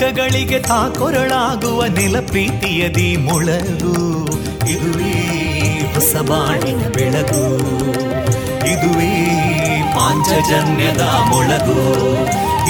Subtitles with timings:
[0.00, 4.26] ದುಃಖಗಳಿಗೆ ತಾಕೊರಳಾಗುವ ನಿಲ ಪ್ರೀತಿಯದಿ ಮೊಳಗು.
[4.66, 5.12] ಇದುವೇ
[5.94, 7.56] ಹೊಸಬಾಣಿನ ಬೆಳಗು.
[8.66, 9.32] ಇದುವೇ
[9.94, 11.92] ಪಾಂಚಜನ್ಯದ ಮೊಳಗು.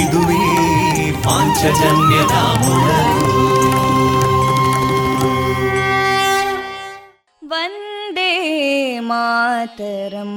[0.00, 3.36] ಇದುವೇ ಪಾಂಚಜನ್ಯದ ಮೊಳಗು.
[7.48, 8.32] Vande
[8.98, 10.34] Mataram.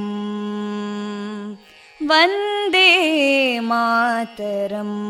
[2.06, 5.09] Vande Mataram.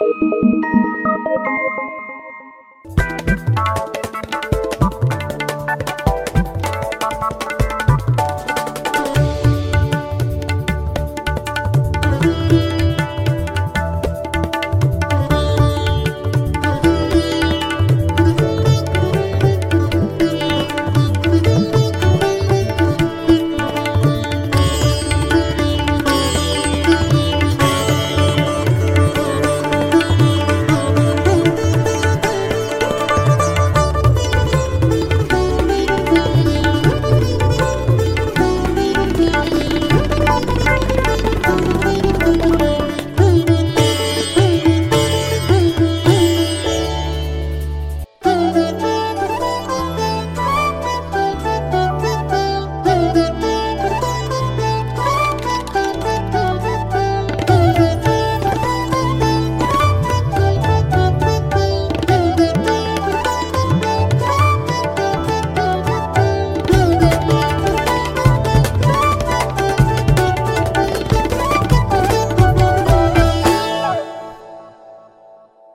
[0.00, 1.69] Thank you.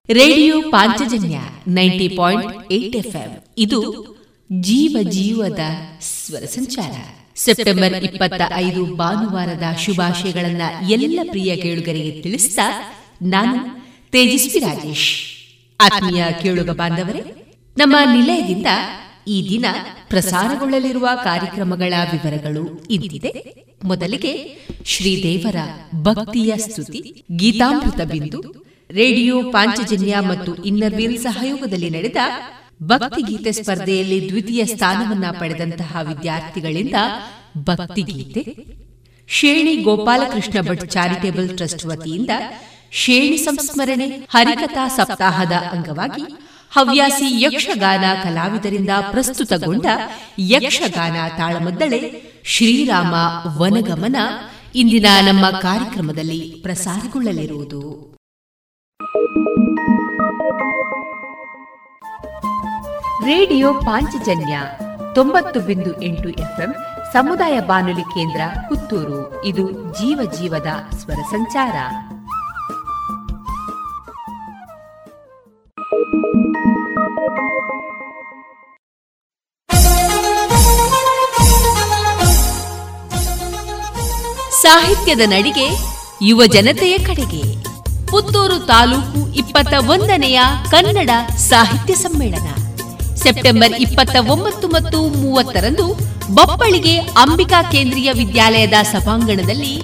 [0.09, 2.17] Radio Panchajanya ninety
[3.57, 3.79] ಇದು
[4.61, 5.59] ಜೀವ ಜೀವದ
[6.01, 6.91] ಸ್ವರ ಸಂಚಾರ.
[7.35, 12.59] ಸೆಪ್ಟೆಂಬರ್ ಇಪ್ಪತ್ತ ಐದು ಭಾನುವಾರದ ಶುಭಾಶಯಗಳನ್ನ ಎಲ್ಲ ಪ್ರಿಯ ಕೇಳುಗರಿಗೆ ತಿಳಿಸಿದ
[13.21, 15.21] ನಾನು ತೇಜಸ್ವಿ ರಾಜೇಶ್.
[15.81, 18.67] ಆತ್ಮೀಯ ಕೇಳುಗ ಬಾಂಧವರೇ, ನಮ್ಮ ನಿಲಯದಿಂದ
[19.27, 19.65] ಈ ದಿನ
[20.09, 25.55] ಪ್ರಸಾರಗೊಳ್ಳಲಿರುವ ಕಾರ್ಯಕ್ರಮಗಳ ವಿವರಗಳು ಇದ್ದಿದೆ ಮೊದಲಿಗೆ ಶ್ರೀದೇವರ
[25.95, 32.15] ಭಕ್ತಿಯ ಸ್ತುತಿ, ಗೀತಾಮೃತ ಬಿಂದು ರೇಡಿಯೋ ಪಾಂಚಜನ್ಯ ಮತ್ತು ಇನ್ನರ್ವೀಲ್ ಸಹಯೋಗದಲ್ಲಿ ನಡೆದ
[32.83, 36.95] ಭಕ್ತಿಗೀತೆ ಸ್ಪರ್ಧೆಯಲ್ಲಿ ದ್ವಿತೀಯ ಸ್ಥಾನವನ್ನ ಪಡೆದಂತಹ ವಿದ್ಯಾರ್ಥಿಗಳಿಂದ
[37.57, 38.55] ಭಕ್ತಿಗೀತೆ,
[39.27, 42.29] ಶೇಣಿ ಗೋಪಾಲಕೃಷ್ಣ ಭಟ್ ಚಾರಿಟೇಬಲ್ ಟ್ರಸ್ಟ್ ವತಿಯಿಂದ
[42.91, 46.23] ಶೇಣಿ ಸಂಸ್ಮರಣೆ, ಹರಿಕಥಾ ಸಪ್ತಾಹದ ಅಂಗವಾಗಿ
[46.71, 49.85] ಹವ್ಯಾಸಿ ಯಕ್ಷಗಾನ ಕಲಾವಿದರಿಂದ ಪ್ರಸ್ತುತಗೊಂಡ
[50.39, 53.13] ಯಕ್ಷಗಾನ ತಾಳಮದ್ದಳೆ ಶ್ರೀರಾಮ
[53.61, 54.15] ವನಗಮನ
[54.75, 58.14] ಇಂದಿನ ನಮ್ಮ ಕಾರ್ಯಕ್ರಮದಲ್ಲಿ ಪ್ರಸಾರಗೊಳ್ಳಲಿರುವುದು.
[63.25, 64.59] ರೇಡಿಯೋ ಪಾಂಚಜನ್ಯ
[65.15, 66.75] ತೊಂಬತ್ತು ಬಿಂದು ಎಂಟು ಎಫ್ಎಂ
[67.13, 69.45] ಸಮುದಾಯ ಬಾನುಲಿ ಕೇಂದ್ರ ಪುತ್ತೂರು.
[69.45, 70.67] ಇದು ಜೀವ ಜೀವದ
[70.97, 71.75] ಸ್ವರ ಸಂಚಾರ.
[84.61, 85.69] ಸಾಹಿತ್ಯದ ನಡಿಗೆ
[86.21, 87.63] ಯುವ ಜನತೆಯ ಕಡೆಗೆ.
[88.07, 92.64] ಪುತ್ತೂರು ತಾಲೂಕು ಇಪ್ಪತ್ತ ಒಂದನೆಯ ಕನ್ನಡ ಸಾಹಿತ್ಯ ಸಮ್ಮೇಳನ.
[93.25, 95.85] ಸೆಪ್ಟೆಂಬರ್ ಇಪ್ಪತ್ತ ಒಂಬತ್ತು ಮತ್ತು ಮೂವತ್ತರಂದು
[96.33, 99.81] ಬಪ್ಪಳಿಗೆ ಅಂಬಿಕಾ ಕೇಂದ್ರೀಯ ವಿದ್ಯಾಲಯದ ಸಭಾಂಗಣದಲ್ಲಿ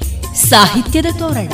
[0.49, 1.53] ಸಾಹಿತ್ಯದ ತೋರಣ.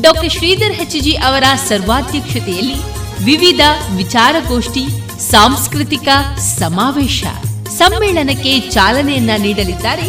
[0.00, 2.78] ಡಾಕ್ಟರ್ ಶ್ರೀಧರ್ ಹೆಚ್ಜಿ ಅವರ ಸರ್ವಾಧ್ಯಕ್ಷತೆಯಲ್ಲಿ
[3.24, 3.60] ವಿವಿಧ
[3.96, 4.84] ವಿಚಾರಗೋಷ್ಠಿ,
[5.30, 6.08] ಸಾಂಸ್ಕೃತಿಕ
[6.38, 7.24] ಸಮಾವೇಶ,
[7.78, 10.06] ಸಮ್ಮೇಳನಕ್ಕೆ ಚಾಲನೆಯನ್ನ ನೀಡಲಿದ್ದಾರೆ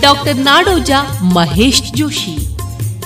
[0.00, 0.90] ಡಾಕ್ಟರ್ ನಾಡೋಜ
[1.22, 2.36] ಮಹೇಶ್ ಜೋಶಿ.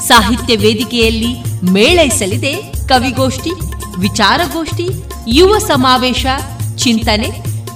[0.07, 1.33] ಸಾಹಿತ್ಯ ವೇದಿಕೆಯಲ್ಲಿ
[1.73, 2.55] ಮೇಳೈಸಲಿದೆ
[2.89, 3.51] ಕವಿಗೋಷ್ಠಿ,
[3.99, 4.89] ವಿಚಾರಗೋಷ್ಠಿ,
[5.29, 6.27] ಯುವ ಸಮಾವೇಶ
[6.89, 7.31] ಚಿಂತನೆ,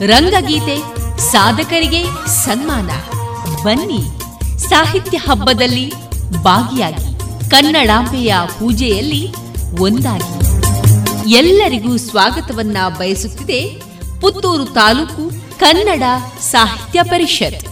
[0.06, 0.76] ರಂಗಗೀತೆ,
[1.18, 2.90] ಸಾಧಕರಿಗೆ ಸನ್ಮಾನ.
[3.62, 4.04] ಬನ್ನಿ,
[4.58, 5.92] ಸಾಹಿತ್ಯ ಹಬ್ಬದಲ್ಲಿ
[6.42, 7.18] ಭಾಗಿಯಾಗಿ
[7.50, 9.34] ಕನ್ನಡಾಂಬೆಯ ಪೂಜೆಯಲ್ಲಿ
[9.80, 10.32] ಒಂದಾಗಿ.
[11.34, 13.82] ಎಲ್ಲರಿಗೂ ಸ್ವಾಗತವನ್ನ ಬಯಸುತ್ತಿದೆ
[14.20, 16.02] ಪುತ್ತೂರು ತಾಲೂಕು ಕನ್ನಡ
[16.40, 17.71] ಸಾಹಿತ್ಯ ಪರಿಷತ್.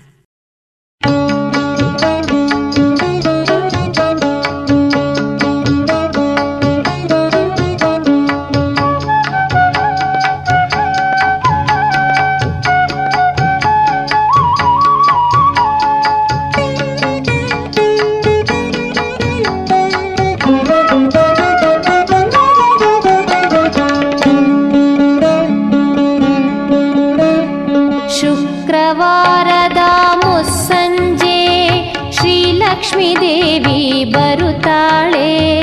[33.51, 35.61] ದೇವಿ ಬರುತ್ತಾಳೆ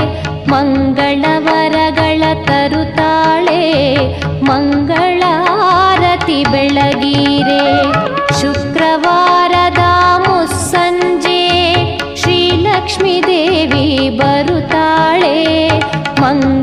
[0.48, 3.60] ಮಂಗಳವರಗಳ ತರುತ್ತಾಳೆ
[4.42, 5.22] ಮಂಗಳ
[5.60, 7.64] ಆರತಿ ಬೆಳಗೀರೆ.
[8.40, 9.82] ಶುಕ್ರವಾರದ
[10.26, 11.38] ಮುಸ್ಸಂಜೆ
[12.28, 15.36] दुसंजे ದೇವಿ ಬರುತ್ತಾಳೆ
[16.20, 16.57] ಮಂಗ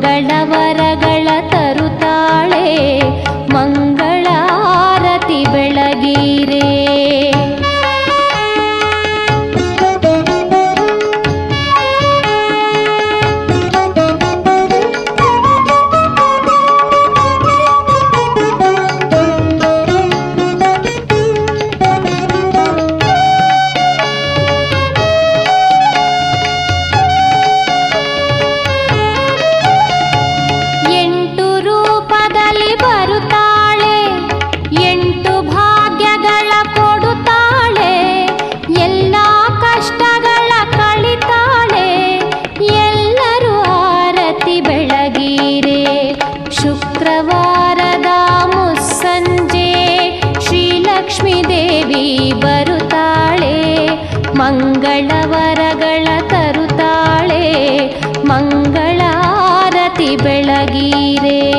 [59.97, 61.54] ಮಂಗಳಾರತಿ ಬೆಳಗೀರೆ.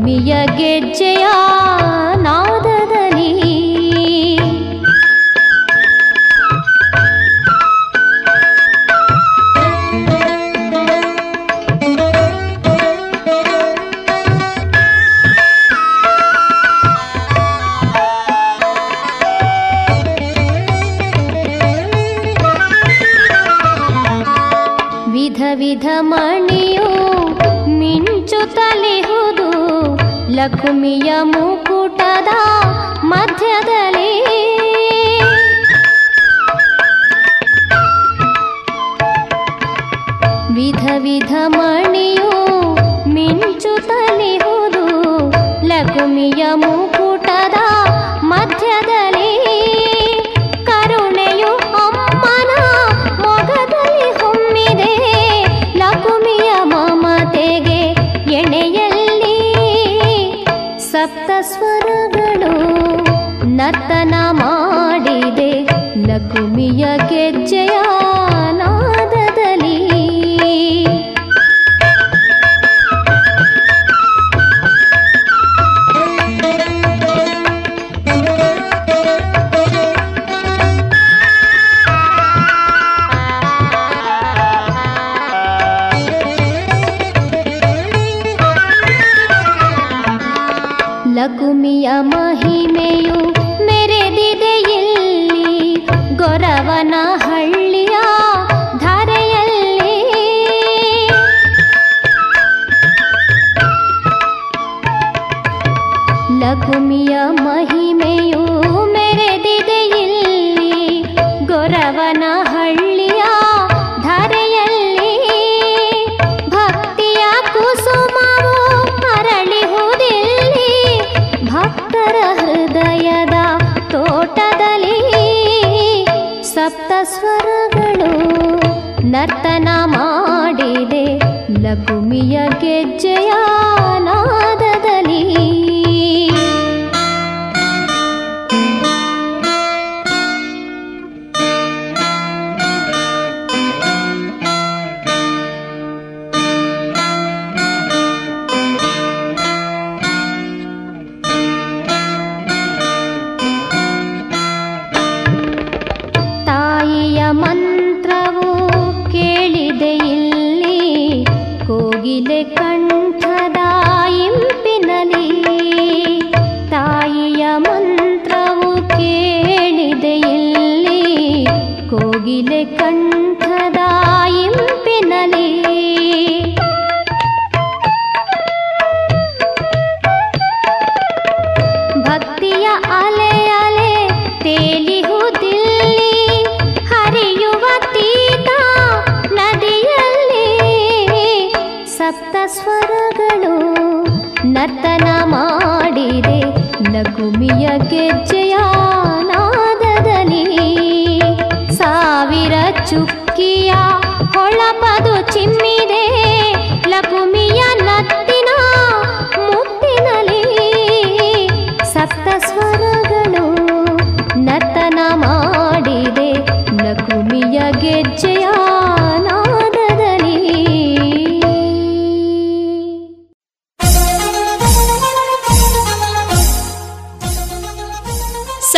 [0.00, 1.24] ಲಕುಮಿಯ ಗೆಜ್ಜೆಯ
[2.16, 2.49] ನಾದದಲ್ಲಿ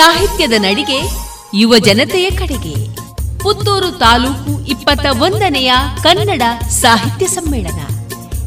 [0.04, 0.98] ಸಾಹಿತ್ಯದ ನಡಿಗೆ
[1.54, 2.74] ಯುವ ಜನತೆಯ ಕಡೆಗೆ.
[3.44, 7.80] ಪುತ್ತೂರು ತಾಲೂಕು ಇಪ್ಪತ್ತ ಒಂದನೆಯ ಕನ್ನಡ ಸಾಹಿತ್ಯ ಸಮ್ಮೇಳನ.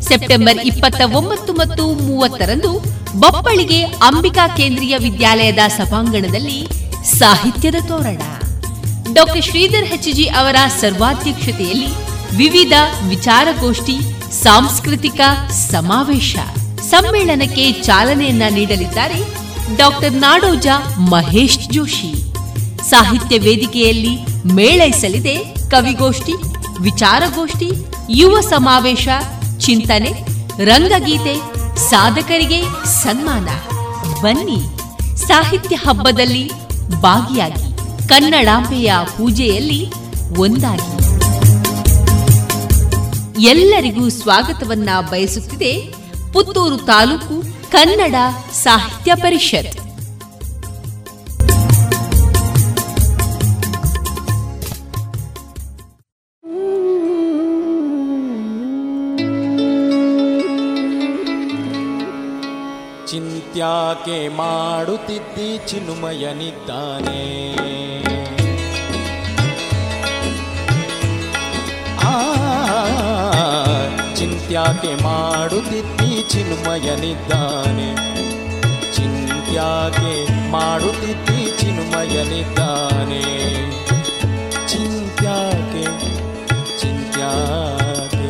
[0.01, 2.73] ಸೆಪ್ಟೆಂಬರ್ ಇಪ್ಪತ್ತ ಒಂಬತ್ತು ಮತ್ತು ಮೂವತ್ತರಂದು
[3.19, 6.59] ಬಪ್ಪಳಿಗೆ ಅಂಬಿಕಾ ಕೇಂದ್ರೀಯ ವಿದ್ಯಾಲಯದ ಸಭಾಂಗಣದಲ್ಲಿ
[7.19, 8.23] ಸಾಹಿತ್ಯದ ತೋರಣ.
[9.12, 11.90] ಡಾಕ್ಟರ್ ಶ್ರೀಧರ್ ಹೆಚ್ಜಿ ಅವರ ಸರ್ವಾಧ್ಯಕ್ಷತೆಯಲ್ಲಿ
[12.37, 12.73] ವಿವಿಧ
[13.09, 13.97] ವಿಚಾರಗೋಷ್ಠಿ,
[14.42, 15.21] ಸಾಂಸ್ಕೃತಿಕ
[15.71, 16.37] ಸಮಾವೇಶ.
[16.90, 20.66] ಸಮ್ಮೇಳನಕ್ಕೆ ಚಾಲನೆಯನ್ನ ನೀಡಲಿದ್ದಾರೆ ಡಾಕ್ಟರ್ ನಾಡೋಜ
[20.98, 22.33] ಮಹೇಶ್ ಜೋಶಿ.
[22.90, 24.18] ಸಾಹಿತ್ಯ ವೇದಿಕೆಯಲ್ಲಿ
[24.52, 25.37] ಮೇಳೈಸಲಿದೆ
[25.70, 26.33] ಕವಿಗೋಷ್ಠಿ,
[26.81, 27.70] ವಿಚಾರಗೋಷ್ಠಿ,
[28.11, 29.09] ಯುವ ಸಮಾವೇಶ,
[29.59, 30.12] ಚಿಂತನೆ,
[30.64, 31.40] ರಂಗಗೀತೆ,
[31.76, 33.48] ಸಾಧಕರಿಗೆ ಸನ್ಮಾನ.
[34.20, 34.61] ಬನ್ನಿ,
[35.26, 36.50] ಸಾಹಿತ್ಯ ಹಬ್ಬದಲ್ಲಿ
[37.02, 37.76] ಭಾಗಿಯಾಗಿ,
[38.09, 39.92] ಕನ್ನಡಾಂಬೆಯ ಪೂಜೆಯಲ್ಲಿ
[40.38, 41.07] ಒಂದಾಗಿ.
[43.42, 45.92] ಎಲ್ಲರಿಗೂ ಸ್ವಾಗತವನ್ನ ಬಯಸುತ್ತಿದೆ
[46.33, 48.14] ಪುತ್ತೂರು ತಾಲೂಕು ಕನ್ನಡ
[48.52, 49.74] ಸಾಹಿತ್ಯ ಪರಿಷತ್.
[63.09, 67.22] ಚಿಂತ್ಯಾಕೆ ಮಾಡುತ್ತಿದ್ದಿ ಚಿನ್ಮಯನಿದ್ದಾನೆ.
[74.16, 77.94] ಚಿಂತ್ಯಾಕೆ ಮಾಡುತ್ತಿದ್ದಿ ಚಿನ್ಮಯನಿದ್ದಾನೆ.
[78.94, 83.22] ಚಿಂತ್ಯಾಕೆ ಮಾಡುತ್ತಿದ್ದಿ ಚಿನ್ಮಯನಿದ್ದಾನೆ.
[84.68, 85.85] ಚಿಂತ್ಯಾಕೆ
[86.81, 88.26] ಚಿಂತ್ಯಾಕೆ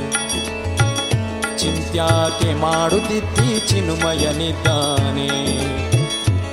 [1.59, 5.29] ಚಿಂತ್ಯಾಕೆ ಮಾಡುತ್ತಿದ್ದಿ ಚಿನ್ಮಯನಿದ್ದಾನೆ.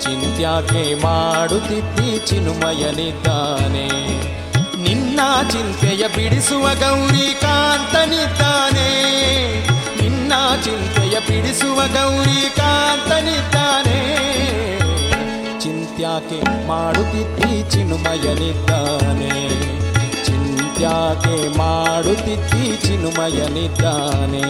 [0.02, 3.88] ಚಿಂತ್ಯಾಕೆ ಮಾಡುತ್ತಿದ್ದಿ ಚಿನ್ಮಯನಿದ್ದಾನೆ.
[4.84, 5.20] ನಿನ್ನ
[5.52, 8.94] ಚಿಂತೆಯ ಬಿಡಿಸುವ ಗೌರಿ ಕಾಂತನಿದ್ದಾನೆ
[10.04, 14.00] ನಿನ್ನ ಚಿಂತೆಯ ಬಿಡಿಸುವ ಗೌರಿ ಕಾಂತನಿದ್ದಾನೆ
[15.60, 19.50] ಚಿಂತ್ಯಾಕೆ ಮಾಡುತ್ತಿದ್ದಿ ಚಿನ್ಮಯನಿದ್ದಾನೆ.
[20.26, 24.48] ಚಿಂತ್ಯಾಕೆ ಮಾಡುತ್ತಿದ್ದಿ ಚಿನ್ಮಯನಿದ್ದಾನೆ.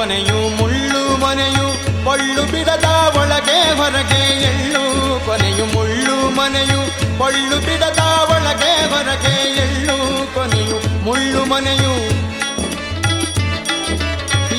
[0.00, 1.66] ಕೊನೆಯು ಮುಳ್ಳು ಮನೆಯು
[2.04, 2.84] ಪೊಳ್ಳು ಬಿಡದ
[3.16, 4.84] ಒಳಗೆ, ಹೊರಗೆ ಎಳ್ಳು.
[5.26, 6.78] ಕೊನೆಯು, ಮುಳ್ಳು ಮನೆಯು
[7.18, 7.98] ಪೊಳ್ಳು ಬಿಡದ
[8.30, 9.96] ಒಳಗೆ, ಹೊರಗೆ ಎಳ್ಳು.
[10.34, 11.92] ಕೊನೆಯು, ಮುಳ್ಳು ಮನೆಯು.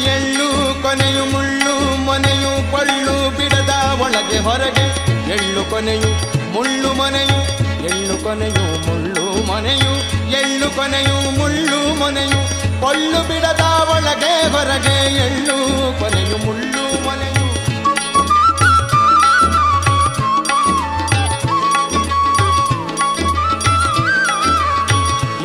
[0.03, 4.85] ಎಳ್ಳು, ಕೊನೆಯು, ಮುಳ್ಳು ಮನೆಯು ಪಳ್ಳು ಬಿಡದ ಒಳಗೆ, ಹೊರಗೆ
[5.31, 6.11] ಎಳ್ಳು ಕೊನೆಯು,
[6.53, 7.70] ಮುಳ್ಳು ಮನೆಯು.
[7.89, 9.93] ಎಳ್ಳು ಕೊನೆಯು ಮುಳ್ಳು ಮನೆಯು,
[10.31, 12.41] ಎಳ್ಳು ಕೊನೆಯು ಮುಳ್ಳು ಮನೆಯು.
[12.81, 15.57] ಪಳ್ಳು ಬಿಡದ ಒಳಗೆ ಹೊರಗೆ ಎಳ್ಳು
[15.99, 17.47] ಕೊನೆಯು ಮುಳ್ಳು ಮನೆಯು.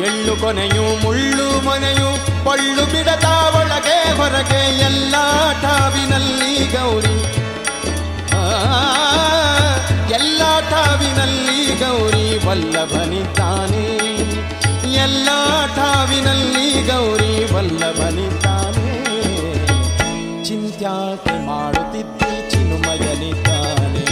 [0.05, 2.09] ಎಳ್ಳು ಕೊನೆಯು ಮುಳ್ಳು ಮನೆಯು,
[2.45, 5.15] ಪಳ್ಳು ಬಿಡದ ಒಳಗೆ ಹೊರಗೆ ಎಲ್ಲ
[5.61, 7.17] ಠಾವಿನಲ್ಲಿ ಗೌರಿ.
[10.13, 12.26] ಎಲ್ಲ ಠಾವಿನಲ್ಲಿ ಗೌರಿ.
[12.59, 13.83] ವಲ್ಲಭನಿದ್ದಾನೆ
[15.01, 15.27] ಎಲ್ಲ
[15.75, 18.93] ಠಾವಿನಲ್ಲಿ ಗೌರಿ ವಲ್ಲಭನಿದ್ದಾನೆ
[20.43, 24.05] ಚಿಂತ್ಯಾಕೆ ಮಾಡುತ್ತಿದ್ದಿ ಚಿನುಮಯನಿದ್ದಾನೆ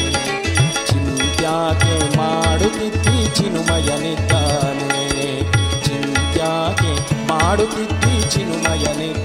[0.89, 5.01] ಚಿಂತ್ಯಾಕೆ ಮಾಡುತ್ತಿದ್ದಿ ಚಿನುಮಯನಿದ್ದಾನೆ
[5.87, 6.93] ಚಿಂತ್ಯಾಕೆ
[7.27, 9.24] ಮಾಡುತ್ತಿದ್ದಿ ಚಿನುಮಯನಿದ್ದಾನೆ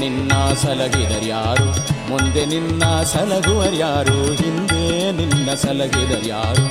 [0.00, 1.66] ನಿನ್ನ ಸಲಹಿದರ್ಯಾರು
[2.10, 6.64] ಮುಂದೆ ನಿನ್ನ ಸಲಹುವರ್ಯಾರು ಹಿಂದೆ ನಿನ್ನ ಸಲಹಿದರ್ಯಾರು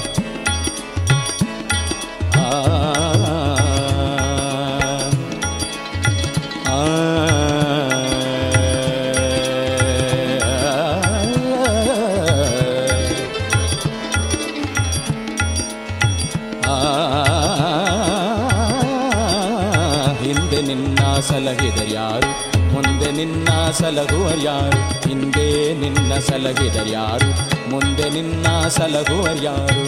[23.90, 27.30] ನಿನ್ನ ಸಲಹುವರ್ಯಾರು ಹಿಂದೆ ನಿನ್ನ ಸಲಹಿದರ್ಯಾರು
[27.70, 29.84] ಮುಂದೆ ನಿನ್ನ ಸಲಹುವರ್ಯಾರು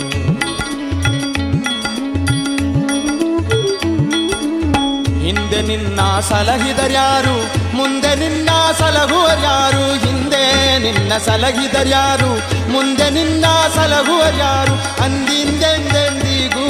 [5.19, 7.35] ಹಿಂದೆ ನಿನ್ನ ಸಲಹಿದರ್ಯಾರು
[7.77, 10.43] ಮುಂದೆ ನಿನ್ನ ಸಲಹುವರ್ಯಾರು ಹಿಂದೆ
[10.79, 12.31] ನಿನ್ನ ಸಲಹಿದರ್ಯಾರು
[12.71, 16.67] ಮುಂದೆ ನಿನ್ನ ಸಲಹುವರ್ಯಾರು ಅಂದಿಂದೆಂದೆಂದಿಗೂ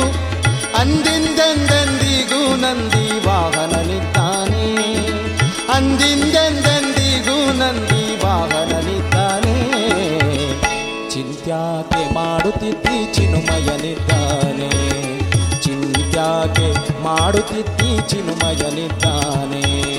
[0.77, 4.67] ಅಂದಿಂದೆಂದೆಂದಿಗೂ ನಂದಿ ವಾಹನನಿದ್ದಾನೆ.
[5.73, 6.70] ಅಂದಿಂದೆಂದೆಂದಿಗೂ
[11.51, 14.69] ಚಿಂತ್ಯಾಕೆ ಮಾಡುತ್ತಿದ್ದಿ ಚಿನುಮಯನಿದ್ದಾನೆ.
[15.61, 19.90] ಚಿಂತ್ಯಾಕೆ ಮಾಡುತ್ತಿದ್ದಿ ಚಿನುಮಯನಿದ್ದಾನೆ.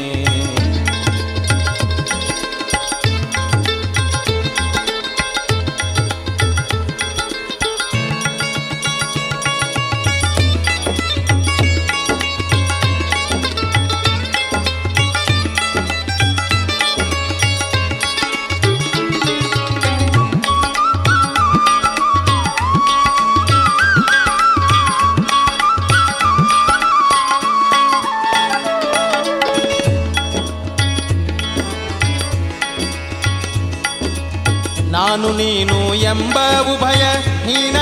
[35.12, 36.37] ನಾನು ನೀನು ಎಂಬ
[36.72, 37.03] ಉಭಯ
[37.46, 37.77] ಹೀನ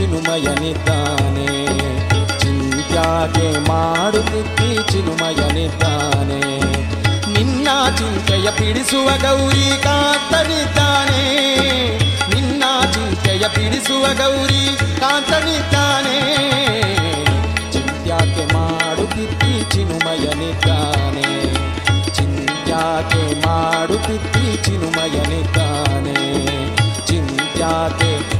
[0.00, 1.66] ಚಿನುಮಯನಿದ್ದಾನೆ.
[2.38, 6.60] ಚಿಂತ್ಯಾಗೆ ಮಾಡುತ್ತಿದ್ದಿ ಚಿನುಮಯನಿದ್ದಾನೆ.
[7.32, 11.24] ನಿನ್ನ ಚಿಂತೆಯ ಬಿಡಿಸುವ ಗೌರಿ ಕಾಂತನಿದ್ದಾನೆ
[12.34, 16.18] ನಿನ್ನ ಚಿಂತೆಯ ಬಿಡಿಸುವ ಗೌರಿ ಕಾಂತನಿದ್ದಾನೆ
[17.72, 21.28] ಚಿಂತ್ಯಾಕೆ ಮಾಡುತ್ತಿದ್ದಿ ಚಿನುಮಯನಿದ್ದಾನೆ.
[22.14, 26.18] ಚಿಂತ್ಯಾಕೆ ಮಾಡುತ್ತಿದ್ದಿ ಚಿನುಮಯನಿದ್ದಾನೆ.
[27.06, 28.39] ಚಿಂತ್ಯಾಕೆ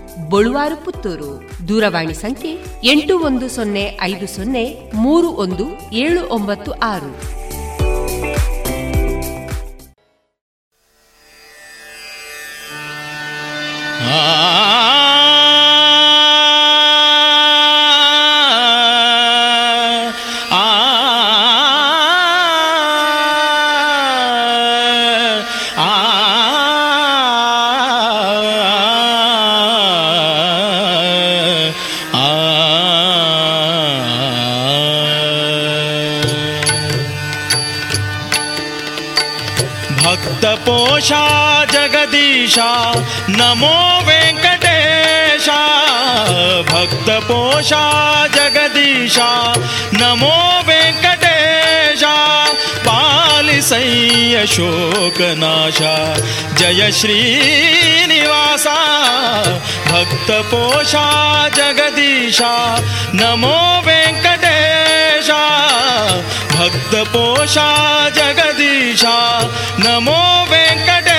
[0.29, 1.49] ಬಳುವಾರು ಪುತ್ತೂರು.
[1.67, 7.40] ದೂರವಾಣಿ ಸಂಖ್ಯೆ ಎಂಟು ಒಂದು ಸೊನ್ನೆ ಐದು ಸೊನ್ನೆ ಮೂರು ಒಂದು ಏಳು ಒಂಬತ್ತು ಆರು.
[43.29, 45.49] नमो वेङ्कटेश
[46.71, 47.83] भक्तपोषा
[48.27, 49.53] जगदीशा।
[49.93, 52.03] नमो वेङ्कटेश
[52.87, 56.17] पालिसय्य शोकनाशा।
[56.57, 58.77] जय श्रीनिवासा
[59.87, 61.07] भक्तपोषा
[61.49, 62.79] जगदीशा।
[63.13, 65.29] नमो वेङ्कटेश
[66.51, 67.69] भक्तपोषा
[68.09, 69.39] जगदीशा।
[69.79, 71.10] नमो वेङ्कटेशा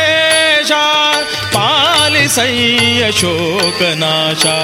[2.32, 4.56] पालिसय्य शोकनाशा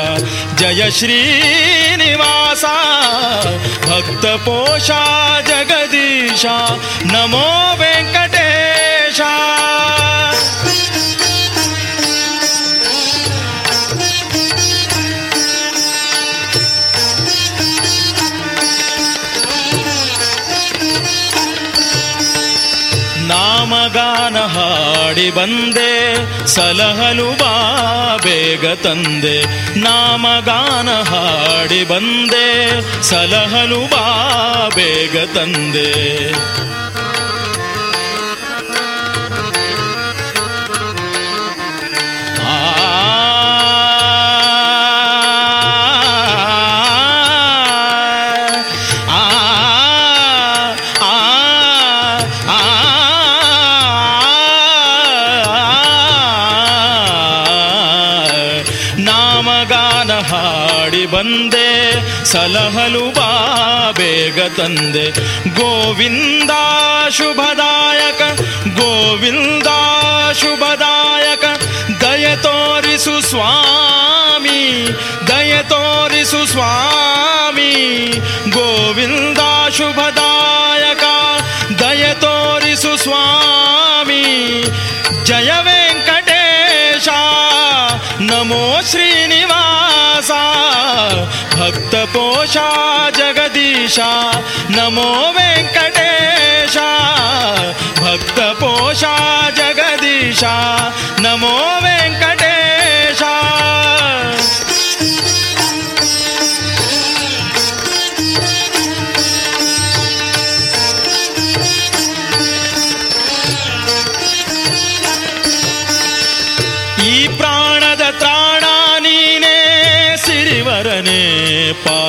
[0.59, 2.77] जय श्रीनिवासा
[3.89, 5.03] भक्तपोषा
[5.49, 6.57] जगदीशा।
[7.13, 7.49] नमो
[7.81, 8.18] वेङ्कटेशा
[25.31, 26.15] ಬಂದೆ
[26.47, 27.53] ಸಲಹಲು ಬಾ
[28.25, 29.43] ಬೇಗ ತಂದೆ.
[29.79, 35.93] ನಾಮಗಾನ ಹಾಡಿ ಬಂದೆ ಸಲಹಲು ಬಾ ಬೇಗ ತಂದೆ.
[62.48, 63.30] ಸಲಹಲು ಬಾ
[63.98, 65.06] ಬೇಗ ತಂದೆ
[65.60, 66.54] ಗೋವಿಂದ
[67.10, 68.22] ಶುಭದಾಯಕ
[68.80, 69.70] ಗೋವಿಂದ
[70.34, 71.46] ಶುಭದಾಯಕ
[72.04, 74.62] ದಯ ತೋರಿಸು ಸ್ವಾಮಿ
[75.28, 77.72] ದಯ ತೋರಿಸು ಸ್ವಾಮಿ
[78.50, 79.42] ಗೋವಿಂದ
[79.78, 81.04] ಶುಭದಾಯಕ
[81.82, 84.24] ದಯ ತೋರಿಸು ಸ್ವಾಮಿ
[85.24, 87.08] ಜಯ ವೆಂಕಟೇಶ
[88.22, 89.57] ನಮೋ ಶ್ರೀನಿವಾಸ
[91.69, 92.69] भक्त पोषा
[93.11, 94.11] जगदीशा
[94.71, 96.87] नमो वेंकटेशा।
[98.01, 99.17] भक्त पोषा
[99.51, 100.55] जगदीशा
[101.21, 102.28] नमो वेंकट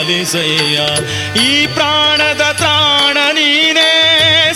[0.10, 0.78] ಪಾಲಿಸಯ್ಯ
[1.40, 3.92] ಈ ಪ್ರಾಣದ ತ್ರಾಣ ನೀನೇ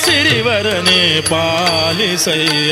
[0.06, 2.72] ಸಿರಿವರನೇ ಪಾಲಿಸಯ್ಯ.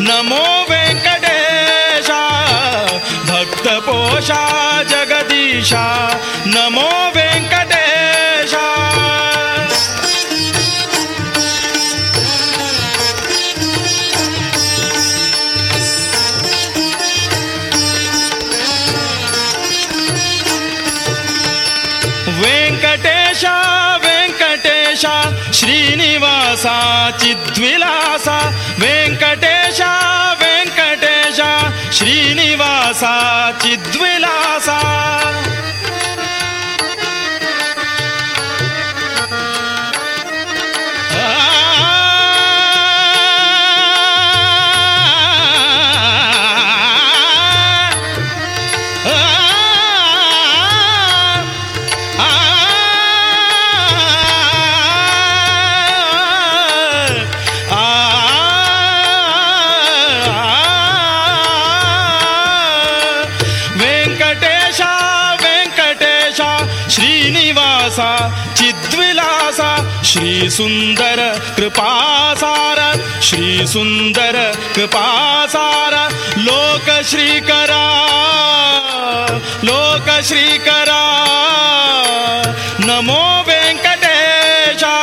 [0.00, 2.10] नमो वेङ्कटेश।
[3.30, 4.42] भक्तपोषा
[4.82, 5.84] जगदीशा।
[6.46, 7.64] नमो वेङ्कटेश।
[22.40, 23.44] वेङ्कटेश
[24.04, 25.06] वेङ्कटेश
[25.58, 28.23] श्रीनिवासा चिद्विलास
[28.84, 29.80] वेङ्कटेश
[30.42, 31.40] वेङ्कटेश
[31.98, 33.14] श्रीनिवासा
[33.62, 34.36] चिद्विला
[70.44, 71.20] श्रीसुन्दर
[71.56, 72.78] कृपासार
[73.26, 74.36] श्रीसुन्दर
[74.74, 75.94] कृपासार
[76.38, 77.84] लोकश्रीकरा
[79.64, 81.00] लोकश्रीकरा।
[82.88, 84.94] नमो वेङ्कटेशा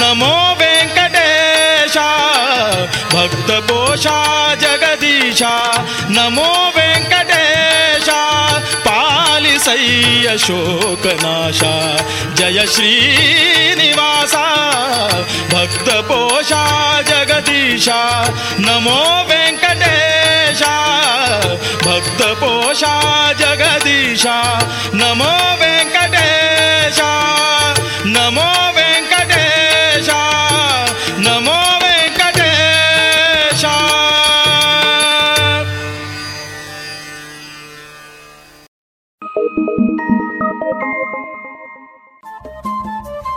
[0.00, 2.08] नमो वेङ्कटेशा
[3.14, 4.18] भक्तपोषा
[4.62, 5.54] जगदीशा
[6.18, 6.50] नमो
[9.66, 11.60] ಪಾಲಿಸಯ್ಯ ಶೋಕನಾಶ
[12.38, 14.34] ಜಯ ಶ್ರೀನಿವಾಸ
[15.52, 16.52] ಭಕ್ತ ಪೋಷ
[17.08, 17.88] ಜಗದೀಶ
[18.58, 18.98] ನಮೋ
[19.30, 20.62] ವೆಂಕಟೇಶ
[21.86, 22.84] ಭಕ್ತ ಪೋಷ
[23.42, 24.26] ಜಗದೀಶ
[25.02, 25.32] ನಮೋ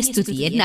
[0.00, 0.62] ಸ್ತುತಿಯನ್ನ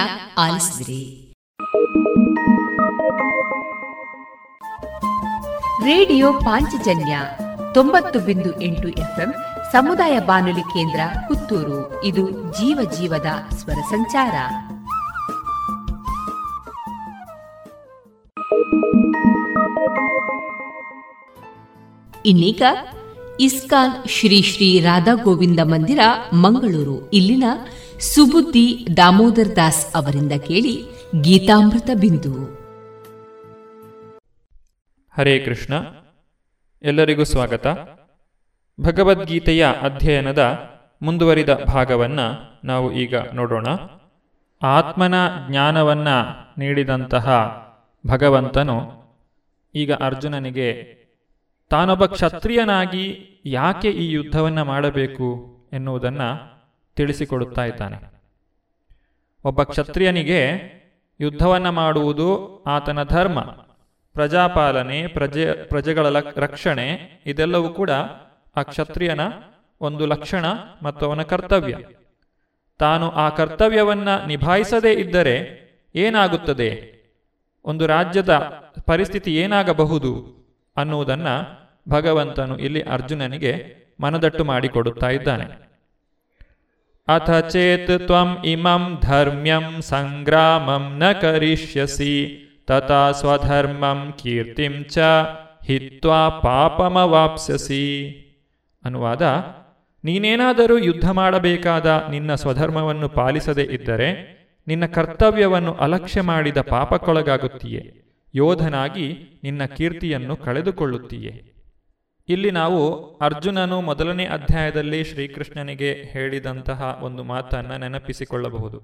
[5.86, 7.20] ರೇಡಿಯೋ ಪಾಂಚಜನ್ಯ
[7.74, 9.34] ತೊಂಬತ್ತು ಬಿಂದು ಎಂಟು ಎಫ್ಎಂ
[9.72, 12.04] ಸಮುದಾಯ ಬಾನುಲಿ ಕೇಂದ್ರ ಪುತ್ತೂರು.
[12.04, 13.26] ಇದು ಜೀವ ಜೀವದ
[13.56, 14.34] ಸ್ವರ ಸಂಚಾರ.
[22.26, 22.62] ಇನ್ನೀಗ
[23.40, 26.00] ಇಸ್ಕಾನ್ ಶ್ರೀ ಶ್ರೀ ರಾಧಾ ಗೋವಿಂದ ಮಂದಿರ,
[26.34, 27.10] ಮಂಗಳೂರು.
[27.12, 27.44] ಇಲ್ಲಿನ
[28.14, 30.74] ಸುಬುದ್ದಿ ದಾಮೋದರ್ ದಾಸ್ ಅವರಿಂದ ಕೇಳಿ
[31.22, 32.34] ಗೀತಾಮೃತ ಬಿಂದು.
[35.14, 35.74] ಹರೇ ಕೃಷ್ಣ,
[36.84, 37.68] ಎಲ್ಲರಿಗೂ ಸ್ವಾಗತ.
[38.82, 40.41] ಭಗವದ್ಗೀತೆಯ ಅಧ್ಯಯನದ
[41.01, 42.28] ಮುಂದುವರಿದ ಭಾಗವನ್ನು
[42.64, 43.68] ನಾವು ಈಗ ನೋಡೋಣ.
[44.62, 45.16] ಆತ್ಮನ
[45.49, 46.18] ಜ್ಞಾನವನ್ನು
[46.58, 47.28] ನೀಡಿದಂತಹ
[48.08, 48.78] ಭಗವಂತನು
[49.76, 50.70] ಈಗ ಅರ್ಜುನನಿಗೆ,
[51.70, 53.06] ತಾನೊಬ್ಬ ಕ್ಷತ್ರಿಯನಾಗಿ
[53.45, 55.28] ಯಾಕೆ ಈ ಯುದ್ಧವನ್ನು ಮಾಡಬೇಕು
[55.74, 56.55] ಎನ್ನುವುದನ್ನು
[56.96, 58.16] ತಿಳಿಸಿಕೊಡುತ್ತಾ ಇದ್ದಾನೆ.
[59.43, 60.62] ಒಬ್ಬ ಕ್ಷತ್ರಿಯನಿಗೆ
[61.20, 63.41] ಯುದ್ಧವನ್ನು ಮಾಡುವುದು ಆತನ ಧರ್ಮ.
[64.14, 67.89] ಪ್ರಜಾಪಾಲನೆ, ಪ್ರಜೆ, ಪ್ರಜೆಗಳ ರಕ್ಷಣೆ, ಇದೆಲ್ಲವೂ ಕೂಡ
[68.56, 69.22] ಆ ಕ್ಷತ್ರಿಯನ
[69.82, 70.46] ಒಂದು ಲಕ್ಷಣ
[70.84, 71.78] ಮತ್ತು ಅವನ ಕರ್ತವ್ಯ.
[72.78, 75.66] ತಾನು ಆ ಕರ್ತವ್ಯವನ್ನ ನಿಭಾಯಿಸದೇ ಇದ್ದರೆ
[75.96, 76.96] ಏನಾಗುತ್ತದೆ?
[77.66, 78.36] ಒಂದು ರಾಜ್ಯದ
[78.86, 80.36] ಪರಿಸ್ಥಿತಿ ಏನಾಗಬಹುದು
[80.78, 81.28] ಅನ್ನುವುದನ್ನ
[81.89, 85.64] ಭಗವಂತನು ಇಲ್ಲಿ ಅರ್ಜುನನಿಗೆ ಮನದಟ್ಟು ಮಾಡಿಕೊಡುತ್ತಾ ಇದ್ದಾನೆ.
[87.08, 88.12] ಅಥ ಚೇತ್
[88.45, 94.97] ಇಮಂ ಧರ್ಮ್ಯಂ ಸಂಗ್ರಾಮಂ ನ ಕರಿಷ್ಯಸಿ ತಥಾ ಸ್ವಧರ್ಮಂ ಕೀರ್ತಿಂ ಚ
[95.66, 97.84] ಹಿತ್ವಾ ಪಾಪಮವಾಪ್ಸ್ಯಸಿ
[98.86, 99.22] ಅನುವಾದ
[100.03, 104.36] ನೀನೇನಾದರೂ ಯುದ್ಧ ಮಾಡಬೇಕಾದ ನಿನ್ನ ಸ್ವಧರ್ಮವನ್ನು ಪಾಲಿಸದೇ ಇದ್ದರೆ,
[104.68, 107.93] ನಿನ್ನ ಕರ್ತವ್ಯವನ್ನು ಅಲಕ್ಷ್ಯ ಮಾಡಿದ ಪಾಪಕ್ಕೊಳಗಾಗುತ್ತೀಯೆ.
[108.36, 111.55] ಯೋಧನಾಗಿ ನಿನ್ನ ಕೀರ್ತಿಯನ್ನು ಕಳೆದುಕೊಳ್ಳುತ್ತೀಯೆ.
[112.30, 112.80] ಇಲ್ಲಿ ನಾವು
[113.20, 118.78] ಅರ್ಜುನನು ಮೊದಲನೇ ಅಧ್ಯಾಯದಲ್ಲಿ ಶ್ರೀಕೃಷ್ಣನಿಗೆ ಹೇಳಿದಂತಹ ಒಂದು ಮಾತನ್ನು ನೆನಪಿಸಿಕೊಳ್ಳಬಹುದು.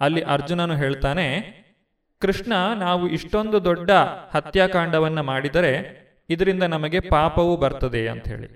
[0.00, 1.26] ಅಲ್ಲಿ ಅರ್ಜುನನು ಹೇಳ್ತಾನೆ,
[2.22, 3.90] ಕೃಷ್ಣ, ನಾವು ಇಷ್ಟೊಂದು ದೊಡ್ಡ
[4.34, 5.72] ಹತ್ಯಾಕಾಂಡವನ್ನು ಮಾಡಿದರೆ
[6.28, 8.48] ಇದರಿಂದ ನಮಗೆ ಪಾಪವೂ ಬರ್ತದೆ ಅಂತ ಹೇಳಿ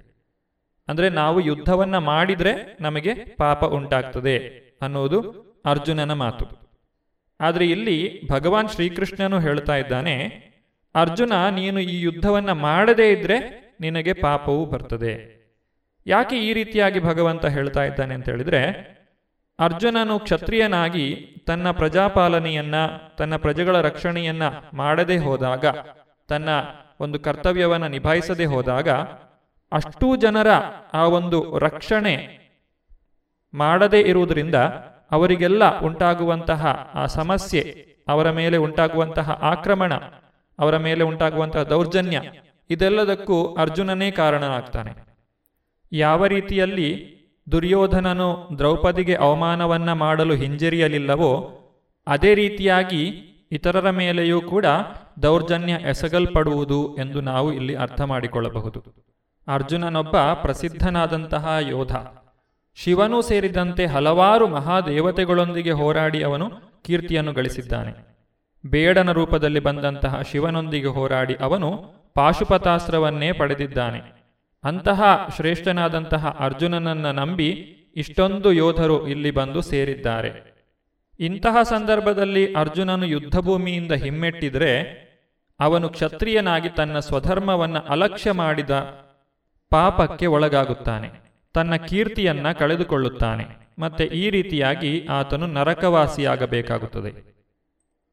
[0.88, 4.36] ಅಂದರೆ ನಾವು ಯುದ್ಧವನ್ನ ಮಾಡಿದರೆ ನಮಗೆ ಪಾಪ ಉಂಟಾಗ್ತದೆ
[4.82, 5.18] ಅನ್ನೋದು
[5.66, 6.44] ಅರ್ಜುನನ ಮಾತು.
[7.40, 7.96] ಆದರೆ ಇಲ್ಲಿ
[8.30, 10.14] ಭಗವಾನ್ ಶ್ರೀಕೃಷ್ಣನು ಹೇಳ್ತಾ ಇದ್ದಾನೆ,
[10.94, 15.38] ಅರ್ಜುನ, ನೀನು ಈ ಯುದ್ಧವನ್ನ ಮಾಡದೇ ಇದ್ರೆ ನಿನಗೆ ಪಾಪವೂ ಬರ್ತದೆ.
[16.06, 18.60] ಯಾಕೆ ಈ ರೀತಿಯಾಗಿ ಭಗವಂತ ಹೇಳ್ತಾ ಇದ್ದಾನೆ ಅಂತ ಹೇಳಿದ್ರೆ,
[19.58, 22.74] ಅರ್ಜುನನು ಕ್ಷತ್ರಿಯನಾಗಿ ತನ್ನ ಪ್ರಜಾಪಾಲನೆಯನ್ನ,
[23.18, 25.66] ತನ್ನ ಪ್ರಜೆಗಳ ರಕ್ಷಣೆಯನ್ನ ಮಾಡದೆ ಹೋದಾಗ,
[26.28, 26.48] ತನ್ನ
[27.00, 28.88] ಒಂದು ಕರ್ತವ್ಯವನ್ನು ನಿಭಾಯಿಸದೆ ಹೋದಾಗ
[29.72, 30.46] ಅಷ್ಟೂ ಜನರ
[30.92, 32.38] ಆ ಒಂದು ರಕ್ಷಣೆ
[33.54, 34.54] ಮಾಡದೇ ಇರುವುದರಿಂದ
[35.10, 39.94] ಅವರಿಗೆಲ್ಲ ಉಂಟಾಗುವಂತಹ ಆ ಸಮಸ್ಯೆ, ಅವರ ಮೇಲೆ ಉಂಟಾಗುವಂತಹ ಆಕ್ರಮಣ,
[40.58, 42.22] ಅವರ ಮೇಲೆ ಉಂಟಾಗುವಂತಹ ದೌರ್ಜನ್ಯ
[42.70, 45.08] ಇದೆಲ್ಲದಕ್ಕೂ ಅರ್ಜುನನೇ ಕಾರಣನಾಗ್ತಾನೆ.
[45.92, 47.18] ಯಾವ ರೀತಿಯಲ್ಲಿ
[47.52, 51.54] ದುರ್ಯೋಧನನು ದ್ರೌಪದಿಗೆ ಅವಮಾನವನ್ನ ಮಾಡಲು ಹಿಂಜರಿಯಲಿಲ್ಲವೋ,
[52.06, 53.04] ಅದೇ ರೀತಿಯಾಗಿ
[53.52, 54.66] ಇತರರ ಮೇಲೆಯೂ ಕೂಡ
[55.22, 58.84] ದೌರ್ಜನ್ಯ ಎಸಗಲ್ಪಡುವುದು ಎಂದು ನಾವು ಇಲ್ಲಿ ಅರ್ಥ ಮಾಡಿಕೊಳ್ಳಬಹುದು.
[59.48, 61.96] ಅರ್ಜುನನೊಬ್ಬ ಪ್ರಸಿದ್ಧನಾದಂತಹ ಯೋಧ.
[62.74, 66.50] ಶಿವನೂ ಸೇರಿದಂತೆ ಹಲವಾರು ಮಹಾದೇವತೆಗಳೊಂದಿಗೆ ಹೋರಾಡಿ ಅವನು
[66.84, 68.08] ಕೀರ್ತಿಯನ್ನು ಗಳಿಸಿದ್ದಾನೆ.
[68.66, 74.00] ಬೇಡನ ರೂಪದಲ್ಲಿ ಬಂದಂತಹ ಶಿವನೊಂದಿಗೆ ಹೋರಾಡಿ ಅವನು ಪಾಶುಪತಾಸ್ತ್ರವನ್ನೇ ಪಡೆದಿದ್ದಾನೆ.
[74.64, 75.02] ಅಂತಹ
[75.36, 77.48] ಶ್ರೇಷ್ಠನಾದಂತಹ ಅರ್ಜುನನನ್ನ ನಂಬಿ
[77.96, 80.30] ಇಷ್ಟೊಂದು ಯೋಧರು ಇಲ್ಲಿ ಬಂದು ಸೇರಿದ್ದಾರೆ.
[81.20, 84.80] ಇಂತಹ ಸಂದರ್ಭದಲ್ಲಿ ಅರ್ಜುನನು ಯುದ್ಧಭೂಮಿಯಿಂದ ಹಿಮ್ಮೆಟ್ಟಿದರೆ
[85.60, 88.70] ಅವನು ಕ್ಷತ್ರಿಯನಾಗಿ ತನ್ನ ಸ್ವಧರ್ಮವನ್ನು ಅಲಕ್ಷ್ಯ ಮಾಡಿದ
[89.70, 91.10] ಪಾಪಕ್ಕೆ ಒಳಗಾಗುತ್ತಾನೆ.
[91.54, 93.44] ತನ್ನ ಕೀರ್ತಿಯನ್ನ ಕಳೆದುಕೊಳ್ಳುತ್ತಾನೆ.
[93.78, 97.10] ಮತ್ತೆ ಈ ರೀತಿಯಾಗಿ ಆತನು ನರಕವಾಸಿಯಾಗಬೇಕಾಗುತ್ತದೆ.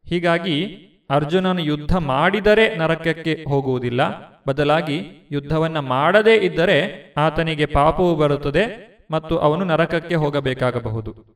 [0.09, 0.77] ಹೀಗಾಗಿ
[1.09, 4.01] ಅರ್ಜುನನು ಯುದ್ಧ ಮಾಡಿದರೆ ನರಕಕ್ಕೆ ಹೋಗುವುದಿಲ್ಲ.
[4.47, 11.35] ಬದಲಾಗಿ ಯುದ್ಧವನ್ನ ಮಾಡದೇ ಇದ್ದರೆ ಆತನಿಗೆ ಪಾಪವು ಬರುತ್ತದೆ ಮತ್ತು ಅವನು ನರಕಕ್ಕೆ ಹೋಗಬೇಕಾಗಬಹುದು.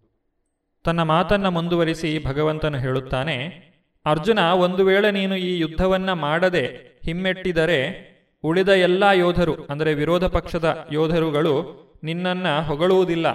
[0.83, 3.69] ತನ್ನ ಮಾತನ್ನ ಮುಂದುವರಿಸಿ ಭಗವಂತನು ಹೇಳುತ್ತಾನೆ,
[4.05, 8.09] ಅರ್ಜುನ, ಒಂದು ವೇಳೆ ನೀನು ಈ ಯುದ್ಧವನ್ನ ಮಾಡದೆ ಹಿಮ್ಮೆಟ್ಟಿದರೆ
[8.43, 11.53] ಉಳಿದ ಎಲ್ಲ ಯೋಧರು, ಅಂದರೆ ವಿರೋಧ ಪಕ್ಷದ ಯೋಧರುಗಳು,
[12.03, 13.27] ನಿನ್ನನ್ನ ಹೊಗಳುವುದಿಲ್ಲ.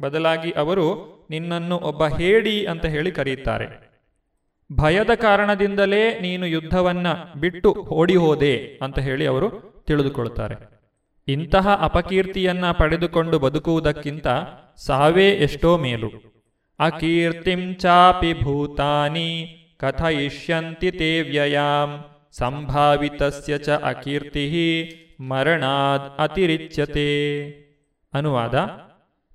[0.00, 3.85] ಬದಲಾಗಿ ಅವರು ನಿನ್ನನ್ನು ಒಬ್ಬ ಹೇಡಿ ಅಂತ ಹೇಳಿ ಕರೆಯುತ್ತಾರೆ.
[4.72, 7.06] ಭಯದ ಕಾರಣದಿಂದಲೇ ನೀನು ಯುದ್ಧವನ್ನ
[7.40, 9.48] ಬಿಟ್ಟು ಓಡಿ ಹೋದೆ ಅಂತ ಹೇಳಿ ಅವರು
[9.86, 10.76] ತಿಳಿದುಕೊಳ್ತಾರೆ
[11.28, 14.26] ಇಂತಹ ಅಪಕೀರ್ತಿಯನ್ನ ಪಡೆದುಕೊಂಡು ಬದುಕುವುದಕ್ಕಿಂತ
[14.86, 16.36] ಸಾವೇ ಎಷ್ಟೋ ಮೇಲು.
[16.78, 24.90] ಅಕೀರ್ತಿಂ ಚಾಪಿ ಭೂತಾನಿ ಕಥಯಿಷ್ಯಂತಿ ತೇ ವ್ಯಯಾಂ ಸಂಭಾವಿತಸ್ಯ ಚ ಅಕೀರ್ತಿ
[25.20, 27.38] ಮರಣಾದ್ ಅತಿರಿಚ್ಯತೆ.
[28.14, 28.70] ಅನುವಾದ,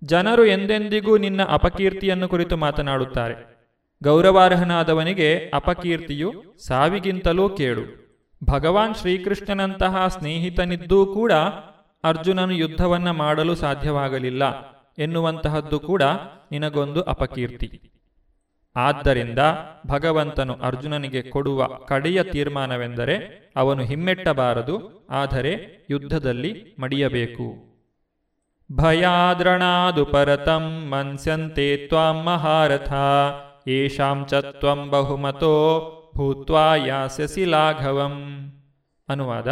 [0.04, 3.51] ಜನರು ಎಂದೆಂದಿಗೂ ನಿನ್ನ ಅಪಕೀರ್ತಿಯನ್ನು ಕುರಿತು ಮಾತನಾಡುತ್ತಾರೆ.
[4.04, 6.30] ಗೌರವಾರ್ಹನಾದವನಿಗೆ ಅಪಕೀರ್ತಿಯು
[6.68, 7.84] ಸಾವಿಗಿಂತಲೂ ಕೇಳು
[8.44, 11.32] ಭಗವಾನ್ ಶ್ರೀಕೃಷ್ಣನಂತಹ ಸ್ನೇಹಿತನಿದ್ದೂ ಕೂಡ
[12.04, 14.44] ಅರ್ಜುನನು ಯುದ್ಧವನ್ನ ಮಾಡಲು ಸಾಧ್ಯವಾಗಲಿಲ್ಲ
[14.98, 16.04] ಎನ್ನುವಂತಹದ್ದು ಕೂಡ
[16.52, 17.70] ನಿನಗೊಂದು ಅಪಕೀರ್ತಿ.
[18.76, 19.40] ಆದ್ದರಿಂದ
[19.88, 23.16] ಭಗವಂತನು ಅರ್ಜುನನಿಗೆ ಕೊಡುವ ಕಡೆಯ ತೀರ್ಮಾನವೆಂದರೆ
[23.56, 25.54] ಅವನು ಹಿಮ್ಮೆಟ್ಟಬಾರದು, ಆದರೆ
[25.90, 27.48] ಯುದ್ಧದಲ್ಲಿ ಮಡಿಯಬೇಕು.
[28.70, 32.92] ಭಯಾದ್ರಣಾದು ಪರತಂ ಮನ್ಸ್ಯಂತೆ ತ್ವಾಂ ಮಹಾರಥ.
[33.68, 34.34] ಯೇಷಾಂ ಚ
[34.90, 35.54] ಬಹುಮತೋ
[36.18, 38.16] ಭೂತ್ವಾ ಯಾಸ್ಯಸಿ ಲಾಘವಂ
[39.10, 39.48] ಅನುವಾದ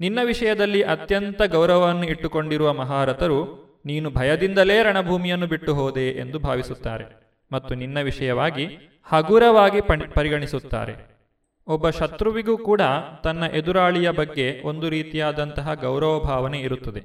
[0.00, 7.04] ನಿನ್ನ ವಿಷಯದಲ್ಲಿ ಅತ್ಯಂತ ಗೌರವವನ್ನು ಇಟ್ಟುಕೊಂಡಿರುವ ಮಹಾರಥರು, ನೀನು ಭಯದಿಂದಲೇ ರಣಭೂಮಿಯನ್ನು ಬಿಟ್ಟು ಹೋದೆ ಎಂದು ಭಾವಿಸುತ್ತಾರೆ
[7.52, 8.66] ಮತ್ತು ನಿನ್ನ ವಿಷಯವಾಗಿ
[9.04, 9.80] ಹಗುರವಾಗಿ
[10.14, 10.94] ಪರಿಗಣಿಸುತ್ತಾರೆ.
[11.66, 12.80] ಒಬ್ಬ ಶತ್ರುವಿಗೂ ಕೂಡ
[13.24, 17.02] ತನ್ನ ಎದುರಾಳಿಯ ಬಗ್ಗೆ ಒಂದು ರೀತಿಯಾದಂತಹ ಗೌರವ ಭಾವನೆ ಇರುತ್ತದೆ.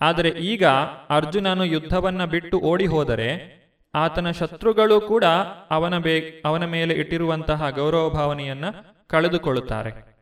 [0.00, 0.64] ಆದರೆ ಈಗ
[1.10, 3.56] ಅರ್ಜುನನು ಯುದ್ಧವನ್ನು ಬಿಟ್ಟು ಓಡಿ ಹೋದರೆ
[3.96, 5.24] ಆತನ ಶತ್ರುಗಳು ಕೂಡ
[5.70, 8.64] ಅವನ ಬೇ, ಅವನ ಮೇಲೆ ಇಟ್ಟಿರುವಂತಹ ಗೌರವ ಭಾವನೆಯನ್ನ
[9.06, 10.16] ಕಳೆದುಕೊಳ್ಳುತ್ತಾರೆ.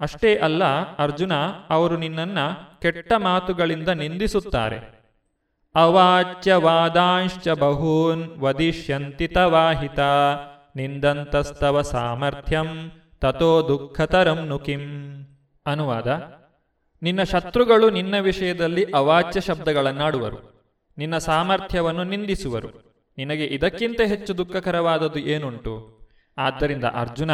[0.00, 0.64] ಅಷ್ಟೇ ಅಲ್ಲ,
[0.96, 1.32] ಅರ್ಜುನ
[1.70, 2.38] ಅವರು ನಿನ್ನನ್ನ
[2.82, 5.04] ಕೆಟ್ಟ ಮಾತುಗಳಿಂದ ನಿಂದಿಸುತ್ತಾರೆ.
[5.74, 10.00] ಅವಾಚ್ಯವಾದಾಂಶ್ಚ ಬಹೂನ್ ವದಿಷ್ಯಂತಿ ತವಾಹಿತ,
[10.76, 14.80] ನಿಂದಂತಸ್ತವ ಸಾಮರ್ಥ್ಯಂ ತಥೋ ದುಃಖತರಂ ನುಕಿಂ
[15.66, 16.22] ಅನುವಾದ,
[17.02, 20.53] ನಿನ್ನ ಶತ್ರುಗಳು ನಿನ್ನ ವಿಷಯದಲ್ಲಿ ಅವಾಚ್ಯ ಶಬ್ದಗಳನ್ನಾಡುವರು.
[20.98, 22.68] ನಿನ್ನ ಸಾಮರ್ಥ್ಯವನ್ನು ನಿಂದಿಸುವರು.
[23.18, 26.00] ನಿನಗೆ ಇದಕ್ಕಿಂತ ಹೆಚ್ಚು ದುಃಖಕರವಾದದ್ದು ಏನುಂಟು?
[26.38, 27.30] ಆದ್ದರಿಂದ ಅರ್ಜುನ,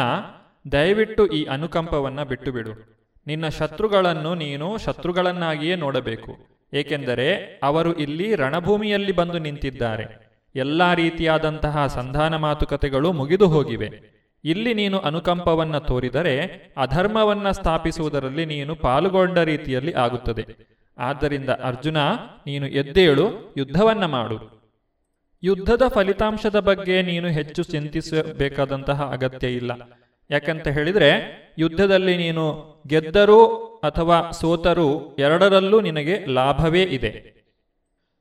[0.71, 3.01] ದಯವಿಟ್ಟು ಈ ಅನುಕಂಪವನ್ನು ಬಿಟ್ಟುಬಿಡು.
[3.27, 6.37] ನಿನ್ನ ಶತ್ರುಗಳನ್ನು ನೀನು ಶತ್ರುಗಳನ್ನಾಗಿಯೇ ನೋಡಬೇಕು.
[6.73, 10.31] ಏಕೆಂದರೆ ಅವರು ಇಲ್ಲಿ ರಣಭೂಮಿಯಲ್ಲಿ ಬಂದು ನಿಂತಿದ್ದಾರೆ.
[10.55, 14.21] ಎಲ್ಲ ರೀತಿಯಾದಂತಹ ಸಂಧಾನ ಮಾತುಕತೆಗಳು ಮುಗಿದು ಹೋಗಿವೆ.
[14.43, 16.41] ಇಲ್ಲಿ ನೀನು ಅನುಕಂಪವನ್ನ ತೋರಿದರೆ,
[16.77, 20.70] ಅಧರ್ಮವನ್ನ ಸ್ಥಾಪಿಸುವುದರಲ್ಲಿ ನೀನು ಪಾಲುಗೊಂಡ ರೀತಿಯಲ್ಲಿ ಆಗುತ್ತದೆ.
[21.01, 21.97] ಆದ್ದರಿಂದ ಅರ್ಜುನ,
[22.45, 24.61] ನೀನು ಎದ್ದೇಳು, ಯುದ್ಧವನ್ನ ಮಾಡು.
[25.43, 29.71] ಯುದ್ಧದ ಫಲಿತಾಂಶದ ಬಗ್ಗೆ ನೀನು ಹೆಚ್ಚು ಚಿಂತಿಸಬೇಕಾದಂತಹ ಅಗತ್ಯ ಇಲ್ಲ.
[30.31, 31.11] ಯಾಕಂತ ಹೇಳಿದ್ರೆ,
[31.59, 33.45] ಯುದ್ಧದಲ್ಲಿ ನೀನು ಗೆದ್ದರೂ
[33.83, 37.41] ಅಥವಾ ಸೋತರೂ ಎರಡರಲ್ಲೂ ನಿನಗೆ ಲಾಭವೇ ಇದೆ.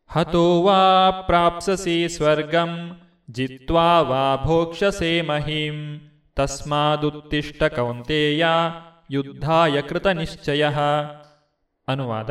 [0.08, 3.00] ಹತೋವಾ ಪ್ರಾಪ್ಸಸಿ ಸ್ವರ್ಗಂ,
[3.30, 6.00] ಜಿತ್ವಾ ವಾ ಭೋಕ್ಷಸೇ ಮಹಿಂ,
[6.36, 8.46] ತಸ್ಮಾದುತ್ತಿಷ್ಟ ಕೌಂತೆಯ,
[9.10, 10.64] ಯುದ್ಧಾಯ ಕೃತ ನಿಶ್ಚಯ.
[11.88, 12.30] ಅನುವಾದ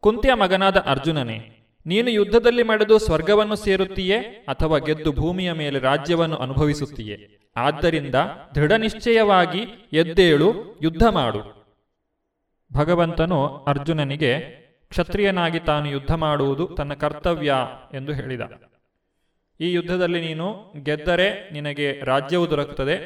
[0.00, 1.38] ಕುಂತಿಯ ಮಗನಾದ ಅರ್ಜುನನೇ,
[1.86, 7.16] ನೀನು ಯುದ್ಧದಲ್ಲಿ ಮಡೆದು ಸ್ವರ್ಗವನ್ನು ಸೇರುತ್ತೀಯೇ ಅಥವಾ ಗೆದ್ದು ಭೂಮಿಯ ಮೇಲೆ ರಾಜ್ಯವನ್ನು ಅನುಭವಿಸುತ್ತೀಯೇ?
[7.56, 8.14] ಆದ್ದರಿಂದ
[8.54, 11.40] ದೃಢ ನಿಶ್ಚಯವಾಗಿ ಎದ್ದೇಳು, ಯುದ್ಧ ಮಾಡು.
[12.74, 14.32] ಭಗವಂತನು ಅರ್ಜುನನಿಗೆ,
[14.90, 17.54] ಕ್ಷತ್ರಿಯನಾಗಿ ತಾನು ಯುದ್ಧ ಮಾಡುವುದು ತನ್ನ ಕರ್ತವ್ಯ
[17.94, 18.40] ಎಂದು ಹೇಳಿದ.
[19.60, 22.96] ಈ ಯುದ್ಧದಲ್ಲಿ ನೀನು ಗೆದ್ದರೆ ನಿನಗೆ ರಾಜ್ಯವು ದೊರಕುತ್ತದೆ,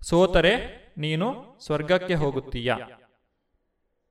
[0.00, 0.54] ಸೋತರೆ
[0.98, 2.72] ನೀನು ಸ್ವರ್ಗಕ್ಕೆ ಹೋಗುತ್ತೀಯ.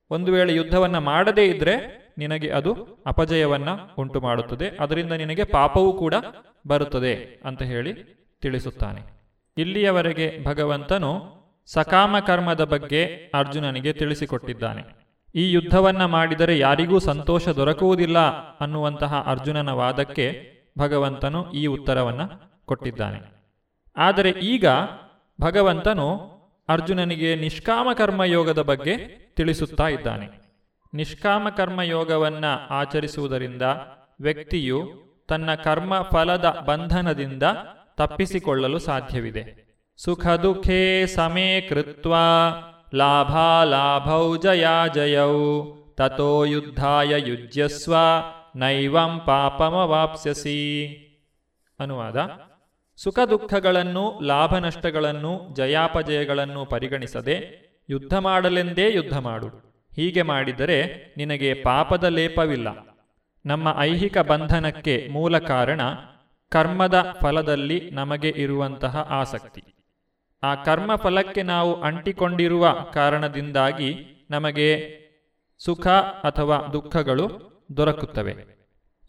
[0.09, 6.13] ಒಂದು ವೇಳೆ ಯುದ್ಧವನ್ನು ಮಾಡದೇ ಇದ್ರೆ ನಿನಗೆ ಅದು ಅಪಜಯವನ್ನ ಉಂಟು ಮಾಡುತ್ತದೆ ಅದರಿಂದ ನಿನಗೆ ಪಾಪವೂ ಕೂಡ
[6.67, 7.93] ಬರುತ್ತದೆ ಅಂತ ಹೇಳಿ
[8.41, 9.01] ತಿಳಿಸುತ್ತಾನೆ.
[9.57, 14.83] ಇಲ್ಲಿಯವರೆಗೆ ಭಗವಂತನು ಸಕಾಮ ಕರ್ಮದ ಬಗ್ಗೆ ಅರ್ಜುನನಿಗೆ ತಿಳಿಸಿಕೊಟ್ಟಿದ್ದಾನೆ.
[15.35, 18.17] ಈ ಯುದ್ಧವನ್ನ ಮಾಡಿದರೆ ಯಾರಿಗೂ ಸಂತೋಷ ದೊರಕುವುದಿಲ್ಲ
[18.57, 22.21] ಅನ್ನುವಂತಹ ಅರ್ಜುನನ ವಾದಕ್ಕೆ ಭಗವಂತನು ಈ ಉತ್ತರವನ್ನ
[22.65, 23.19] ಕೊಟ್ಟಿದ್ದಾನೆ.
[23.97, 24.65] ಆದರೆ ಈಗ
[25.41, 26.31] ಭಗವಂತನು
[26.69, 28.97] ಅರ್ಜುನನಿಗೆ ನಿಷ್ಕಾಮ ಕರ್ಮಯೋಗದ ಬಗ್ಗೆ
[29.35, 30.40] ತಿಳಿಸುತ್ತಾ ಇದ್ದಾನೆ.
[30.93, 33.61] ನಿಷ್ಕಾಮ ಕರ್ಮಯೋಗವನ್ನು ಆಚರಿಸುವುದರಿಂದ
[34.21, 34.89] ವ್ಯಕ್ತಿಯು
[35.27, 37.43] ತನ್ನ ಕರ್ಮ ಫಲದ ಬಂಧನದಿಂದ
[37.97, 39.71] ತಪ್ಪಿಸಿಕೊಳ್ಳಲು ಸಾಧ್ಯವಿದೆ.
[39.97, 42.15] ಸುಖ ದುಃಖೇ ಸಮೇ ಕೃತ್ವ
[42.93, 45.63] ಲಾಭಾಲಾಭೌ ಜಯಾ ಜಯೌ
[45.93, 47.95] ತಥೋ ಯುದ್ಧಾಯ ಯುಜ್ಯಸ್ವ,
[48.55, 50.61] ನೈವಂ ಪಾಪಮವಾಪ್ಸ್ಯಸಿ.
[51.79, 52.29] ಅನುವಾದ,
[52.95, 57.37] ಸುಖ ದುಃಖಗಳನ್ನು, ಲಾಭ ನಷ್ಟಗಳನ್ನು, ಜಯಾಪಜಯಗಳನ್ನು ಪರಿಗಣಿಸದೆ
[57.89, 59.70] ಯುದ್ಧ ಮಾಡಲೆಂದೇ ಯುದ್ಧ ಮಾಡು.
[59.95, 62.97] ಹೀಗೆ ಮಾಡಿದರೆ ನಿನಗೆ ಪಾಪದ ಲೇಪವಿಲ್ಲ.
[63.45, 65.81] ನಮ್ಮ ಐಹಿಕ ಬಂಧನಕ್ಕೆ ಮೂಲ ಕಾರಣ
[66.49, 69.63] ಕರ್ಮದ ಫಲದಲ್ಲಿ ನಮಗೆ ಇರುವಂತಹ ಆಸಕ್ತಿ.
[70.43, 75.01] ಆ ಕರ್ಮ ಫಲಕ್ಕೆ ನಾವು ಅಂಟಿಕೊಂಡಿರುವ ಕಾರಣದಿಂದಾಗಿ ನಮಗೆ
[75.57, 75.87] ಸುಖ
[76.23, 78.35] ಅಥವಾ ದುಃಖಗಳು ದೊರಕುತ್ತವೆ.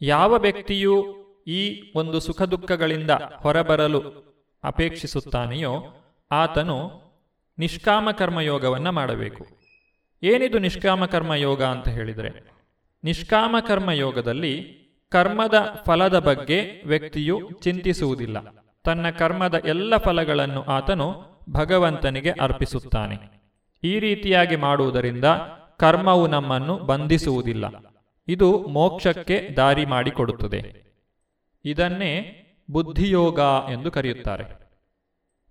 [0.02, 1.16] ಯಾವ ವ್ಯಕ್ತಿಯು
[1.46, 4.02] ಈ ಒಂದು ಸುಖ ದುಃಖಗಳಿಂದ ಹೊರಬರಲು
[4.64, 5.74] ಅಪೇಕ್ಷಿಸುತ್ತಾನೆಯೋ
[6.30, 6.90] ಆತನು
[7.58, 9.61] ನಿಷ್ಕಾಮ ಕರ್ಮಯೋಗವನ್ನು ಮಾಡಬೇಕು.
[10.22, 12.52] ಏನಿದು ನಿಷ್ಕಾಮ ಕರ್ಮ ಯೋಗ ಅಂತ ಹೇಳಿದರೆ,
[13.04, 18.38] ನಿಷ್ಕಾಮ ಕರ್ಮ ಯೋಗದಲ್ಲಿ ಕರ್ಮದ ಫಲದ ಬಗ್ಗೆ ವ್ಯಕ್ತಿಯು ಚಿಂತಿಸುವುದಿಲ್ಲ.
[18.84, 23.42] ತನ್ನ ಕರ್ಮದ ಎಲ್ಲ ಫಲಗಳನ್ನು ಆತನು ಭಗವಂತನಿಗೆ ಅರ್ಪಿಸುತ್ತಾನೆ.
[23.84, 25.24] ಈ ರೀತಿಯಾಗಿ ಮಾಡುವುದರಿಂದ
[25.78, 27.64] ಕರ್ಮವು ನಮ್ಮನ್ನು ಬಂಧಿಸುವುದಿಲ್ಲ.
[28.28, 30.82] ಇದು ಮೋಕ್ಷಕ್ಕೆ ದಾರಿ ಮಾಡಿಕೊಡುತ್ತದೆ.
[31.64, 32.38] ಇದನ್ನೇ
[32.70, 33.40] ಬುದ್ಧಿಯೋಗ
[33.72, 34.44] ಎಂದು ಕರೆಯುತ್ತಾರೆ.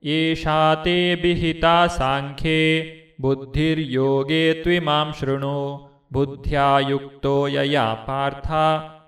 [0.03, 1.65] ಏಷಾತೆ ಬಿಹಿತ
[1.97, 8.51] ಸಾಂಖ್ಯೆ ಬುದ್ಧಿರ್ಯೋಗೇ ತ್ವಿಮಾಂ ಶೃಣು ಬುದ್ಧ್ಯಾಯುಕ್ತೋ ಯಯ ಪಾರ್ಥ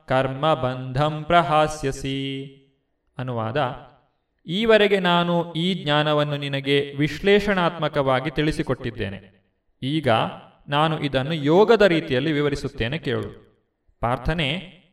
[0.07, 2.17] ಕರ್ಮ ಬಂಧಂ ಪ್ರಹಾಸ್ಯಸಿ
[3.17, 3.75] ಅನುವಾದ
[4.47, 9.19] ಈವರೆಗೆ ನಾನು ಈ ಜ್ಞಾನವನ್ನು ನಿನಗೆ ವಿಶ್ಲೇಷಣಾತ್ಮಕವಾಗಿ ತಿಳಿಸಿಕೊಟ್ಟಿದ್ದೇನೆ.
[9.81, 10.07] ಈಗ
[10.69, 13.29] ನಾನು ಇದನ್ನು ಯೋಗದ ರೀತಿಯಲ್ಲಿ ವಿವರಿಸುತ್ತೇನೆ ಕೇಳು.
[13.99, 14.49] ಪಾರ್ಥನೆ,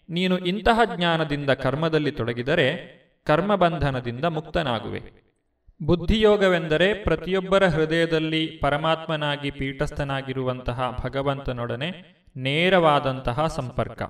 [0.08, 5.29] ನೀನು ಇಂತಹ ಜ್ಞಾನದಿಂದ ಕರ್ಮದಲ್ಲಿ ತೊಡಗಿದರೆ ಕರ್ಮಬಂಧನದಿಂದ ಮುಕ್ತನಾಗುವೆ.
[5.82, 11.90] ಬುದ್ಧಿಯೋಗವೆಂದರೆ ಪ್ರತಿಯೊಬ್ಬರ ಹೃದಯದಲ್ಲಿ ಪರಮಾತ್ಮನಾಗಿ ಪೀಠಸ್ಥನಾಗಿರುವಂತಹ ಭಗವಂತನೊಡನೆ
[12.36, 14.02] ನೇರವಾದಂತಹ ಸಂಪರ್ಕ.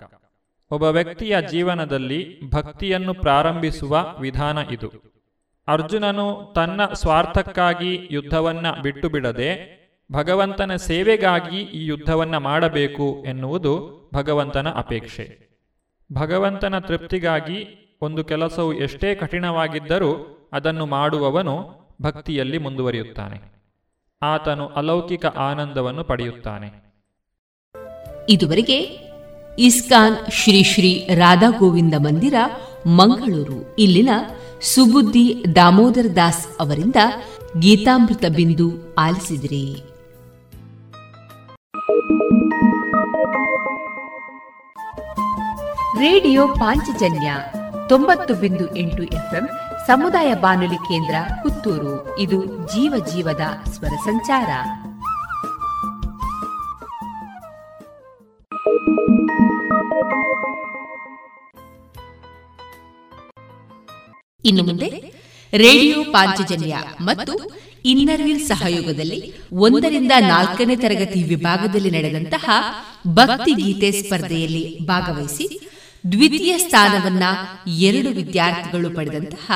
[0.70, 4.92] ಒಬ್ಬ ವ್ಯಕ್ತಿಯ ಜೀವನದಲ್ಲಿ ಭಕ್ತಿಯನ್ನು ಪ್ರಾರಂಭಿಸುವ ವಿಧಾನ ಇದು.
[5.68, 9.80] ಅರ್ಜುನನು ತನ್ನ ಸ್ವಾರ್ಥಕ್ಕಾಗಿ ಯುದ್ಧವನ್ನ ಬಿಟ್ಟು ಬಿಡದೆ
[10.12, 15.50] ಭಗವಂತನ ಸೇವೆಗಾಗಿ ಈ ಯುದ್ಧವನ್ನ ಮಾಡಬೇಕು ಎನ್ನುವುದು ಭಗವಂತನ ಅಪೇಕ್ಷೆ.
[16.12, 17.66] ಭಗವಂತನ ತೃಪ್ತಿಗಾಗಿ
[18.02, 23.50] ಒಂದು ಕೆಲಸವು ಎಷ್ಟೇ ಕಠಿಣವಾಗಿದ್ದರೂ ಅದನ್ನು ಮಾಡುವವನು ಭಕ್ತಿಯಲ್ಲಿ ಮುಂದುವರಿಯುತ್ತಾನೆ.
[24.22, 26.94] ಆತನು ಅಲೌಕಿಕ ಆನಂದವನ್ನು ಪಡೆಯುತ್ತಾನೆ.
[28.28, 28.80] ಇದುವರೆಗೆ
[29.58, 32.34] ಇಸ್ಕಾನ್ ಶ್ರೀ ಶ್ರೀ ರಾಧಾ ಗೋವಿಂದ ಮಂದಿರ
[32.86, 34.08] ಮಂಗಳೂರು, ಇಲ್ಲಿನ
[34.60, 36.96] ಸುಬುದ್ದಿ ದಾಮೋದರ ದಾಸ್ ಅವರಿಂದ
[37.58, 39.82] ಗೀತಾಮೃತ ಬಿಂದು ಆಲಿಸಿದಿರಿ.
[45.98, 47.34] ರೇಡಿಯೋ ಪಾಂಚಜನ್ಯ
[47.88, 49.48] ತೊಂಬತ್ತು ಬಿಂದು ಎಂಟು ಎಫ್ಎಂ
[49.86, 52.18] ಸಮುದಾಯ ಬಾನುಲಿ ಕೇಂದ್ರ ಪುತ್ತೂರು.
[52.18, 54.48] ಇದು ಜೀವ ಜೀವದ ಸ್ವರ ಸಂಚಾರ.
[64.44, 64.88] ಇನ್ನು ಮುಂದೆ
[65.54, 67.52] ರೇಡಿಯೋ ಪಾಂಚಜನ್ಯ ಮತ್ತು
[67.84, 72.50] ಇನ್ನರ್ವಿಲ್ ಸಹಯೋಗದಲ್ಲಿ ಒಂದರಿಂದ ನಾಲ್ಕನೇ ತರಗತಿ ವಿಭಾಗದಲ್ಲಿ ನಡೆದಂತಹ
[73.08, 75.69] ಭಕ್ತಿ ಗೀತೆ ಸ್ಪರ್ಧೆಯಲ್ಲಿ ಭಾಗವಹಿಸಿ
[76.12, 77.22] ದ್ವಿತೀಯ ಸ್ಥಾನವನ್ನ
[77.66, 79.52] ಎರಡು ವಿದ್ಯಾರ್ಥಿಗಳು ಪಡೆದಂತಹ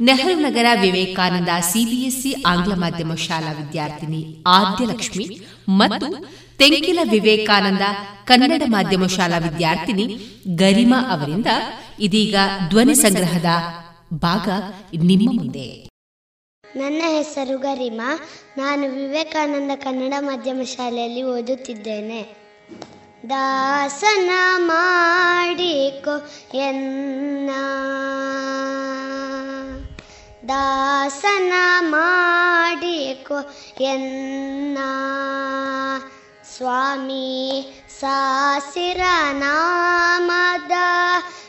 [0.00, 7.80] ನೆಹರು ನಗರ ವಿವೇಕಾನಂದ ಸಿಬಿಎಸ್ಇ ಆಂಗ್ಲ ಮಾಧ್ಯಮ ಶಾಲಾ ವಿದ್ಯಾರ್ಥಿನಿ ಆದ್ಯಲಕ್ಷ್ಮಿ ಮತ್ತು ತೆಂಕಿಲ ವಿವೇಕಾನಂದ
[8.24, 10.18] ಕನ್ನಡ ಮಾಧ್ಯಮ ಶಾಲಾ ವಿದ್ಯಾರ್ಥಿನಿ
[10.54, 11.46] ಗರಿಮಾ ಅವರಿಂದ
[12.00, 12.34] ಇದೀಗ
[12.68, 13.46] ಧ್ವನಿ ಸಂಗ್ರಹದ
[14.14, 14.48] ಭಾಗ
[15.04, 15.88] ನಿಮ್ಮ ಮುಂದೆ.
[16.76, 18.20] ನನ್ನ ಹೆಸರು ಗರಿಮಾ.
[18.58, 22.39] ನಾನು ವಿವೇಕಾನಂದ ಕನ್ನಡ ಮಾಧ್ಯಮ ಶಾಲೆಯಲ್ಲಿ ಓದುತ್ತಿದ್ದೇನೆ.
[23.28, 27.50] ದಾಸನ ಮಾಡಿಕೊ ಎನ್ನ.
[30.48, 33.36] ದಾಸನ ಮಾಡಿಕೊ
[33.80, 34.78] ಎನ್ನ.
[36.56, 37.66] ಸ್ವಾಮಿ
[39.32, 40.72] ನಾಮದ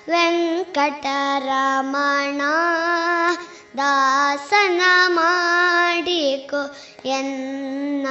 [0.10, 2.42] ವೆಂಕಟರಮಣ.
[3.78, 8.08] ದಾಸನ ಮಾಡಿಕೊ ಎನ್ನ.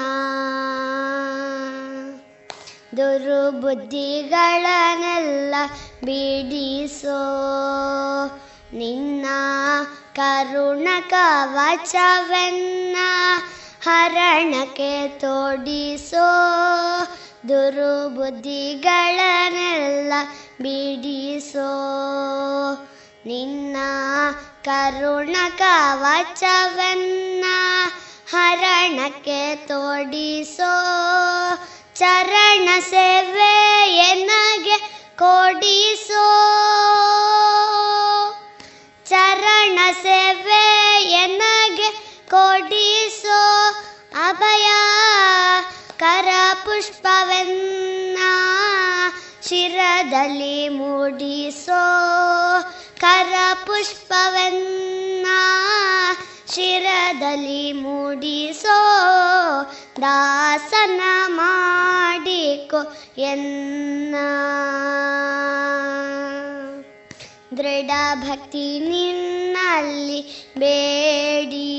[2.96, 5.54] ದುರುಬುದ್ಧಿಗಳನ್ನೆಲ್ಲ
[6.04, 7.20] ಬಿಡಿಸೋ.
[8.72, 9.26] ನಿನ್ನ
[10.16, 12.96] ಕರುಣ ಕವಚವೆನ್ನ
[13.84, 16.30] ಹರಣಕ್ಕೆ ತೋಡಿಸೋ.
[17.48, 20.12] ದುರುಬುದ್ಧಿಗಳನ್ನೆಲ್ಲ
[20.52, 21.70] ಬಿಡಿಸೋ.
[23.26, 23.76] ನಿನ್ನ
[24.64, 27.44] ಕರುಣ ಕವಚವೆನ್ನ
[28.30, 30.72] ಹರಣಕ್ಕೆ ತೋಡಿಸೋ.
[32.00, 36.44] ಚರಣ ಸೇವೆ ಎನಗೆ ಕೊಡಿಸೋ.
[39.08, 43.66] ಚರಣ ಸೇವೆ ಎನಗೆ ಕೊಡಿಸೋ.
[44.28, 44.70] ಅಭಯ
[45.98, 46.28] ಕರ
[46.64, 48.18] ಪುಷ್ಪವೆನ್ನ
[49.48, 52.02] ಶಿರದಲ್ಲಿ ಮೂಡಿಸೋ.
[53.00, 53.34] ಕರ
[53.66, 55.26] ಪುಷ್ಪವೆನ್ನ
[56.54, 58.92] ಶಿರದಲ್ಲಿ ಮೂಡಿಸೋ,
[60.02, 64.14] ದಾಸನ ಮಾಡಿಕೋ ಎನ್ನ.
[67.56, 71.70] ದೃಢ ಭಕ್ತಿ ನಿನ್ನಲ್ಲಿ ಬೇಡಿ.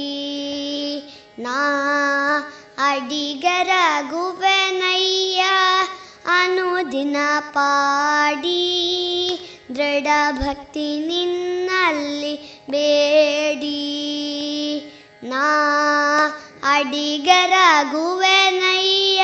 [1.39, 1.77] ನಾ
[2.77, 3.69] ಅಡಿಗರ
[4.09, 5.45] ಗುಬೆನಯ್ಯ
[6.25, 7.17] ಅನುದಿನ
[7.51, 8.67] ಪಾಡಿ.
[9.75, 13.79] ದೃಢ ಭಕ್ತಿ ನಿನ್ನಲ್ಲಿ ಬೇಡಿ
[15.23, 15.45] ನಾ
[16.71, 17.55] ಅಡಿಗರ
[17.91, 19.21] ಗುವೆನಯ್ಯ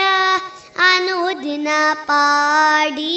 [0.87, 1.69] ಅನುದಿನ
[2.07, 3.15] ಪಾಡಿ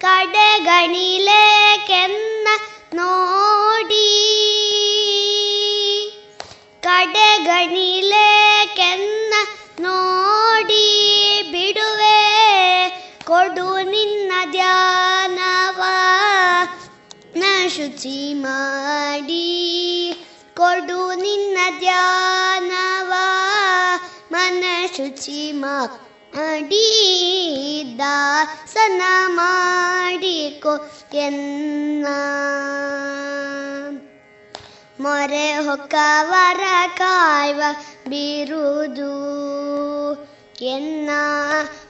[0.00, 1.42] ಕಡೆಗಣಿಲೆ
[1.86, 2.48] ಕೆನ್ನ
[2.94, 4.08] ನೋಡಿ
[6.82, 8.28] ಕಡೆಗಣಿಲೆ
[8.76, 9.34] ಕೆನ್ನ
[9.80, 10.86] ನೋಡಿ
[11.52, 12.18] ಬಿಡುವೆ
[13.24, 16.01] ಕೊಡು ನಿನ್ನ ಧ್ಯಾನವ ನ
[18.02, 19.46] ಶುಚಿ ಮಾಡಿ
[20.56, 23.12] ಕೊಡು ನಿನ್ನ ಧ್ಯಾನವ.
[24.32, 24.64] ಮನ
[24.96, 26.86] ಶುಚಿ ಮಾಡಿ
[27.98, 29.02] ದಾಸನ
[31.14, 32.06] ಎನ್ನ
[35.00, 36.64] ಮೊರೆ ಹೊಕ್ಕವರ
[36.98, 37.62] ಕಾಯ್ವ
[38.08, 39.12] ಬಿರುದು
[40.62, 41.10] ಎನ್ನ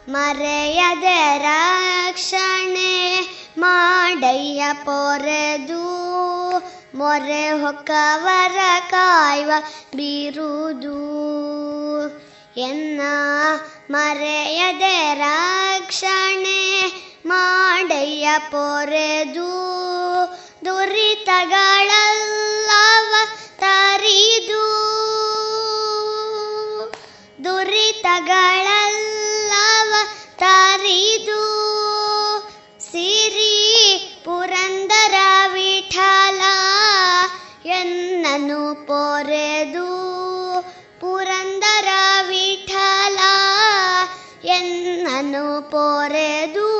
[0.09, 1.05] ಮರೆಯದ
[1.43, 3.21] ರಕ್ಷಣೆ
[3.59, 5.83] ಮಾಡಯ್ಯ ಪೊರೆದು.
[6.99, 8.59] ಮೊರೆ ಹೊಕ್ಕವರ
[8.91, 9.53] ಕಾಯುವ
[9.97, 11.03] ಬಿರುದು.
[12.57, 13.01] ಎನ್ನ
[13.91, 16.93] ಮರೆಯದ ರಕ್ಷಣೆ
[17.27, 19.53] ಮಾಡಯ್ಯ ಪೊರೆದು.
[20.65, 23.15] ದುರಿತಗಳಲ್ಲವ
[23.59, 24.93] ತರಿದು.
[27.45, 29.95] ದುರಿತಗಳಲ್ಲವ
[30.37, 31.43] ತರಿದು.
[32.91, 35.15] ಸಿರಿ ಪುರಂದರ
[35.53, 36.41] ವಿಠಲ,
[37.67, 39.89] ಎನ್ನನು ಪೊರೆದು.
[41.01, 41.89] ಪುರಂದರ
[42.29, 43.19] ವಿಠಲ,
[44.45, 46.73] ಎನ್ನನು ಪೊರೆದು.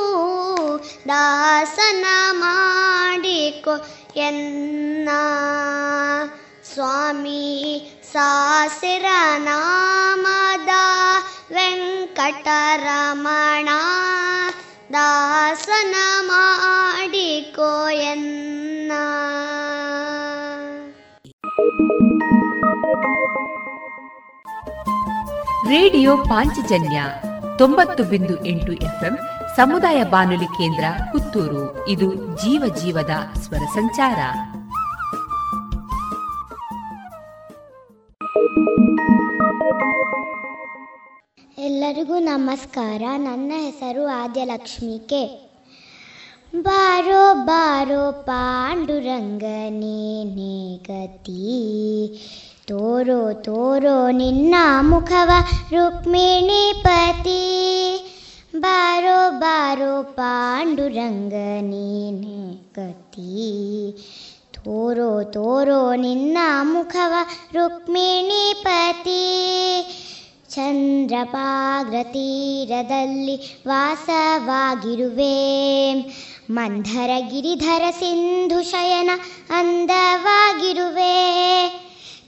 [1.07, 3.71] ದಾಸನ ಮಾಡಿಕೊ
[4.15, 5.09] ಎನ್ನ.
[6.73, 8.02] ಸ್ವಾಮಿ
[9.37, 10.69] ನಾಮದ
[11.53, 13.69] ವೆಂಕಟರಮಣ
[14.93, 15.95] ದಾಸನ
[16.27, 18.91] ಮಾಡಿಕೋಯನ್ನ
[25.69, 27.03] ರೇಡಿಯೋ ಪಾಂಚಜನ್ಯ
[27.57, 29.17] ತೊಂಬತ್ತು ಬಿಂದು ಎಂಟು ಎಫ್ಎಂ
[29.55, 31.87] ಸಮುದಾಯ ಬಾನುಲಿ ಕೇಂದ್ರ ಪುತ್ತೂರು.
[31.87, 34.15] ಇದು ಜೀವ ಜೀವದ ಸ್ವರ ಸಂಚಾರ.
[41.57, 43.01] ಎಲ್ಲರಿಗೂ ನಮಸ್ಕಾರ.
[43.17, 45.51] ನನ್ನ ಹೆಸರು ಆದ್ಯಲಕ್ಷ್ಮಿ ಕೆ
[46.61, 51.71] ಬಾರೋ ಬಾರೋ ಪಾಂಡುರಂಗನೇ ಗತಿ.
[52.67, 55.31] ತೋರೋ ತೋರೋ ನಿನ್ನ ಮುಖವ
[55.71, 57.69] ರುಕ್ಮಿಣಿ ಪತಿ.
[58.59, 62.11] ಬಾರೋ ಬಾರೋ ಪಾಂಡುರಂಗನೇ
[62.75, 63.53] ಗತಿ.
[64.63, 67.13] ತೋರೋ ತೋರೋ ನಿನ್ನ ಮುಖವ
[67.53, 69.43] ರುಕ್ಮಿಣಿ ಪತಿ
[70.49, 75.33] ಚಂದ್ರಪಾಗ್ರ ತೀರದಲ್ಲಿ ವಾಸವಾಗಿರುವೆ.
[76.51, 79.09] ಮಂಧರ ಗಿರಿಧರ ಸಿಂಧು ಶಯನ
[79.49, 81.13] ಅಂದವಾಗಿರುವೆ.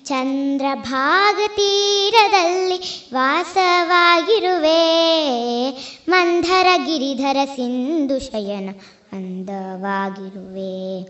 [0.06, 4.80] ಚಂದ್ರಭಾಗ ತೀರದಲ್ಲಿ ವಾಸವಾಗಿರುವೆ.
[6.10, 8.70] ಮಂಧರ ಗಿರಿಧರ ಸಿಂಧು ಶಯನ
[9.14, 11.02] ಅಂದವಾಗಿರುವೆ.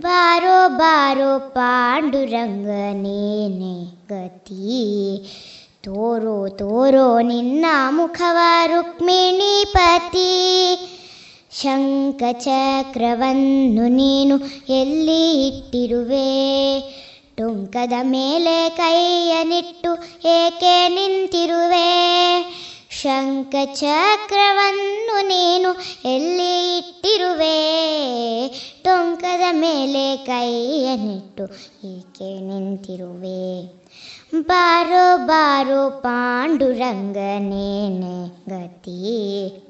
[0.00, 5.22] ಬಾರೋ ಬಾರೋ ಪಾಂಡುರಂಗನೇನೆ ಗತಿ.
[5.84, 8.36] ತೋರೋ ತೋರೋ ನಿನ್ನ ಮುಖವ
[8.66, 10.78] ರುಕ್ಮಿಣಿ ಪತಿ.
[11.52, 16.80] ಶಂಖಚಕ್ರವನ್ನು ನೀನು ಎಲ್ಲಿ ಇಟ್ಟಿರುವೆ?
[17.36, 22.16] ಟೊಂಕದ ಮೇಲೆ ಕೈಯನಿಟ್ಟು ಏಕೆ ನಿಂತಿರುವೆ?
[23.02, 27.86] ಶಂಖಚಕ್ರವನ್ನು ನೀನು ಎಲ್ಲಿ ಇಟ್ಟಿರುವೆ?
[28.84, 31.44] ಟೊಂಕದ ಮೇಲೆ ಕೈಯನ್ನಿಟ್ಟು
[31.86, 33.64] ಏಕೆ ನಿಂತಿರುವೆ.
[34.42, 39.62] ಬಾರೋ ಬಾರೋ ಪಾಂಡುರಂಗನೇನೆ ಗತಿ.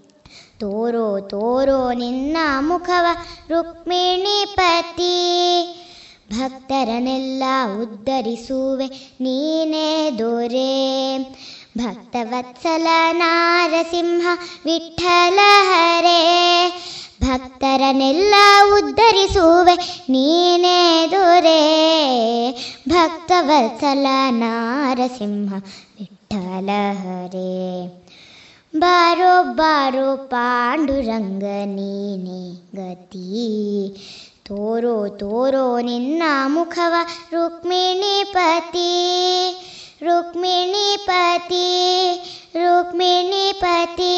[0.61, 3.07] ತೋರೋ ತೋರೋ ನಿನ್ನ ಮುಖವ
[3.49, 5.43] ರುಕ್ಮಿಣಿ ಪತಿ.
[6.39, 7.43] ಭಕ್ತರನ್ನೆಲ್ಲ
[7.81, 11.17] ಉದ್ಧರಿಸುವೆ ನೀನೇ ದೊರೆ.
[11.77, 14.27] ಭಕ್ತವತ್ಸಲ ನಾರಸಿಂಹ
[14.65, 16.21] ವಿಠಲ ಹರೇ
[17.23, 18.35] ಭಕ್ತರನ್ನೆಲ್ಲ
[18.75, 21.61] ಉದ್ಧರಿಸುವೆ ನೀನೇ ದೊರೆ.
[22.89, 25.55] ಭಕ್ತವತ್ಸಲ ನಾರಸಿಂಹ
[26.01, 27.87] ವಿಠಲ ಹರೇ
[28.79, 33.27] ಬಾರೋ ಬಾರೋ ಪಾಂಡುರಂಗ ನೀನೇ ಗತಿ.
[34.47, 36.95] ತೋರೋ ತೋರೋ ನಿನ್ನ ಮುಖವ
[37.33, 38.93] ರುಕ್ಮಿಣಿ ಪತಿ
[40.01, 41.67] ರುಕ್ಮಿಣಿ ಪತಿ
[42.55, 44.17] ರುಕ್ಮಿಣಿ ಪತಿ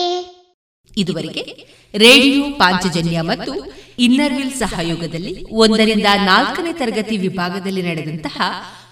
[0.96, 1.42] ಇದುವರೆಗೆ
[1.94, 3.52] ರೇಡಿಯೋ ಪಾಂಚಜನ್ಯ ಮತ್ತು
[3.98, 8.36] ಇನ್ನರ್ವಿಲ್ ಸಹಯೋಗದಲ್ಲಿ ಒಂದರಿಂದ ನಾಲ್ಕನೇ ತರಗತಿ ವಿಭಾಗದಲ್ಲಿ ನಡೆದಂತಹ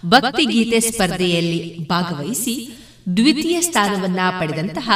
[0.06, 2.54] ಭಕ್ತಿ ಗೀತೆ ಸ್ಪರ್ಧೆಯಲ್ಲಿ ಭಾಗವಹಿಸಿ
[3.12, 4.90] ದ್ವಿತೀಯ ಸ್ಥಾನವನ್ನ ಪಡೆದಂತಹ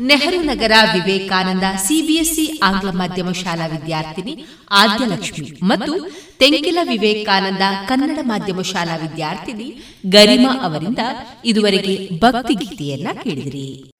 [0.00, 8.96] ನೆಹರು ನಗರ ವಿವೇಕಾನಂದ ಸಿಬಿಎಸ್ಇ ಆಂಗ್ಲ ಮಾಧ್ಯಮ ಶಾಲಾ ವಿದ್ಯಾರ್ಥಿನಿ ಆದ್ಯಲಕ್ಷ್ಮಿ ಮತ್ತು ತೆಂಕಿಲ ವಿವೇಕಾನಂದ ಕನ್ನಡ ಮಾಧ್ಯಮ ಶಾಲಾ
[8.96, 10.98] ವಿದ್ಯಾರ್ಥಿನಿ ಗರಿಮಾ ಅವರಿಂದ
[11.44, 13.90] ಇದುವರೆಗೆ ಭಕ್ತಿ ಗೀತೆಯನ್ನ ಕೇಳಿದಿರಿ.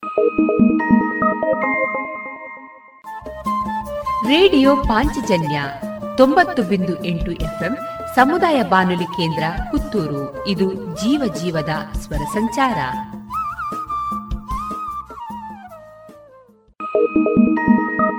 [4.29, 5.62] ರೇಡಿಯೋ ಪಾಂಚಜನ್ಯ
[6.17, 7.77] ತೊಂಬತ್ತು ಬಿಂದು ಎಂಟು ಎಫ್ಎಂ
[8.15, 10.47] ಸಮುದಾಯ ಬಾನುಲಿ ಕೇಂದ್ರ ಪುತ್ತೂರು.
[10.47, 12.77] ಇದು ಜೀವ ಜೀವದ ಸ್ವರ ಸಂಚಾರ.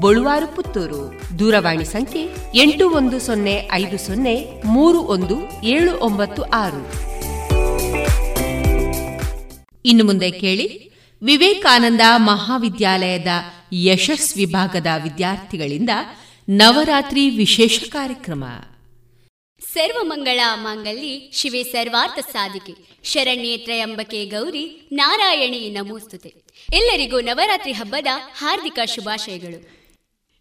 [0.00, 1.20] ಬಳುವಾರು ಪುತ್ತೂರು.
[1.38, 7.06] ದೂರವಾಣಿ ಸಂಖ್ಯೆ ಎಂಟು ಒಂದು ಸೊನ್ನೆ ಐದು ಸೊನ್ನೆ ಮೂರು ಒಂದು ಏಳು ಒಂಬತ್ತು ಆರು.
[9.86, 10.90] ಇನ್ನು ಮುಂದೆ ಕೇಳಿ,
[11.22, 13.26] ವಿವೇಕಾನಂದ ಮಹಾವಿದ್ಯಾಲಯದ
[13.72, 15.90] ಯಶಸ್ ವಿಭಾಗದ ವಿದ್ಯಾರ್ಥಿಗಳಿಂದ
[16.48, 18.44] ನವರಾತ್ರಿ ವಿಶೇಷ ಕಾರ್ಯಕ್ರಮ.
[19.72, 23.00] ಸರ್ವಮಂಗಳ ಮಾಂಗಲ್ಯ, ಶಿವೆ ಸರ್ವಾರ್ಥ ಸಾಧಿಕೆ.
[23.04, 26.34] ಶರಣ್ಯೇ ತ್ರಯಂಬಕೆ ಗೌರಿ, ನಾರಾಯಣಿ ನಮೋಸ್ತುತೆ.
[26.72, 28.06] ಎಲ್ಲರಿಗೂ ನವರಾತ್ರಿ ಹಬ್ಬದ
[28.38, 29.75] ಹಾರ್ದಿಕ ಶುಭಾಶಯಗಳು.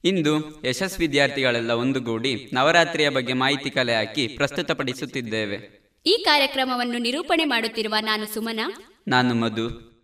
[0.05, 5.85] ಇಂದು ಯಶಸ್ವಿ ವಿದ್ಯಾರ್ಥಿಗಳೆಲ್ಲ ಒಂದುಗೂಡಿ ನವರಾತ್ರಿಯ ಬಗ್ಗೆ ಮಾಹಿತಿ ಕಲೆ ಹಾಕಿ ಪ್ರಸ್ತುತಪಡಿಸುತ್ತಿದ್ದೇವೆ.
[6.05, 8.59] ಈ ಕಾರ್ಯಕ್ರಮವನ್ನು ನಿರೂಪಣೆ ಮಾಡುತ್ತಿರುವ ನಾನು ಸುಮನ.
[9.07, 9.95] ನಾನು ಮಧು.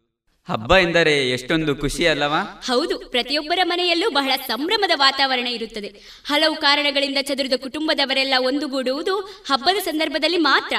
[0.49, 2.61] ಹಬ್ಬ ಎಂದರೆ ಎಷ್ಟೊಂದು ಖುಷಿ ಅಲ್ಲವಾ?
[2.65, 6.21] ಹೌದು ಪ್ರತಿಯೊಬ್ಬರ ಮನೆಯಲ್ಲೂ ಬಹಳ ಸಂಭ್ರಮದ ವಾತಾವರಣ ಇರುತ್ತದೆ.
[6.25, 10.75] ಹಲವು ಕಾರಣಗಳಿಂದ ಚದುರಿದ ಕುಟುಂಬದವರೆಲ್ಲ ಒಂದುಗೂಡುವುದು ಹಬ್ಬದ ಸಂದರ್ಭದಲ್ಲಿ ಮಾತ್ರ.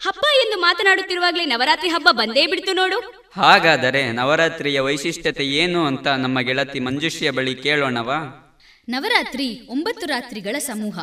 [0.00, 3.30] ಹಬ್ಬ ಎಂದು ಮಾತನಾಡುತ್ತಿರುವಾಗಲೇ ನವರಾತ್ರಿ ಹಬ್ಬ ಬಂದೇ ಬಿಡ್ತು ನೋಡು.
[3.36, 8.41] ಹಾಗಾದರೆ ನವರಾತ್ರಿಯ ವೈಶಿಷ್ಟ್ಯತೆ ಏನು ಅಂತ ನಮ್ಮ ಗೆಳತಿ ಮಂಜುಷಿಯ ಬಳಿ ಕೇಳೋಣವಾ?
[8.88, 10.98] ನವರಾತ್ರಿ ಒಂಬತ್ತು ರಾತ್ರಿಗಳ ಸಮೂಹ.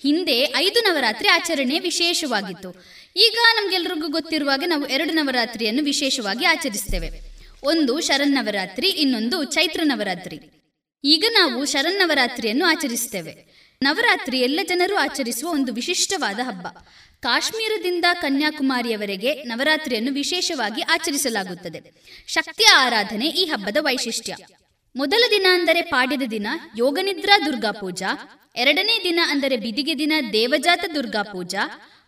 [0.00, 2.84] ಹಿಂದೆ ಐದು ನವರಾತ್ರಿ ಆಚರಣೆ ವಿಶೇಷವಾಗಿತ್ತು.
[3.16, 7.10] ಈಗ ನಮ್ಗೆಲ್ರಿಗೂ ಗೊತ್ತಿರುವಾಗ ನಾವು ಎರಡು ನವರಾತ್ರಿಯನ್ನು ವಿಶೇಷವಾಗಿ ಆಚರಿಸ್ತೇವೆ.
[7.62, 10.40] ಒಂದು ಶರನ್ನವರಾತ್ರಿ ಇನ್ನೊಂದು ಚೈತ್ರ ನವರಾತ್ರಿ.
[11.04, 13.52] ಈಗ ನಾವು ಶರನ್ನವರಾತ್ರಿಯನ್ನು ಆಚರಿಸ್ತೇವೆ.
[13.82, 16.66] ನವರಾತ್ರಿ ಎಲ್ಲ ಜನರು ಆಚರಿಸುವ ಒಂದು ವಿಶಿಷ್ಟವಾದ ಹಬ್ಬ.
[17.20, 21.82] ಕಾಶ್ಮೀರದಿಂದ ಕನ್ಯಾಕುಮಾರಿಯವರೆಗೆ ನವರಾತ್ರಿಯನ್ನು ವಿಶೇಷವಾಗಿ ಆಚರಿಸಲಾಗುತ್ತದೆ.
[22.28, 24.36] ಶಕ್ತಿಯ ಆರಾಧನೆ ಈ ಹಬ್ಬದ ವೈಶಿಷ್ಟ್ಯ.
[24.94, 28.10] ಮೊದಲ ದಿನ ಅಂದರೆ ಪಾಡ್ಯದ ದಿನ ಯೋಗನಿದ್ರಾ ದುರ್ಗಾ ಪೂಜಾ
[28.56, 31.62] ಎರಡನೇ ದಿನ ಅಂದರೆ ಬಿದಿಗೆ ದಿನ ದೇವಜಾತ ದುರ್ಗಾ ಪೂಜಾ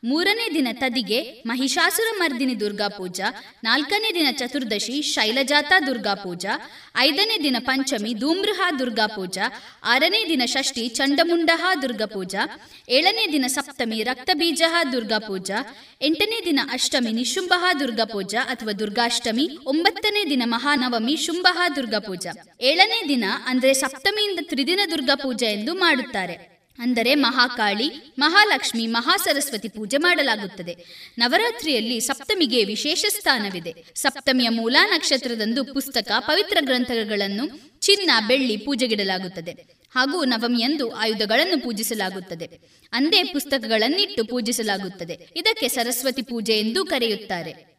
[0.05, 3.25] ಮೂರನೇ ದಿನ ತದಿಗೆ ಮಹಿಷಾಸುರ ಮರ್ದಿನಿ ದುರ್ಗಾ ಪೂಜಾ,
[3.65, 6.53] ನಾಲ್ಕನೇ ದಿನ ಚತುರ್ದಶಿ ಶೈಲಜಾತಾ ದುರ್ಗಾ ಪೂಜಾ,
[6.97, 12.41] ಐದನೇ ದಿನ ಪಂಚಮಿ ಧೂಮ್ರಹ ದುರ್ಗಾ ಪೂಜಾ, ಆರನೇ ದಿನ ಷಷ್ಠಿ ಚಂಡಮುಂಡಹ ದುರ್ಗಾ ಪೂಜಾ,
[12.89, 15.57] ಏಳನೇ ದಿನ ಸಪ್ತಮಿ ರಕ್ತಬೀಜ ದುರ್ಗಾ ಪೂಜಾ,
[16.03, 21.47] ಎಂಟನೇ ದಿನ ಅಷ್ಟಮಿ ನಿಶುಂಭ ದುರ್ಗಾ ಪೂಜಾ ಅಥವಾ ದುರ್ಗಾಷ್ಟಮಿ, ಒಂಬತ್ತನೇ ದಿನ ಮಹಾನವಮಿ ಶುಂಭ
[21.77, 22.59] ದುರ್ಗಾ ಪೂಜಾ.
[22.61, 26.54] ಏಳನೇ ದಿನ ಅಂದ್ರೆ ಸಪ್ತಮಿಯಿಂದ ತ್ರಿದಿನ ದುರ್ಗಾ ಪೂಜೆ ಎಂದು ಮಾಡುತ್ತಾರೆ.
[26.79, 30.77] ಅಂದರೆ ಮಹಾಕಾಳಿ ಮಹಾಲಕ್ಷ್ಮಿ ಮಹಾಸರಸ್ವತಿ ಪೂಜೆ ಮಾಡಲಾಗುತ್ತದೆ.
[31.19, 33.85] ನವರಾತ್ರಿಯಲ್ಲಿ ಸಪ್ತಮಿಗೆ ವಿಶೇಷ ಸ್ಥಾನವಿದೆ.
[33.95, 39.53] ಸಪ್ತಮಿಯ ಮೂಲಾ ನಕ್ಷತ್ರದಂದು ಪುಸ್ತಕ ಪವಿತ್ರ ಗ್ರಂಥಗಳನ್ನು ಚಿನ್ನ ಬೆಳ್ಳಿ ಪೂಜೆಗಿಡಲಾಗುತ್ತದೆ.
[39.95, 42.47] ಹಾಗೂ ನವಮಿಯಂದು ಆಯುಧಗಳನ್ನು ಪೂಜಿಸಲಾಗುತ್ತದೆ.
[42.93, 45.29] ಅಂದೇ ಪುಸ್ತಕಗಳನ್ನಿಟ್ಟು ಪೂಜಿಸಲಾಗುತ್ತದೆ.
[45.37, 47.75] ಇದಕ್ಕೆ ಸರಸ್ವತಿ ಪೂಜೆ ಎಂದು ಕರೆಯುತ್ತಾರೆ.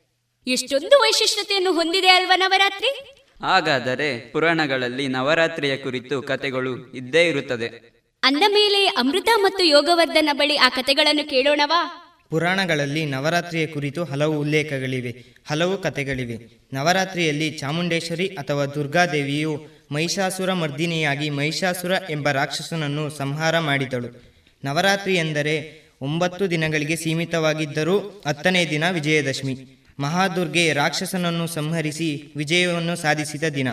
[0.47, 3.15] ಎಷ್ಟೊಂದು ವೈಶಿಷ್ಟ್ಯತೆಯನ್ನು ಹೊಂದಿದೆ ಅಲ್ವಾ ನವರಾತ್ರಿ?
[3.45, 7.94] ಹಾಗಾದರೆ ಪುರಾಣಗಳಲ್ಲಿ ನವರಾತ್ರಿಯ ಕುರಿತು ಕಥೆಗಳು ಇದ್ದೇ ಇರುತ್ತದೆ.
[8.25, 12.01] ಅಂದ ಮೇಲೆ ಅಮೃತ ಮತ್ತು ಯೋಗವರ್ಧನ ಬಳಿ ಆ ಕಥೆಗಳನ್ನು ಕೇಳೋಣವಾ?
[12.29, 15.25] ಪುರಾಣಗಳಲ್ಲಿ ನವರಾತ್ರಿಯ ಕುರಿತು ಹಲವು ಉಲ್ಲೇಖಗಳಿವೆ.
[15.49, 16.59] ಹಲವು ಕಥೆಗಳಿವೆ.
[16.73, 24.33] ನವರಾತ್ರಿಯಲ್ಲಿ ಚಾಮುಂಡೇಶ್ವರಿ ಅಥವಾ ದುರ್ಗಾದೇವಿಯು ಮಹಿಷಾಸುರ ಮರ್ದಿನಿಯಾಗಿ ಮಹಿಷಾಸುರ ಎಂಬ ರಾಕ್ಷಸನನ್ನು ಸಂಹಾರ ಮಾಡಿದಳು.
[24.65, 29.85] ನವರಾತ್ರಿ ಎಂದರೆ ಒಂಬತ್ತು ದಿನಗಳಿಗೆ ಸೀಮಿತವಾಗಿದ್ದರೂ ಹತ್ತನೇ ದಿನ ವಿಜಯದಶಮಿ.
[29.99, 33.67] ಮಹಾದುರ್ಗೆ ರಾಕ್ಷಸನನ್ನು ಸಂಹರಿಸಿ ವಿಜಯವನ್ನು ಸಾಧಿಸಿದ ದಿನ.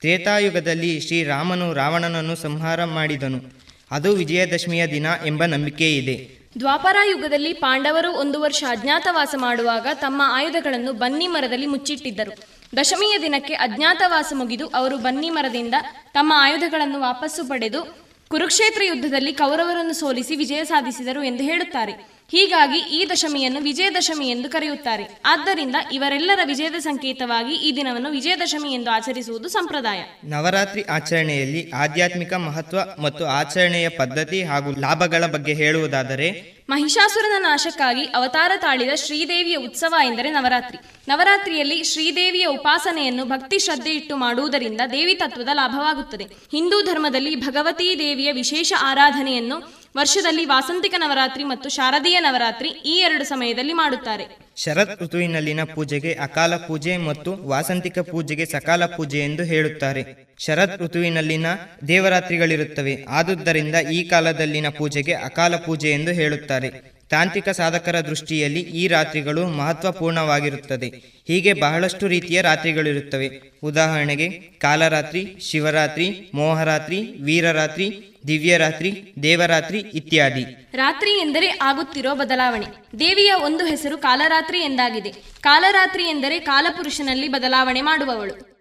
[0.00, 3.67] ತ್ರೇತಾಯುಗದಲ್ಲಿ ಶ್ರೀರಾಮನು ರಾವಣನನ್ನು ಸಂಹಾರ ಮಾಡಿದನು.
[3.90, 10.92] ಅದು ವಿಜಯದಶಮಿಯ ದಿನ ಎಂಬ ನಂಬಿಕೆ ಇದೆ ದ್ವಾಪರ ಯುಗದಲ್ಲಿ ಪಾಂಡವರು ಒಂದು ವರ್ಷ ಅಜ್ಞಾತವಾಸ ಮಾಡುವಾಗ ತಮ್ಮ ಆಯುಧಗಳನ್ನು
[10.92, 12.32] ಬನ್ನಿ ಮರದಲ್ಲಿ ಮುಚ್ಚಿಟ್ಟಿದ್ದರು.
[12.76, 15.74] ದಶಮಿಯ ದಿನಕ್ಕೆ ಅಜ್ಞಾತವಾಸ ಮುಗಿದು ಅವರು ಬನ್ನಿ ಮರದಿಂದ
[16.12, 21.92] ತಮ್ಮ ಆಯುಧಗಳನ್ನು ವಾಪಸ್ಸು ಪಡೆದು ಕುರುಕ್ಷೇತ್ರ ಯುದ್ಧದಲ್ಲಿ ಕೌರವರನ್ನು ಸೋಲಿಸಿ ವಿಜಯ ಸಾಧಿಸಿದರು ಎಂದು ಹೇಳುತ್ತಾರೆ.
[22.30, 25.20] ಹೀಗಾಗಿ ಈ ದಶಮಿಯನ್ನು ವಿಜಯದಶಮಿ ಎಂದು ಕರೆಯುತ್ತಾರೆ.
[25.26, 30.00] ಆದ್ದರಿಂದ ಇವರೆಲ್ಲರ ವಿಜಯದ ಸಂಕೇತವಾಗಿ ಈ ದಿನವನ್ನು ವಿಜಯದಶಮಿ ಎಂದು ಆಚರಿಸುವುದು ಸಂಪ್ರದಾಯ.
[30.24, 38.90] ನವರಾತ್ರಿ ಆಚರಣೆಯಲ್ಲಿ ಆಧ್ಯಾತ್ಮಿಕ ಮಹತ್ವ ಮತ್ತು ಆಚರಣೆಯ ಪದ್ಧತಿ ಹಾಗೂ ಲಾಭಗಳ ಬಗ್ಗೆ ಹೇಳುವುದಾದರೆ ಮಹಿಷಾಸುರನ ನಾಶಕ್ಕಾಗಿ ಅವತಾರ ತಾಳಿದ
[38.94, 40.78] ಶ್ರೀದೇವಿಯ ಉತ್ಸವ ಎಂದರೆ ನವರಾತ್ರಿ.
[41.08, 46.24] ನವರಾತ್ರಿಯಲ್ಲಿ ಶ್ರೀದೇವಿಯ ಉಪಾಸನೆಯನ್ನು ಭಕ್ತಿ ಶ್ರದ್ಧೆ ಇಟ್ಟು ಮಾಡುವುದರಿಂದ ದೇವಿ ತತ್ವದ ಲಾಭವಾಗುತ್ತದೆ.
[46.24, 49.56] ಹಿಂದೂ ಧರ್ಮದಲ್ಲಿ ಭಗವತೀ ದೇವಿಯ ವಿಶೇಷ ಆರಾಧನೆಯನ್ನು
[49.96, 54.24] ವರ್ಷದಲ್ಲಿ ವಾಸಂತಿಕ ನವರಾತ್ರಿ ಮತ್ತು ಶಾರದೀಯ ನವರಾತ್ರಿ ಈ ಎರಡು ಸಮಯದಲ್ಲಿ ಮಾಡುತ್ತಾರೆ.
[54.56, 60.04] ಶರತ್ ಋತುವಿನಲ್ಲಿನ ಪೂಜೆಗೆ ಅಕಾಲ ಪೂಜೆ ಮತ್ತು ವಾಸಂತಿಕ ಪೂಜೆಗೆ ಸಕಾಲ ಪೂಜೆ ಎಂದು ಹೇಳುತ್ತಾರೆ.
[60.38, 61.46] ಶರತ್ ಋತುವಿನಲ್ಲಿನ
[61.88, 63.04] ದೇವರಾತ್ರಿಗಳಿರುತ್ತವೆ.
[63.08, 66.97] ಆದುದರಿಂದ ಈ ಕಾಲದಲ್ಲಿನ ಪೂಜೆಗೆ ಅಕಾಲ ಪೂಜೆ ಎಂದು ಹೇಳುತ್ತಾರೆ.
[67.10, 70.88] ತಾಂತ್ರಿಕ ಸಾಧಕರ ದೃಷ್ಟಿಯಲ್ಲಿ ಈ ರಾತ್ರಿಗಳು ಮಹತ್ವಪೂರ್ಣವಾಗಿರುತ್ತದೆ.
[71.26, 73.40] ಹೀಗೆ ಬಹಳಷ್ಟು ರೀತಿಯ ರಾತ್ರಿಗಳಿರುತ್ತವೆ.
[73.62, 80.68] ಉದಾಹರಣೆಗೆ, ಕಾಲರಾತ್ರಿ, ಶಿವರಾತ್ರಿ, ಮೋಹರಾತ್ರಿ, ವೀರರಾತ್ರಿ, ದಿವ್ಯರಾತ್ರಿ, ದೇವರಾತ್ರಿ ಇತ್ಯಾದಿ.
[80.74, 82.66] ರಾತ್ರಿ ಎಂದರೆ ಆಗುತ್ತಿರೋ ಬದಲಾವಣೆ.
[82.98, 85.12] ದೇವಿಯ ಒಂದು ಹೆಸರು ಕಾಲರಾತ್ರಿ ಎಂದಾಗಿದೆ.
[85.40, 88.57] ಕಾಲರಾತ್ರಿ ಎಂದರೆ ಕಾಲಪುರುಷನಲ್ಲಿ ಬದಲಾವಣೆ ಮಾಡುವವಳು.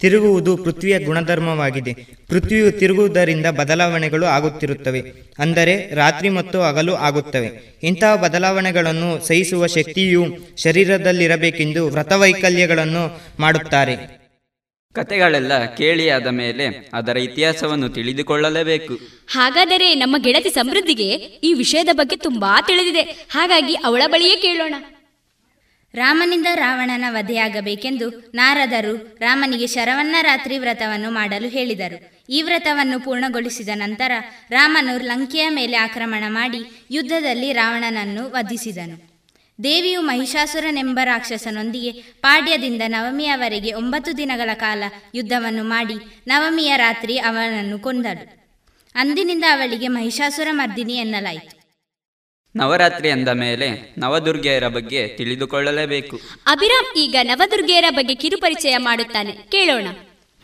[0.00, 1.92] ತಿರುಗುವುದು ಪೃಥ್ವಿಯ ಗುಣಧರ್ಮವಾಗಿದೆ.
[2.28, 5.12] ಪೃಥ್ವಿಯು ತಿರುಗುವುದರಿಂದ ಬದಲಾವಣೆಗಳು ಆಗುತ್ತಿರುತ್ತವೆ.
[5.38, 7.78] ಅಂದರೆ ರಾತ್ರಿ ಮತ್ತು ಹಗಲು ಆಗುತ್ತವೆ.
[7.82, 14.18] ಇಂತಹ ಬದಲಾವಣೆಗಳನ್ನು ಸಹಿಸುವ ಶಕ್ತಿಯು ಶರೀರದಲ್ಲಿರಬೇಕೆಂದು ವ್ರತವೈಕಲ್ಯಗಳನ್ನು ಮಾಡುತ್ತಾರೆ.
[14.94, 18.94] ಕತೆಗಳೆಲ್ಲ ಕೇಳಿಯಾದ ಮೇಲೆ ಅದರ ಇತಿಹಾಸವನ್ನು ತಿಳಿದುಕೊಳ್ಳಲೇಬೇಕು.
[19.32, 21.08] ಹಾಗಾದರೆ ನಮ್ಮ ಗೆಳತಿ ಸಮೃದ್ಧಿಗೆ
[21.44, 23.02] ಈ ವಿಷಯದ ಬಗ್ಗೆ ತುಂಬಾ ತಿಳಿದಿದೆ.
[23.30, 24.74] ಹಾಗಾಗಿ ಅವಳ ಬಳಿಯೇ ಕೇಳೋಣ.
[25.98, 32.24] ರಾಮನಿಂದ ರಾವಣನ ವಧೆಯಾಗಬೇಕೆಂದು ನಾರದರು ರಾಮನಿಗೆ ಶರವನ್ನ ರಾತ್ರಿ ವ್ರತವನ್ನು ಮಾಡಲು ಹೇಳಿದರು.
[32.30, 34.12] ಈ ವ್ರತವನ್ನು ಪೂರ್ಣಗೊಳಿಸಿದ ನಂತರ
[34.50, 36.58] ರಾಮನು ಲಂಕೆಯ ಮೇಲೆ ಆಕ್ರಮಣ ಮಾಡಿ
[36.90, 38.96] ಯುದ್ಧದಲ್ಲಿ ರಾವಣನನ್ನು ವಧಿಸಿದನು.
[39.62, 41.92] ದೇವಿಯು ಮಹಿಷಾಸುರನೆಂಬ ರಾಕ್ಷಸನೊಂದಿಗೆ
[42.22, 44.82] ಪಾಡ್ಯದಿಂದ ನವಮಿಯವರೆಗೆ ಒಂಬತ್ತು ದಿನಗಳ ಕಾಲ
[45.14, 45.94] ಯುದ್ಧವನ್ನು ಮಾಡಿ
[46.26, 48.24] ನವಮಿಯ ರಾತ್ರಿ ಅವನನ್ನು ಕೊಂದಳು.
[48.94, 51.57] ಅಂದಿನಿಂದ ಅವಳಿಗೆ ಮಹಿಷಾಸುರ ಮರ್ದಿನಿ ಎನ್ನಲಾಯಿತು.
[52.56, 56.20] ನವರಾತ್ರಿ ಅಂದ ಮೇಲೆ ನವದುರ್ಗೆಯರ ಬಗ್ಗೆ ತಿಳಿದುಕೊಳ್ಳಲೇಬೇಕು.
[56.46, 59.32] ಅಭಿರಾಮ್ ಈಗ ನವದುರ್ಗೆಯರ ಬಗ್ಗೆ ಕಿರುಪರಿಚಯ ಮಾಡುತ್ತಾನೆ.
[59.32, 59.86] ಕೇಳೋಣ.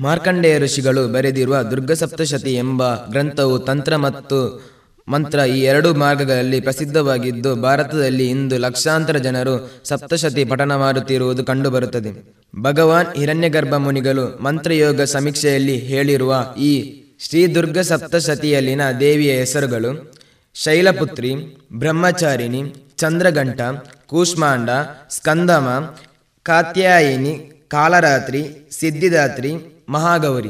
[0.01, 4.69] ಮಾರ್ಕಂಡೇಯ ಋಷಿಗಳು ಬರೆದಿರುವ ದುರ್ಗಸಪ್ತಶತಿ ಎಂಬ ಗ್ರಂಥವು ತಂತ್ರ ಮತ್ತು
[5.09, 12.35] ಮಂತ್ರ ಈ ಎರಡು ಮಾರ್ಗಗಳಲ್ಲಿ ಪ್ರಸಿದ್ಧವಾಗಿದ್ದು ಭಾರತದಲ್ಲಿ ಇಂದು ಲಕ್ಷಾಂತರ ಜನರು ಸಪ್ತಶತಿ ಪಠಣ ಮಾಡುತ್ತಿರುವುದು ಕಂಡುಬರುತ್ತದೆ.
[12.61, 20.24] ಭಗವಾನ್ ಹಿರಣ್ಯಗರ್ಭ ಮುನಿಗಳು ಮಂತ್ರಯೋಗ ಸಮೀಕ್ಷೆಯಲ್ಲಿ ಹೇಳಿರುವ ಈ ಶ್ರೀ ದುರ್ಗ ಸಪ್ತಶತಿಯಲ್ಲಿನ ದೇವಿಯ ಹೆಸರುಗಳು
[20.55, 21.35] ಶೈಲಪುತ್ರಿ
[21.73, 22.63] ಬ್ರಹ್ಮಚಾರಿಣಿ
[22.97, 23.61] ಚಂದ್ರಘಂಟ
[24.07, 24.71] ಕೂಷ್ಮಾಂಡ
[25.11, 25.99] ಸ್ಕಂದಮ
[26.43, 29.55] ಕಾತ್ಯಾಯಿನಿ ಕಾಲರಾತ್ರಿ ಸಿದ್ಧಿದಾತ್ರಿ
[29.89, 30.49] ಮಹಾಗೌರಿ.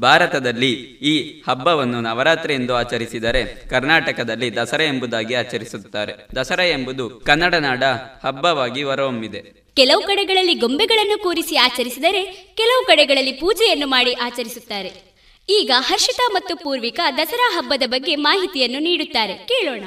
[0.00, 6.28] ಭಾರತದಲ್ಲಿ ಈ ಹಬ್ಬವನ್ನು ನವರಾತ್ರಿ ಎಂದು ಆಚರಿಸಿದರೆ ಕರ್ನಾಟಕದಲ್ಲಿ ದಸರಾ ಎಂಬುದಾಗಿ ಆಚರಿಸುತ್ತಾರೆ.
[6.36, 7.84] ದಸರಾ ಎಂಬುದು ಕನ್ನಡ ನಾಡ
[8.26, 9.72] ಹಬ್ಬವಾಗಿ ಹೊರಹೊಮ್ಮಿದೆ.
[9.76, 12.24] ಕೆಲವು ಕಡೆಗಳಲ್ಲಿ ಗೊಂಬೆಗಳನ್ನು ಕೂರಿಸಿ ಆಚರಿಸಿದರೆ
[12.56, 15.07] ಕೆಲವು ಕಡೆಗಳಲ್ಲಿ ಪೂಜೆಯನ್ನು ಮಾಡಿ ಆಚರಿಸುತ್ತಾರೆ.
[15.50, 19.34] ಈಗ ಹರ್ಷಿತಾ ಮತ್ತು ಪೂರ್ವಿಕಾ ದಸರಾ ಹಬ್ಬದ ಬಗ್ಗೆ ಮಾಹಿತಿಯನ್ನು ನೀಡುತ್ತಾರೆ.
[19.34, 19.84] ಕೇಳೋಣ.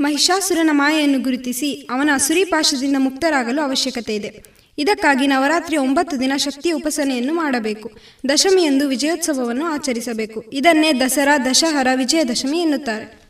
[0.00, 4.44] ಮಹಿಷಾಸುರನ ಮಾಯೆಯನ್ನು ಗುರುತಿಸಿ ಅವನ ಸುರಿಪಾಶದಿಂದ ಮುಕ್ತರಾಗಲು ಅವಶ್ಯಕತೆ ಇದೆ.
[4.78, 7.90] ಇದಕ್ಕಾಗಿ ನವರಾತ್ರಿ ಒಂಬತ್ತು ದಿನ ಶಕ್ತಿ ಉಪಾಸನೆಯನ್ನು ಮಾಡಬೇಕು.
[8.28, 10.44] ದಶಮಿಯಂದು ವಿಜಯೋತ್ಸವವನ್ನು ಆಚರಿಸಬೇಕು.
[10.52, 13.20] ಇದನ್ನೇ ದಸರಾ ದಶಹರ ವಿಜಯದಶಮಿ ಎನ್ನುತ್ತಾರೆ.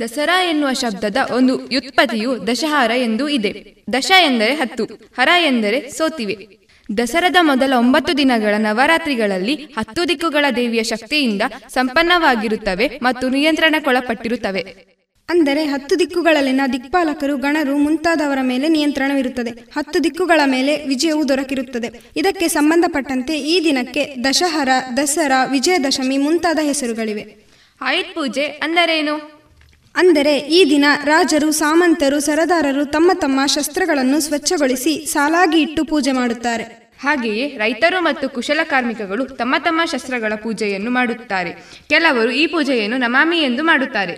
[0.00, 3.84] ದಸರಾ ಎನ್ನುವ ಶಬ್ದದ ಒಂದು ವ್ಯುತ್ಪತ್ತಿಯು ದಶಹರ ಎಂದು ಇದೆ.
[3.92, 6.63] ದಶ ಎಂದರೆ ಹತ್ತು ಹರ ಎಂದರೆ ಸೋತಿವೆ.
[6.96, 14.94] ದಸರದ ಮೊದಲ ಒಂಬತ್ತು ದಿನಗಳ ನವರಾತ್ರಿಗಳಲ್ಲಿ ಹತ್ತು ದಿಕ್ಕುಗಳ ದೇವಿಯ ಶಕ್ತಿಯಿಂದ ಸಂಪನ್ನವಾಗಿರುತ್ತವೆ ಮತ್ತು ನಿಯಂತ್ರಣಕ್ಕೊಳಪಟ್ಟಿರುತ್ತವೆ.
[15.28, 19.50] ಅಂದರೆ ಹತ್ತು ದಿಕ್ಕುಗಳಲ್ಲಿನ ದಿಕ್ಪಾಲಕರು ಗಣರು ಮುಂತಾದವರ ಮೇಲೆ ನಿಯಂತ್ರಣವಿರುತ್ತದೆ.
[19.50, 21.90] ಹತ್ತು ದಿಕ್ಕುಗಳ ಮೇಲೆ ವಿಜಯವು ದೊರಕಿರುತ್ತದೆ.
[22.16, 27.36] ಇದಕ್ಕೆ ಸಂಬಂಧಪಟ್ಟಂತೆ ಈ ದಿನಕ್ಕೆ ದಶಹರ ದಸರಾ ವಿಜಯದಶಮಿ ಮುಂತಾದ ಹೆಸರುಗಳಿವೆ.
[27.80, 29.33] ಆಯುಧ್ ಪೂಜೆ ಅಂದರೇನು?
[29.94, 36.64] ಅಂದರೆ ಈ ದಿನ ರಾಜರು ಸಾಮಂತರು ಸರದಾರರು ತಮ್ಮ ತಮ್ಮ ಶಸ್ತ್ರಗಳನ್ನು ಸ್ವಚ್ಛಗೊಳಿಸಿ ಸಾಲಾಗಿ ಇಟ್ಟು ಪೂಜೆ ಮಾಡುತ್ತಾರೆ.
[36.98, 41.50] ಹಾಗೆಯೇ ರೈತರು ಮತ್ತು ಕುಶಲ ಕಾರ್ಮಿಕಗಳು ತಮ್ಮ ತಮ್ಮ ಶಸ್ತ್ರಗಳ ಪೂಜೆಯನ್ನು ಮಾಡುತ್ತಾರೆ.
[41.88, 44.14] ಕೆಲವರು ಈ ಪೂಜೆಯನ್ನು ನಮಾಮಿ ಎಂದು ಮಾಡುತ್ತಾರೆ.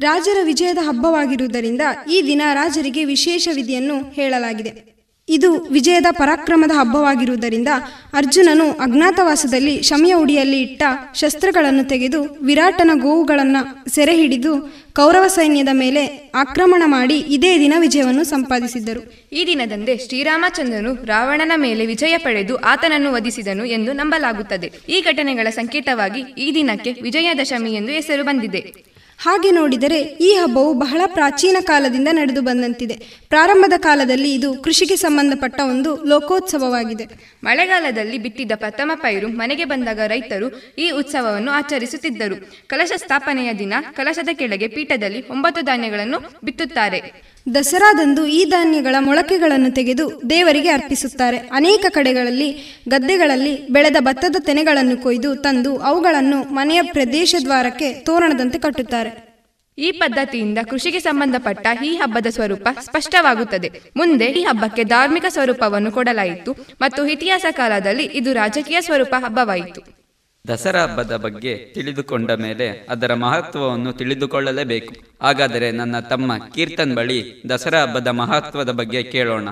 [0.00, 1.80] ರಾಜರ ವಿಜಯದ ಹಬ್ಬವಾಗಿರುವುದರಿಂದ
[2.10, 4.91] ಈ ದಿನ ರಾಜರಿಗೆ ವಿಶೇಷ ವಿಧಿಯನ್ನು ಹೇಳಲಾಗಿದೆ.
[5.28, 7.68] ಇದು ವಿಜಯದ ಪರಾಕ್ರಮದ ಹಬ್ಬವಾಗಿರುವುದರಿಂದ
[8.12, 10.82] ಅರ್ಜುನನು ಅಜ್ಞಾತವಾಸದಲ್ಲಿ ಶಮಿಯ ಉಡಿಯಲ್ಲಿ ಇಟ್ಟ
[11.14, 19.28] ಶಸ್ತ್ರಗಳನ್ನು ತೆಗೆದು ವಿರಾಟನ ಗೋವುಗಳನ್ನು ಸೆರೆ ಹಿಡಿದು ಕೌರವ ಸೈನ್ಯದ ಮೇಲೆ ಆಕ್ರಮಣ ಮಾಡಿ ಇದೇ ದಿನ ವಿಜಯವನ್ನು ಸಂಪಾದಿಸಿದ್ದರು.
[19.32, 24.72] ಈ ದಿನದಂದೇ ಶ್ರೀರಾಮಚಂದ್ರನು ರಾವಣನ ಮೇಲೆ ವಿಜಯ ಪಡೆದು ಆತನನ್ನು ವಧಿಸಿದನು ಎಂದು ನಂಬಲಾಗುತ್ತದೆ.
[24.88, 28.91] ಈ ಘಟನೆಗಳ ಸಂಕೇತವಾಗಿ ಈ ದಿನಕ್ಕೆ ವಿಜಯದಶಮಿ ಎಂದು ಹೆಸರು ಬಂದಿದೆ.
[29.24, 32.94] ಹಾಗೆ ನೋಡಿದರೆ ಈ ಹಬ್ಬವು ಬಹಳ ಪ್ರಾಚೀನ ಕಾಲದಿಂದ ನಡೆದು ಬಂದಂತಿದೆ.
[33.28, 37.06] ಪ್ರಾರಂಭದ ಕಾಲದಲ್ಲಿ ಇದು ಕೃಷಿಗೆ ಸಂಬಂಧಪಟ್ಟ ಒಂದು ಲೋಕೋತ್ಸವವಾಗಿದೆ.
[37.44, 42.68] ಮಳೆಗಾಲದಲ್ಲಿ ಬಿತ್ತಿದ ಪ್ರಥಮ ಪೈರು ಮನೆಗೆ ಬಂದಾಗ ರೈತರು ಈ ಉತ್ಸವವನ್ನು ಆಚರಿಸುತ್ತಿದ್ದರು.
[42.68, 47.31] ಕಲಶ ಸ್ಥಾಪನೆಯ ದಿನ ಕಲಶದ ಕೆಳಗೆ ಪೀಠದಲ್ಲಿ ಒಂಬತ್ತು ಧಾನ್ಯಗಳನ್ನು ಬಿತ್ತುತ್ತಾರೆ.
[47.46, 51.36] ದಸರಾದಂದು ಈ ಧಾನ್ಯಗಳ ಮೊಳಕೆಗಳನ್ನು ತೆಗೆದು ದೇವರಿಗೆ ಅರ್ಪಿಸುತ್ತಾರೆ.
[51.36, 59.32] ಅನೇಕ ಕಡೆಗಳಲ್ಲಿ ಗದ್ದೆಗಳಲ್ಲಿ ಬೆಳೆದ ಭತ್ತದ ತೆನೆಗಳನ್ನು ಕೊಯ್ದು ತಂದು ಅವುಗಳನ್ನು ಮನೆಯ ಪ್ರದೇಶ ದ್ವಾರಕ್ಕೆ ತೋರಣದಂತೆ ಕಟ್ಟುತ್ತಾರೆ.
[59.78, 63.70] ಈ ಪದ್ಧತಿಯಿಂದ ಕೃಷಿಗೆ ಸಂಬಂಧಪಟ್ಟ ಈ ಹಬ್ಬದ ಸ್ವರೂಪ ಸ್ಪಷ್ಟವಾಗುತ್ತದೆ.
[63.96, 70.01] ಮುಂದೆ ಈ ಹಬ್ಬಕ್ಕೆ ಧಾರ್ಮಿಕ ಸ್ವರೂಪವನ್ನು ಕೊಡಲಾಯಿತು ಮತ್ತು ಇತಿಹಾಸ ಕಾಲದಲ್ಲಿ ಇದು ರಾಜಕೀಯ ಸ್ವರೂಪ ಹಬ್ಬವಾಯಿತು.
[70.48, 74.94] ದಸರಾ ಹಬ್ಬದ ಬಗ್ಗೆ ತಿಳಿದುಕೊಂಡ ಮೇಲೆ ಅದರ ಮಹತ್ವವನ್ನು ತಿಳಿದುಕೊಳ್ಳಲೇಬೇಕು.
[75.22, 79.48] ಹಾಗಾದರೆ ನನ್ನ ತಮ್ಮ ಕೀರ್ತನ್ ಬಳಿ ದಸರಾ ಹಬ್ಬದ ಮಹತ್ವದ ಬಗ್ಗೆ ಕೇಳೋಣ.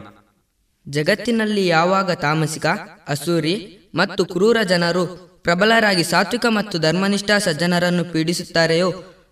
[0.89, 2.67] ಜಗತ್ತಿನಲ್ಲಿ ಯಾವಾಗ ತಾಮಸಿಕ,
[3.09, 3.55] ಅಸೂರಿ
[3.95, 5.07] ಮತ್ತು ಕ್ರೂರ ಜನರು
[5.43, 8.91] ಪ್ರಬಲರಾಗಿ ಸಾತ್ವಿಕ ಮತ್ತು ಧರ್ಮನಿಷ್ಠ ಸಜ್ಜನರನ್ನು ಪೀಡಿಸುತ್ತಾರೆಯೋ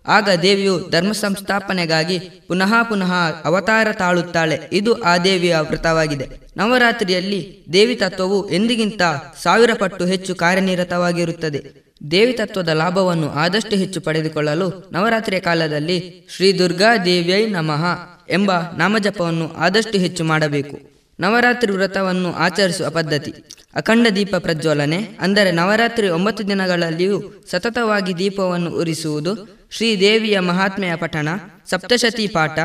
[0.09, 3.13] ಆಗ ದೇವಿಯು ಧರ್ಮ ಸಂಸ್ಥಾಪನೆಗಾಗಿ ಪುನಃ ಪುನಃ
[3.45, 4.59] ಅವತಾರ ತಾಳುತ್ತಾಳೆ.
[4.71, 6.27] ಇದು ಆ ದೇವಿಯ ವ್ರತವಾಗಿದೆ.
[6.57, 9.01] ನವರಾತ್ರಿಯಲ್ಲಿ ದೇವಿ ತತ್ವವು ಎಂದಿಗಿಂತ
[9.43, 11.89] ಸಾವಿರ ಪಟ್ಟು ಹೆಚ್ಚು ಕಾರ್ಯನಿರತವಾಗಿರುತ್ತದೆ.
[12.11, 17.83] ದೇವಿ ತತ್ವದ ಲಾಭವನ್ನು ಆದಷ್ಟು ಹೆಚ್ಚು ಪಡೆದುಕೊಳ್ಳಲು ನವರಾತ್ರಿಯ ಕಾಲದಲ್ಲಿ ಶ್ರೀ ದುರ್ಗಾ ದೇವಿಯೈ ನಮಃ
[18.29, 20.79] ಎಂಬ ನಾಮಜಪವನ್ನು ಆದಷ್ಟು ಹೆಚ್ಚು ಮಾಡಬೇಕು.
[21.19, 23.33] ನವರಾತ್ರಿ ವ್ರತವನ್ನು ಆಚರಿಸುವ ಪದ್ಧತಿ.
[23.75, 27.17] ಅಖಂಡ ದೀಪ ಪ್ರಜ್ವಲನೆ, ಅಂದರೆ ನವರಾತ್ರಿ ಒಂಬತ್ತು ದಿನಗಳಲ್ಲಿಯೂ
[27.51, 31.29] ಸತತವಾಗಿ ದೀಪವನ್ನು ಉರಿಸುವುದು ಶ್ರೀದೇವಿಯ ಮಹಾತ್ಮೆಯ ಪಠಣ,
[31.69, 32.59] ಸಪ್ತಶತಿ ಪಾಠ,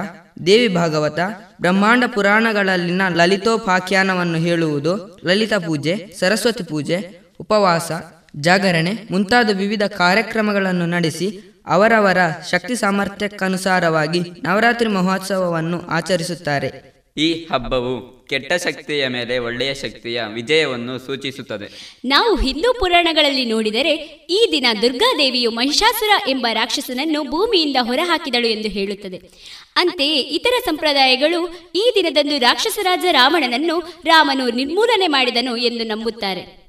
[0.47, 1.19] ದೇವಿ ಭಾಗವತ,
[1.61, 7.93] ಬ್ರಹ್ಮಾಂಡ ಪುರಾಣಗಳಲ್ಲಿನ ಲಲಿತೋಪಾಖ್ಯಾನವನ್ನು ಹೇಳುವುದು, ಲಲಿತ ಪೂಜೆ, ಸರಸ್ವತಿ ಪೂಜೆ, ಉಪವಾಸ,
[8.37, 12.19] ಜಾಗರಣೆ ಮುಂತಾದ ವಿವಿಧ ಕಾರ್ಯಕ್ರಮಗಳನ್ನು ನಡೆಸಿ ಅವರವರ
[12.51, 16.95] ಶಕ್ತಿ ಸಾಮರ್ಥ್ಯಕ್ಕನುಸಾರವಾಗಿ ನವರಾತ್ರಿ ಮಹೋತ್ಸವವನ್ನು ಆಚರಿಸುತ್ತಾರೆ.
[17.17, 21.99] ಈ ಹಬ್ಬವು ಕೆಟ್ಟ ಶಕ್ತಿಯ ಮೇಲೆ ಒಳ್ಳೆಯ ಶಕ್ತಿಯ ವಿಜಯವನ್ನು ಸೂಚಿಸುತ್ತದೆ.
[22.05, 23.95] ನಾವು ಹಿಂದೂ ಪುರಾಣಗಳಲ್ಲಿ ನೋಡಿದರೆ
[24.31, 29.17] ಈ ದಿನ ದುರ್ಗಾದೇವಿಯು ಮಹಿಷಾಸುರ ಎಂಬ ರಾಕ್ಷಸನನ್ನು ಭೂಮಿಯಿಂದ ಹೊರಹಾಕಿದಳು ಎಂದು ಹೇಳುತ್ತದೆ.
[29.77, 36.65] ಅಂತೆಯೇ ಇತರ ಸಂಪ್ರದಾಯಗಳು ಈ ದಿನದಂದು ರಾಕ್ಷಸರಾಜ ರಾವಣನನ್ನು ರಾಮನು ನಿರ್ಮೂಲನೆ ಮಾಡಿದನು ಎಂದು ನಂಬುತ್ತಾರೆ.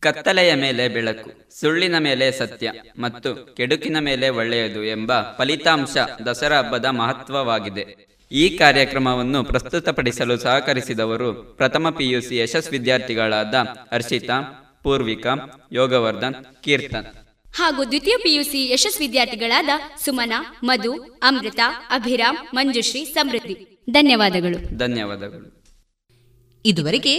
[0.00, 5.96] ಕತ್ತಲೆಯ ಮೇಲೆ ಬೆಳಕು ಸುಳ್ಳಿನ ಮೇಲೆ ಸತ್ಯ ಮತ್ತು ಕೆಡುಕಿನ ಮೇಲೆ ಒಳ್ಳೆಯದು ಎಂಬ ಫಲಿತಾಂಶ
[6.26, 8.09] ದಸರಾ ಹಬ್ಬದ ಮಹತ್ವವಾಗಿದೆ.
[8.32, 13.54] ಈ ಕಾರ್ಯಕ್ರಮವನ್ನು ಪ್ರಸ್ತುತಪಡಿಸಲು ಸಹಕರಿಸಿದವರು ಪ್ರಥಮ ಪಿಯುಸಿ ಯಶಸ್ ವಿದ್ಯಾರ್ಥಿಗಳಾದ
[13.92, 14.40] ಹರ್ಷಿತಾ
[14.82, 15.30] ಪೂರ್ವಿಕಾ
[15.72, 17.04] ಯೋಗವರ್ಧನ್ ಕೀರ್ತನ್.
[17.56, 19.68] ಹಾಗೂ ದ್ವಿತೀಯ ಪಿಯುಸಿ ಯಶಸ್ ವಿದ್ಯಾರ್ಥಿಗಳಾದ
[20.04, 20.32] ಸುಮನ
[20.62, 20.92] ಮಧು
[21.22, 23.84] ಅಮೃತ ಅಭಿರಾಮ್ ಮಂಜುಶ್ರೀ ಸಮೃದ್ಧಿ.
[23.90, 24.78] ಧನ್ಯವಾದಗಳು.
[24.78, 25.64] ಧನ್ಯವಾದಗಳು.
[26.64, 27.18] ಇದುವರೆಗೆ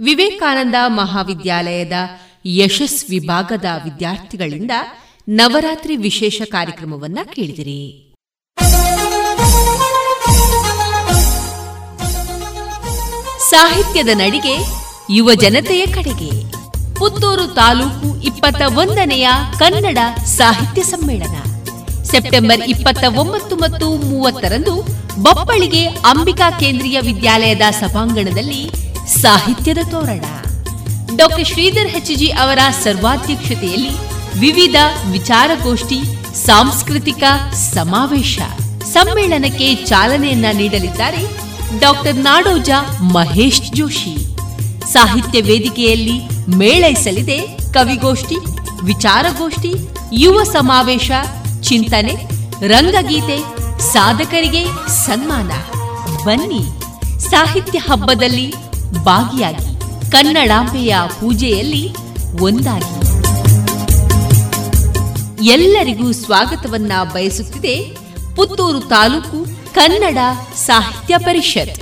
[0.00, 1.92] ವಿವೇಕಾನಂದ ಮಹಾವಿದ್ಯಾಲಯದ
[2.46, 4.70] ಯಶಸ್ ವಿಭಾಗದ ವಿದ್ಯಾರ್ಥಿಗಳಿಂದ
[5.28, 8.09] ನವರಾತ್ರಿ ವಿಶೇಷ ಕಾರ್ಯಕ್ರಮವನ್ನ ಕೇಳಿದಿರಿ.
[13.50, 14.54] ಸಾಹಿತ್ಯದ ನಡಿಗೆ
[15.10, 16.30] ಯುವ ಜನತೆಯ ಕಡೆಗೆ.
[16.94, 19.28] ಪುತ್ತೂರು ತಾಲೂಕು ಇಪ್ಪತ್ತ ಒಂದನೆಯ
[19.58, 21.36] ಕನ್ನಡ ಸಾಹಿತ್ಯ ಸಮ್ಮೇಳನ.
[22.04, 24.74] ಸೆಪ್ಟೆಂಬರ್ ಇಪ್ಪತ್ತ ಒಂಬತ್ತು ಮತ್ತು ಮೂವತ್ತರಂದು
[25.22, 28.70] ಬಪ್ಪಳಿಗೆ ಅಂಬಿಕಾ ಕೇಂದ್ರೀಯ ವಿದ್ಯಾಲಯದ ಸಭಾಂಗಣದಲ್ಲಿ
[29.20, 30.24] ಸಾಹಿತ್ಯದ ತೋರಣ.
[31.16, 33.94] ಡಾಕ್ಟರ್ ಶ್ರೀಧರ್ ಹೆಚ್ಜಿ ಅವರ ಸರ್ವಾಧ್ಯಕ್ಷತೆಯಲ್ಲಿ
[34.40, 34.76] ವಿವಿಧ
[35.10, 36.00] ವಿಚಾರಗೋಷ್ಠಿ,
[36.46, 37.22] ಸಾಂಸ್ಕೃತಿಕ
[37.74, 38.38] ಸಮಾವೇಶ.
[38.92, 42.70] ಸಮ್ಮೇಳನಕ್ಕೆ ಚಾಲನೆಯನ್ನ ನೀಡಲಿದ್ದಾರೆ ಡಾಕ್ಟರ್ ನಾಡೋಜ
[43.00, 44.36] ಮಹೇಶ್ ಜೋಶಿ.
[44.92, 46.20] ಸಾಹಿತ್ಯ ವೇದಿಕೆಯಲ್ಲಿ
[46.56, 47.40] ಮೇಳೈಸಲಿದೆ
[47.72, 48.36] ಕವಿಗೋಷ್ಠಿ,
[48.84, 49.74] ವಿಚಾರಗೋಷ್ಠಿ,
[50.12, 51.10] ಯುವ ಸಮಾವೇಶ,
[51.60, 52.14] ಚಿಂತನೆ,
[52.66, 53.38] ರಂಗಗೀತೆ,
[53.92, 55.50] ಸಾಧಕರಿಗೆ ಸನ್ಮಾನ.
[56.24, 56.64] ಬನ್ನಿ,
[57.20, 58.54] ಸಾಹಿತ್ಯ ಹಬ್ಬದಲ್ಲಿ
[59.04, 59.80] ಭಾಗಿಯಾಗಿ
[60.12, 61.88] ಕನ್ನಡಾಂಬೆಯ ಪೂಜೆಯಲ್ಲಿ
[62.40, 63.10] ಒಂದಾಗಿ.
[65.46, 67.96] ಎಲ್ಲರಿಗೂ ಸ್ವಾಗತವನ್ನ ಬಯಸುತ್ತಿದೆ
[68.36, 70.18] ಪುತ್ತೂರು ತಾಲೂಕು ಕನ್ನಡ
[70.54, 71.76] ಸಾಹಿತ್ಯ ಪರಿಷತ್.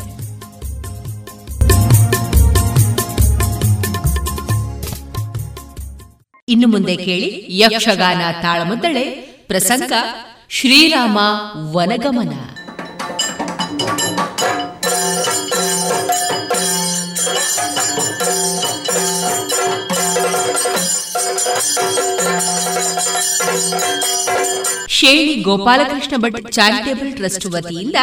[6.48, 9.04] ಇನ್ನು ಮುಂದೆ ಕೇಳಿ ಯಕ್ಷಗಾನ ತಾಳಮದ್ದಳೆ
[9.48, 9.92] ಪ್ರಸಂಗ
[10.50, 11.18] ಶ್ರೀರಾಮ
[11.76, 12.57] ವನಗಮನ.
[24.88, 27.96] ಶೇಣಿ ಗೋಪಾಲಕೃಷ್ಣ ಭಟ್ ಚಾರಿಟೇಬಲ್ ಟ್ರಸ್ಟ್ ವತಿಯಿಂದ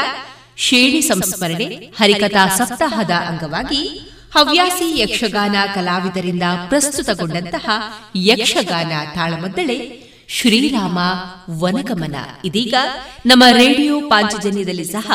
[0.57, 1.65] ಶೇಣಿ ಸಂಸ್ಮರಣೆ,
[1.97, 7.69] ಹರಿಕಥಾ ಸಪ್ತಾಹದ ಅಂಗವಾಗಿ ಹವ್ಯಾಸಿ ಯಕ್ಷಗಾನ ಕಲಾವಿದರಿಂದ ಪ್ರಸ್ತುತಗೊಂಡಂತಹ
[8.15, 10.97] ಯಕ್ಷಗಾನ ತಾಳಮದ್ದಳೆ ಶ್ರೀರಾಮ
[11.63, 12.15] ವನಗಮನ.
[12.45, 12.73] ಇದೀಗ
[13.25, 15.11] ನಮ್ಮ ರೇಡಿಯೋ ಪಾಂಚಜನ್ಯದಲ್ಲಿ ಸಹ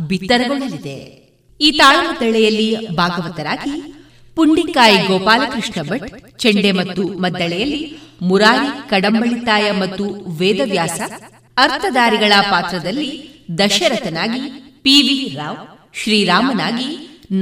[0.00, 1.24] ಬಿತ್ತರಗೊಳ್ಳಲಿದೆ.
[1.60, 3.93] ಈ ತಾಳಮದ್ದಳೆಯಲ್ಲಿ ಭಾಗವತರಾಗಿ
[4.36, 6.08] ಪುಂಡಿಕಾಯಿ ಗೋಪಾಲಕೃಷ್ಣ ಭಟ್,
[6.38, 7.80] ಚೆಂಡೆ ಮತ್ತು ಮದ್ದಳೆಯಲ್ಲಿ
[8.22, 10.04] ಮುರಾರಿ ಕಡಂಬಳಿತಾಯ ಮತ್ತು
[10.38, 10.98] ವೇದವ್ಯಾಸ
[11.56, 13.10] ಅರ್ಥಧಾರಿಗಳ ಪಾತ್ರದಲ್ಲಿ
[13.58, 14.42] ದಶರಥನಾಗಿ
[14.82, 15.60] ಪಿವಿ ರಾವ್,
[16.00, 16.88] ಶ್ರೀರಾಮನಾಗಿ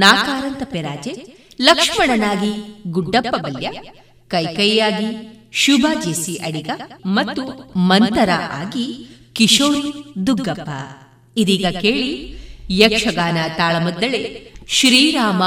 [0.01, 1.13] ನಾಕಾರಂತ ಪೆರಾಜೆ,
[1.61, 2.51] ಲಕ್ಷ್ಮಣನಾಗಿ
[2.95, 3.67] ಗುಡ್ಡಪ್ಪ ಬಲ್ಯ,
[4.31, 5.09] ಕೈಕೈಯಾಗಿ
[5.63, 6.69] ಶುಭ ಜೇಸಿ ಅಡಿಗ
[7.17, 7.41] ಮತ್ತು
[7.89, 8.29] ಮಂತರ
[8.61, 8.85] ಆಗಿ
[9.33, 9.83] ಕಿಶೋರಿ
[10.27, 10.69] ದುಗ್ಗಪ್ಪ.
[11.35, 12.09] ಇದೀಗ ಕೇಳಿ
[12.79, 14.21] ಯಕ್ಷಗಾನ ತಾಳಮದ್ದಳೆ
[14.67, 15.43] ಶ್ರೀರಾಮ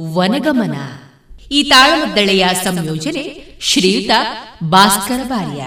[0.00, 0.74] ವನಗಮನ.
[1.52, 4.10] ಈ ತಾಳಮದ್ದಳೆಯ ಸಂಯೋಜನೆ ಶ್ರೀಯುತ
[4.64, 5.62] ಭಾಸ್ಕರ ಬಾರ್ಯ.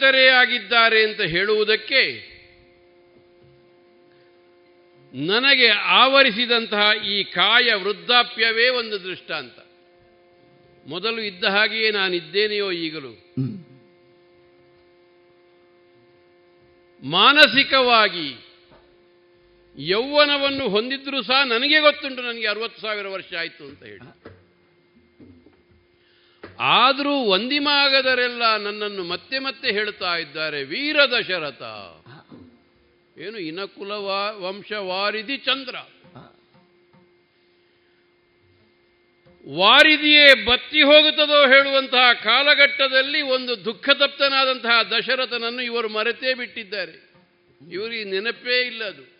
[0.00, 2.30] ಕಾಲಚೋದಿತರೇ ಆಗಿದ್ದಾರೆ ಅಂತ ಹೇಳುವುದಕ್ಕೆ
[5.14, 9.58] ನನಗೆ ಆವರಿಸಿದಂತಹ ಈ ಕಾಯ ವೃದ್ಧಾಪ್ಯವೇ ಒಂದು ದೃಷ್ಟಾಂತ.
[10.86, 13.12] ಮೊದಲು ಇದ್ದ ಹಾಗೆಯೇ ನಾನಿದ್ದೇನೆಯೋ ಈಗಲೂ.
[17.02, 18.34] ಮಾನಸಿಕವಾಗಿ
[19.78, 24.19] ಯೌವನವನ್ನು ಹೊಂದಿದ್ರೂ ಸಹ ನನಗೆ ಗೊತ್ತುಂಟು ನನಗೆ ಅರವತ್ತು ಸಾವಿರ ವರ್ಷ ಆಯಿತು ಅಂತ ಹೇಳಿ.
[26.60, 31.62] ಆದರೂ ಒಂದಿಮಾಗದರೆಲ್ಲ ನನ್ನನ್ನು ಮತ್ತೆ ಮತ್ತೆ ಹೇಳ್ತಾ ಇದ್ದಾರೆ ವೀರ ದಶರಥ
[33.18, 33.90] ಏನು ಇನಕುಲ
[34.38, 35.74] ವಂಶವಾರಿಧಿ ಚಂದ್ರ.
[39.48, 47.12] ವಾರಿದಿಯೇ ಬತ್ತಿ ಹೋಗುತ್ತದೋ ಹೇಳುವಂತಹ ಕಾಲಘಟ್ಟದಲ್ಲಿ ಒಂದು ದುಃಖತಪ್ತನಾದಂತಹ ದಶರಥನನ್ನು ಇವರು ಮರೆತೇ ಬಿಟ್ಟಿದ್ದಾರೆ.
[47.70, 49.19] ಇವರಿಗೆ ನೆನಪೇ ಇಲ್ಲ ಅದು.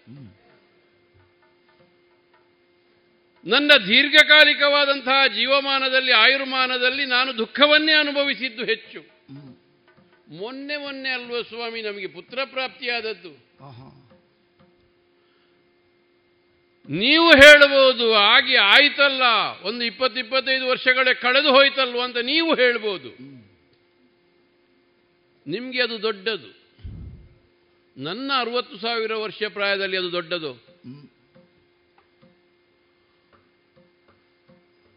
[3.47, 9.01] ನನ್ನ ದೀರ್ಘಕಾಲಿಕವಾದಂತಹ ಜೀವಮಾನದಲ್ಲಿ ಆಯುರ್ಮಾನದಲ್ಲಿ ನಾನು ದುಃಖವನ್ನೇ ಅನುಭವಿಸಿದ್ದು ಹೆಚ್ಚು.
[10.29, 13.51] ಮೊನ್ನೆ ಮೊನ್ನೆ ಅಲ್ವ ಸ್ವಾಮಿ ನಮಗೆ ಪುತ್ರ ಪ್ರಾಪ್ತಿಯಾದದ್ದು.
[16.89, 19.23] ನೀವು ಹೇಳಬಹುದು ಆಗಿ ಆಯ್ತಲ್ಲ
[19.63, 23.41] ಒಂದು ಇಪ್ಪತ್ತು ಇಪ್ಪತ್ತೈದು ವರ್ಷಗಳೇ ಕಳೆದು ಹೋಯ್ತಲ್ವ ಅಂತ ನೀವು ಹೇಳ್ಬೋದು.
[25.47, 26.61] ನಿಮಗೆ ಅದು ದೊಡ್ಡದು.
[27.97, 30.70] ನನ್ನ ಅರವತ್ತು ಸಾವಿರ ವರ್ಷ ಪ್ರಾಯದಲ್ಲಿ ಅದು ದೊಡ್ಡದು.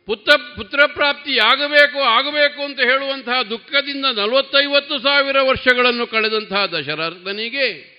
[0.05, 7.93] ಪುತ್ರ ಪುತ್ರ ಪ್ರಾಪ್ತಿ ಆಗಬೇಕು ಆಗಬೇಕು ಅಂತ ಹೇಳುವಂತಹ ದುಃಖದಿಂದ ನಲವತ್ತೈವತ್ತು ಸಾವಿರ ವರ್ಷಗಳನ್ನು ಕಳೆದಂತಹ ದಶರಥನಿಗೆ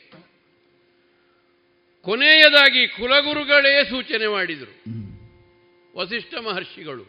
[2.02, 4.74] ಕೊನೆಯದಾಗಿ ಕುಲಗುರುಗಳೇ ಸೂಚನೆ ಮಾಡಿದರು.
[5.98, 7.02] ವಸಿಷ್ಠ ಮಹರ್ಷಿಗಳು.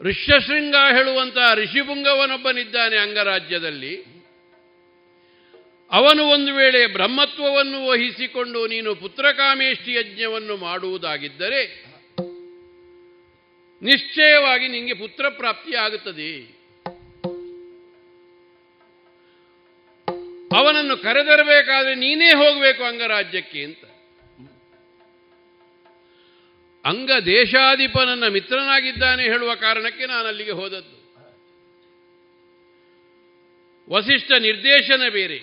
[0.00, 4.18] ಋಷ್ಯಶೃಂಗ ಹೇಳುವಂತಹ ಋಷಿಭುಂಗವನೊಬ್ಬನಿದ್ದಾನೆ ಅಂಗರಾಜ್ಯದಲ್ಲಿ.
[5.90, 11.88] ಅವನು ಒಂದು ವೇಳೆ ಬ್ರಹ್ಮತ್ವವನ್ನು ವಹಿಸಿಕೊಂಡು ನೀನು ಪುತ್ರಕಾಮೇಷ್ಟಿ ಯಜ್ಞವನ್ನು ಮಾಡುವುದಾಗಿದ್ದರೆ
[13.82, 16.58] ನಿಶ್ಚಯವಾಗಿ ನಿಮಗೆ ಪುತ್ರ ಪ್ರಾಪ್ತಿಯಾಗುತ್ತದೆ
[20.56, 23.84] ಅವನನ್ನು ಕರೆದರಬೇಕಾದ್ರೆ ನೀನೇ ಹೋಗಬೇಕು ಅಂಗರಾಜ್ಯಕ್ಕೆ ಅಂತ.
[26.84, 30.98] ಅಂಗ ದೇಶಾಧಿಪ ನನ್ನ ಮಿತ್ರನಾಗಿದ್ದಾನೆ ಹೇಳುವ ಕಾರಣಕ್ಕೆ ನಾನು ಅಲ್ಲಿಗೆ ಹೋದದ್ದು.
[33.90, 35.38] ವಸಿಷ್ಠ ನಿರ್ದೇಶನ ಬೇರೆ.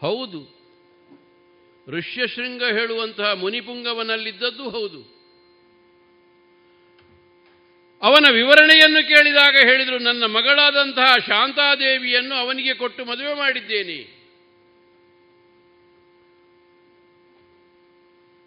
[0.00, 0.57] ಹೌದು.
[1.88, 5.18] ಋಷ್ಯಶೃಂಗ ಹೇಳುವಂತಹ ಮುನಿಪುಂಗವನಲ್ಲಿದ್ದದ್ದು ಹೌದು.
[8.02, 14.18] ಅವನ ವಿವರಣೆಯನ್ನು ಕೇಳಿದಾಗ ಹೇಳಿದರು, ನನ್ನ ಮಗಳಾದಂತಹ ಶಾಂತಾದೇವಿಯನ್ನು ಅವನಿಗೆ ಕೊಟ್ಟು ಮದುವೆ ಮಾಡಿದ್ದೇನೆ.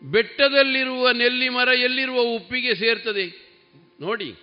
[0.03, 3.25] ಬೆಟ್ಟದಲ್ಲಿರುವ ನೆಲ್ಲಿ ಮರ ಎಲ್ಲಿರುವ ಉಪ್ಪಿಗೆ ಸೇರ್ತದೆ.
[4.01, 4.35] ನೋಡಿ,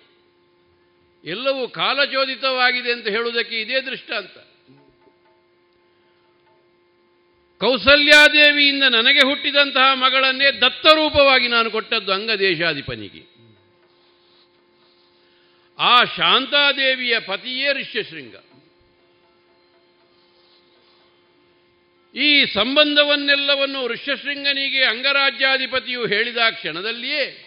[1.23, 4.48] ಎಲ್ಲವೂ ಕಾಲಚೋದಿತವಾಗಿದೆ ಅಂತ ಹೇಳುವುದಕ್ಕೆ ಇದೇ ದೃಷ್ಟಾಂತ.
[7.59, 13.39] ಕೌಸಲ್ಯಾದೇವಿಯಿಂದ ನನಗೆ ಹುಟ್ಟಿದಂತಹ ಮಗಳನ್ನೇ ದತ್ತರೂಪವಾಗಿ ನಾನು ಕೊಟ್ಟದ್ದು ಅಂಗದೇಶಾಧಿಪನಿಗೆ.
[15.79, 18.35] ಆ ಶಾಂತಾದೇವಿಯ ಪತಿಯೇ ಋಷ್ಯಶೃಂಗ
[22.15, 27.45] ಈ ಸಂಬಂಧವನ್ನೆಲ್ಲವನ್ನು ಋಷ್ಯಶೃಂಗನಿಗೆ ಅಂಗರಾಜ್ಯಾಧಿಪತಿಯು ಹೇಳಿದ ಕ್ಷಣದಲ್ಲಿಯೇ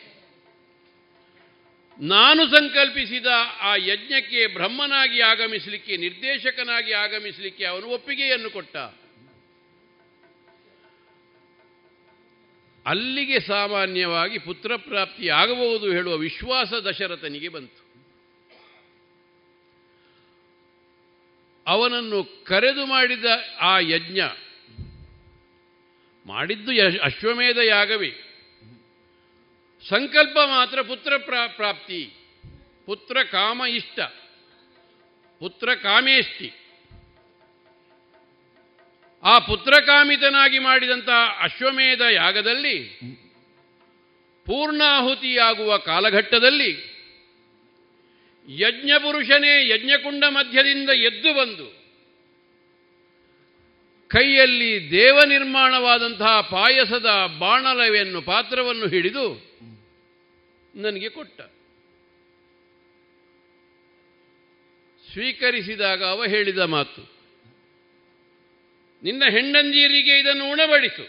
[2.00, 3.26] ನಾನು ಸಂಕಲ್ಪಿಸಿದ
[3.60, 8.76] ಆ ಯಜ್ಞಕ್ಕೆ ಬ್ರಹ್ಮನಾಗಿ ಆಗಮಿಸಲಿಕ್ಕೆ ನಿರ್ದೇಶಕನಾಗಿ ಆಗಮಿಸಲಿಕ್ಕೆ ಅವನು ಒಪ್ಪಿಗೆಯನ್ನು ಕೊಟ್ಟ.
[12.86, 17.82] ಅಲ್ಲಿಗೆ ಸಾಮಾನ್ಯವಾಗಿ ಪುತ್ರ ಪ್ರಾಪ್ತಿ ಆಗಬಹುದು ಹೇಳುವ ವಿಶ್ವಾಸ ದಶರಥನಿಗೆ ಬಂತು.
[21.66, 23.24] ಅವನನ್ನು ಕರೆದು ಮಾಡಿದ
[23.60, 24.20] ಆ ಯಜ್ಞ,
[26.26, 26.72] ಮಾಡಿದ್ದು
[27.02, 28.10] ಅಶ್ವಮೇಧ ಯಾಗವೇ.
[29.84, 31.12] ಸಂಕಲ್ಪ ಮಾತ್ರ ಪುತ್ರ
[31.56, 32.00] ಪ್ರಾಪ್ತಿ,
[32.86, 34.00] ಪುತ್ರ ಕಾಮ ಇಷ್ಟ,
[35.40, 36.48] ಪುತ್ರ ಕಾಮೇಷ್ಟಿ.
[39.24, 42.88] ಆ ಪುತ್ರಕಾಮಿತನಾಗಿ ಮಾಡಿದಂತಹ ಅಶ್ವಮೇಧ ಯಾಗದಲ್ಲಿ
[44.46, 46.92] ಪೂರ್ಣಾಹುತಿಯಾಗುವ ಕಾಲಘಟ್ಟದಲ್ಲಿ
[48.48, 51.82] ಯಜ್ಞಪುರುಷನೇ ಯಜ್ಞಕುಂಡ ಮಧ್ಯದಿಂದ ಎದ್ದು ಬಂದು
[54.08, 59.52] ಕೈಯಲ್ಲಿ ದೇವ ನಿರ್ಮಾಣವಾದಂತಹ ಪಾಯಸದ ಬಾಣಲವೆಯನ್ನು ಪಾತ್ರವನ್ನು ಹಿಡಿದು
[60.74, 61.40] ನನಗೆ ಕೊಟ್ಟ.
[65.12, 67.11] ಸ್ವೀಕರಿಸಿದಾಗ ಅವ ಹೇಳಿದ ಮಾತು
[69.02, 71.04] ನಿನ್ನ ಹೆಂಡಂದಿಯರಿಗೆ ಇದನ್ನು ಉಣಬಡಿಸು.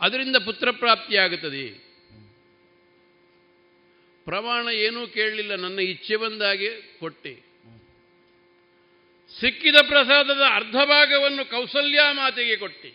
[0.00, 1.66] ಅದರಿಂದ ಪುತ್ರ ಪ್ರಾಪ್ತಿಯಾಗುತ್ತದೆ
[4.24, 6.70] ಪ್ರಮಾಣ ಏನೂ ಕೇಳಲಿಲ್ಲ, ನನ್ನ ಇಚ್ಛೆ ಬಂದಾಗೆ
[7.00, 7.34] ಕೊಟ್ಟೆ.
[9.40, 12.90] ಸಿಕ್ಕಿದ ಪ್ರಸಾದದ ಅರ್ಧ ಭಾಗವನ್ನು ಕೌಸಲ್ಯ ಮಾತೆಗೆ ಕೊಟ್ಟೆ.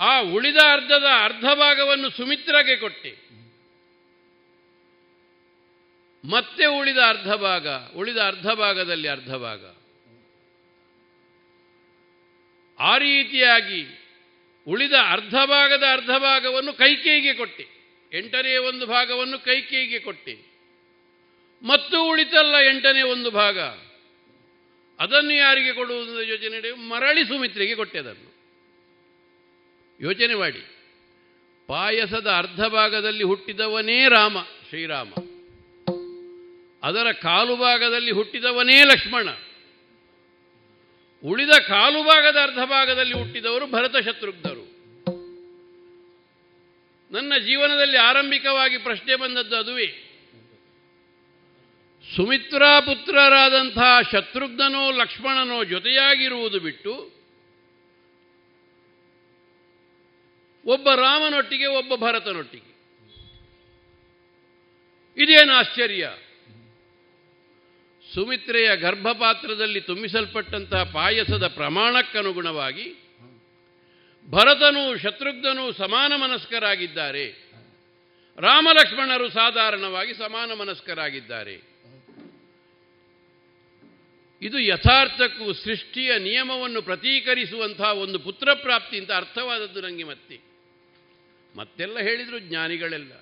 [0.00, 3.12] ಆ ಉಳಿದ ಅರ್ಧದ ಅರ್ಧ ಭಾಗವನ್ನು ಸುಮಿತ್ರಗೆ ಕೊಟ್ಟೆ.
[6.24, 9.64] ಮತ್ತೆ ಉಳಿದ ಅರ್ಧ ಭಾಗ ಉಳಿದ ಅರ್ಧ ಭಾಗದಲ್ಲಿ ಅರ್ಧ ಭಾಗ
[12.78, 13.86] ಆ ರೀತಿಯಾಗಿ
[14.66, 17.66] ಉಳಿದ ಅರ್ಧ ಭಾಗದ ಅರ್ಧ ಭಾಗವನ್ನು ಕೈಕೇಯಿಗೆ ಕೊಟ್ಟೆ.
[18.12, 20.38] ಎಂಟನೇ ಒಂದು ಭಾಗವನ್ನು ಕೈಕೇಯಿಗೆ ಕೊಟ್ಟೆ.
[21.62, 23.58] ಮತ್ತು ಉಳಿತಲ್ಲ ಎಂಟನೇ ಒಂದು ಭಾಗ.
[25.00, 28.28] ಅದನ್ನು ಯಾರಿಗೆ ಕೊಡುವುದರ ಯೋಚನೆ ಮರಳಿ ಸುಮಿತ್ರೆಗೆ ಕೊಟ್ಟೆ ಅದನ್ನು
[30.00, 30.64] ಯೋಚನೆ ಮಾಡಿ.
[31.66, 34.36] ಪಾಯಸದ ಅರ್ಧ ಭಾಗದಲ್ಲಿ ಹುಟ್ಟಿದವನೇ ರಾಮ,
[34.68, 35.08] ಶ್ರೀರಾಮ.
[36.82, 39.28] ಅದರ ಕಾಲು ಭಾಗದಲ್ಲಿ ಹುಟ್ಟಿದವನೇ ಲಕ್ಷ್ಮಣ.
[41.24, 44.68] ಉಳಿದ ಕಾಲು ಭಾಗದ ಅರ್ಧ ಭಾಗದಲ್ಲಿ ಹುಟ್ಟಿದವರು ಭರತ ಶತ್ರುಘ್ನರು.
[47.12, 50.04] ನನ್ನ ಜೀವನದಲ್ಲಿ ಆರಂಭಿಕವಾಗಿ ಪ್ರಶ್ನೆ ಬಂದದ್ದು ಅದುವೇ.
[52.16, 57.18] ಸುಮಿತ್ರಾ ಪುತ್ರರಾದಂತಹ ಶತ್ರುಘ್ನನೋ ಲಕ್ಷ್ಮಣನೋ ಜೊತೆಯಾಗಿರುವುದು ಬಿಟ್ಟು
[60.66, 62.78] ಒಬ್ಬ ರಾಮನೊಟ್ಟಿಗೆ ಒಬ್ಬ ಭರತನೊಟ್ಟಿಗೆ.
[65.22, 66.10] ಇದೇನು ಆಶ್ಚರ್ಯ?
[68.14, 72.94] ಸುಮಿತ್ರೆಯ ಗರ್ಭಪಾತ್ರದಲ್ಲಿ ತುಂಬಿಸಲ್ಪಟ್ಟಂತಹ ಪಾಯಸದ ಪ್ರಮಾಣಕ್ಕನುಗುಣವಾಗಿ
[74.28, 77.48] ಭರತನು ಶತ್ರುಘ್ನನು ಸಮಾನ ಮನಸ್ಕರಾಗಿದ್ದಾರೆ.
[78.38, 81.78] ರಾಮಲಕ್ಷ್ಮಣರು ಸಾಧಾರಣವಾಗಿ ಸಮಾನ ಮನಸ್ಕರಾಗಿದ್ದಾರೆ.
[84.42, 90.40] ಇದು ಯಥಾರ್ಥಕ್ಕೂ ಸೃಷ್ಟಿಯ ನಿಯಮವನ್ನು ಪ್ರತೀಕರಿಸುವಂತಹ ಒಂದು ಪುತ್ರಪ್ರಾಪ್ತಿ ಅಂತ ಅರ್ಥವಾದದ್ದು ನನಗೆ ಮತ್ತೆ.
[91.56, 93.12] ಮತ್ತೆಲ್ಲ ಹೇಳಿದರು ಜ್ಞಾನಿಗಳೆಲ್ಲ.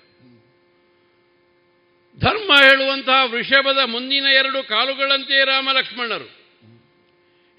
[2.19, 6.25] ಧರ್ಮ ಹೇಳುವಂತಹ ವೃಷಭದ ಮುಂದಿನ ಎರಡು ಕಾಲುಗಳಂತೆಯೇ ರಾಮಲಕ್ಷ್ಮಣರು.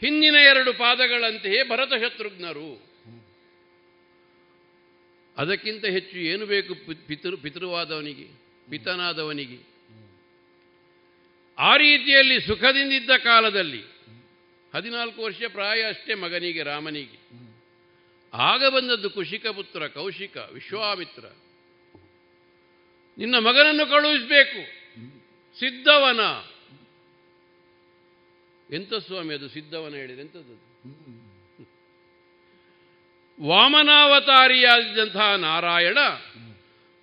[0.01, 2.89] ಹಿಂದಿನ ಎರಡು ಪಾದಗಳಂತೆಯೇ ಭರತ ಶತ್ರುಘ್ನರು
[5.37, 6.75] ಅದಕ್ಕಿಂತ ಹೆಚ್ಚು ಏನು ಬೇಕು
[7.07, 8.27] ಪಿತೃ, ಪಿತೃವಾದವನಿಗೆ,
[8.71, 9.59] ಪಿತನಾದವನಿಗೆ?
[11.59, 13.83] ಆ ರೀತಿಯಲ್ಲಿ ಸುಖದಿಂದಿದ್ದ ಕಾಲದಲ್ಲಿ,
[14.75, 17.49] ಹದಿನಾಲ್ಕು ವರ್ಷ ಪ್ರಾಯ ಅಷ್ಟೇ ಮಗನಿಗೆ, ರಾಮನಿಗೆ.
[18.35, 21.25] ಆಗ ಬಂದದ್ದು ಕುಶಿಕ ಪುತ್ರ, ಕೌಶಿಕ, ವಿಶ್ವಾಮಿತ್ರ.
[23.19, 24.79] ನಿನ್ನ ಮಗನನ್ನು ಕಳುಹಿಸಬೇಕು.
[25.59, 26.21] ಸಿದ್ಧವನ.
[28.75, 30.69] ಎಂಥ ಸ್ವಾಮಿ ಅದು ಸಿದ್ಧವನ ಹೇಳಿದೆ ಎಂಥದ್ದು
[33.47, 35.99] ವಾಮನಾವತಾರಿಯಾದಂತಹ ನಾರಾಯಣ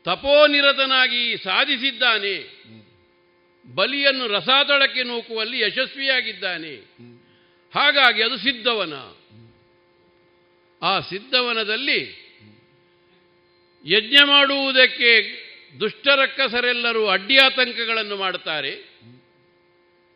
[0.03, 2.63] ತಪೋನಿರತನಾಗಿ ಸಾಧಿಸಿದ್ದಾನೆ.
[3.75, 6.75] ಬಲಿಯನ್ನು ರಸಾತಳಕ್ಕೆ ನೂಕುವಲ್ಲಿ ಯಶಸ್ವಿಯಾಗಿದ್ದಾನೆ.
[7.75, 8.93] ಹಾಗಾಗಿ ಅದು ಸಿದ್ಧವನ.
[10.85, 12.25] ಆ ಸಿದ್ಧವನದಲ್ಲಿ
[13.85, 15.44] ಯಜ್ಞ ಮಾಡುವುದಕ್ಕೆ
[15.79, 18.99] ದುಷ್ಟರಕ್ಕಸರೆಲ್ಲರೂ ಅಡ್ಡಿಯಾತಂಕಗಳನ್ನು ಮಾಡುತ್ತಾರೆ.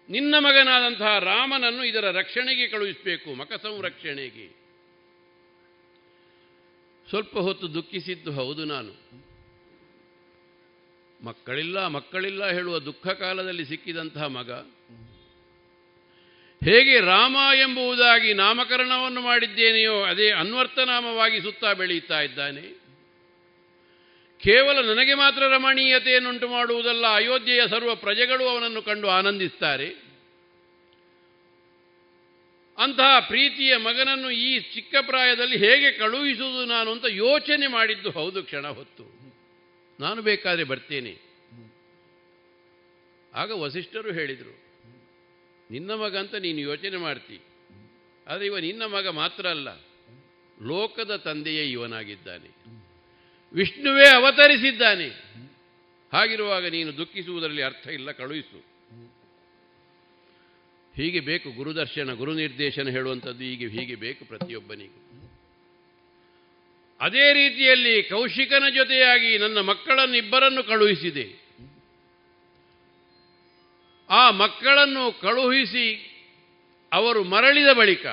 [0.09, 4.59] ನಿನ್ನ ಮಗನಾದಂತಹ ರಾಮನನ್ನು ಇದರ ರಕ್ಷಣೆಗೆ ಕಳುಹಿಸಬೇಕು, ಮಕ ಸಂರಕ್ಷಣೆಗೆ.
[7.09, 9.09] ಸ್ವಲ್ಪ ಹೊತ್ತು ದುಃಖಿಸಿದ್ದು ಹೌದು ನಾನು.
[11.23, 14.51] ಮಕ್ಕಳಿಲ್ಲ ಮಕ್ಕಳಿಲ್ಲ ಹೇಳುವ ದುಃಖ ಕಾಲದಲ್ಲಿ ಸಿಕ್ಕಿದಂತಹ ಮಗ.
[16.63, 22.78] ಹೇಗೆ ರಾಮ ಎಂಬುದಾಗಿ ನಾಮಕರಣವನ್ನು ಮಾಡಿದ್ದೇನೆಯೋ ಅದೇ ಅನ್ವರ್ಥನಾಮವಾಗಿ ಸುತ್ತಾ ಬೆಳೆಯುತ್ತಾ ಇದ್ದಾನೆ.
[24.43, 29.89] ಕೇವಲ ನನಗೆ ಮಾತ್ರ ರಮಣೀಯತೆಯನ್ನುಂಟು ಮಾಡುವುದಲ್ಲ, ಅಯೋಧ್ಯೆಯ ಸರ್ವ ಪ್ರಜೆಗಳು ಅವನನ್ನು ಕಂಡು ಆನಂದಿಸ್ತಾರೆ
[32.77, 39.05] ಅಂತಹ ಪ್ರೀತಿಯ ಮಗನನ್ನು ಈ ಚಿಕ್ಕ ಪ್ರಾಯದಲ್ಲಿ ಹೇಗೆ ಕಳುಹಿಸುವುದು ನಾನು ಅಂತ ಯೋಚನೆ ಮಾಡಿದ್ದು, ಹೌದು, ಕ್ಷಣ ಹೊತ್ತು.
[39.99, 41.13] ನಾನು ಬೇಕಾದರೆ ಬರ್ತೇನೆ.
[43.33, 44.55] ಆಗ ವಸಿಷ್ಠರು ಹೇಳಿದರು,
[45.69, 47.37] ನಿನ್ನ ಮಗ ಅಂತ ನೀನು ಯೋಚನೆ ಮಾಡ್ತಿ.
[48.27, 49.69] ಆದರೆ ಇವ ನಿನ್ನ ಮಗ ಮಾತ್ರ ಅಲ್ಲ,
[50.57, 52.49] ಲೋಕದ ತಂದೆಯೇ ಇವನಾಗಿದ್ದಾನೆ.
[53.53, 55.09] ವಿಷ್ಣುವೇ ಅವತರಿಸಿದ್ದಾನೆ.
[56.13, 58.69] ಹಾಗಿರುವಾಗ ನೀನು ದುಃಖಿಸುವುದರಲ್ಲಿ ಅರ್ಥ ಇಲ್ಲ, ಕಳುಹಿಸು.
[60.95, 65.29] ಹೀಗೆ ಬೇಕು ಗುರುದರ್ಶನ ಗುರು ನಿರ್ದೇಶನ ಹೇಳುವಂಥದ್ದು ಹೀಗೆ ಹೀಗೆ ಬೇಕು ಪ್ರತಿಯೊಬ್ಬನಿಗೂ.
[67.01, 71.49] ಅದೇ ರೀತಿಯಲ್ಲಿ ಕೌಶಿಕನ ಜೊತೆಯಾಗಿ ನನ್ನ ಮಕ್ಕಳನ್ನು ಇಬ್ಬರನ್ನು ಕಳುಹಿಸಿದೆ.
[74.09, 76.05] ಆ ಮಕ್ಕಳನ್ನು ಕಳುಹಿಸಿ
[76.93, 78.05] ಅವರು ಮರಳಿದ ಬಳಿಕ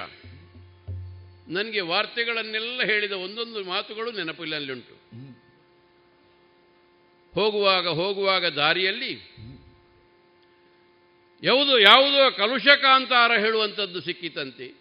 [1.48, 4.94] ನನಗೆ ವಾರ್ತೆಗಳನ್ನೆಲ್ಲ ಹೇಳಿದ ಒಂದೊಂದು ಮಾತುಗಳು ನೆನಪಿನಲ್ಲುಂಟು.
[7.34, 9.12] ಹೋಗುವಾಗ ಹೋಗುವಾಗ ದಾರಿಯಲ್ಲಿ
[11.42, 14.72] ಯಾವುದು ಯಾವುದೋ ಕಲುಷಕಾಂತಾರ ಹೇಳುವಂಥದ್ದು ಸಿಕ್ಕಿತಂತೆ.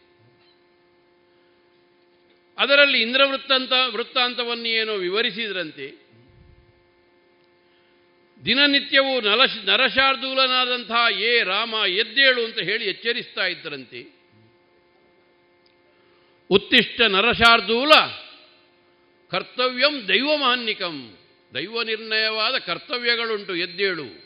[2.58, 6.06] ಅದರಲ್ಲಿ ಇಂದ್ರವೃತ್ತಂತ ವೃತ್ತಾಂತವನ್ನು ಏನೋ ವಿವರಿಸಿದ್ರಂತೆ.
[8.46, 14.15] ದಿನನಿತ್ಯವೂ ನಲಶ ನರಶಾರ್ದೂಲನಾದಂತಹ ಏ ರಾಮ ಎದ್ದೇಳು ಅಂತ ಹೇಳಿ ಎಚ್ಚರಿಸ್ತಾ ಇದ್ದರಂತೆ.
[16.50, 17.92] ಉತ್ತಿಷ್ಟ ನರಶಾರ್ದೂಲ,
[19.32, 21.18] ಕರ್ತವ್ಯಂ ದೈವಮಾನ್ಯಕಂ
[21.54, 24.26] ದೈವ ನಿರ್ಣಯವಾದ ಕರ್ತವ್ಯಗಳುಂಟು, ಎದ್ದೇಳು.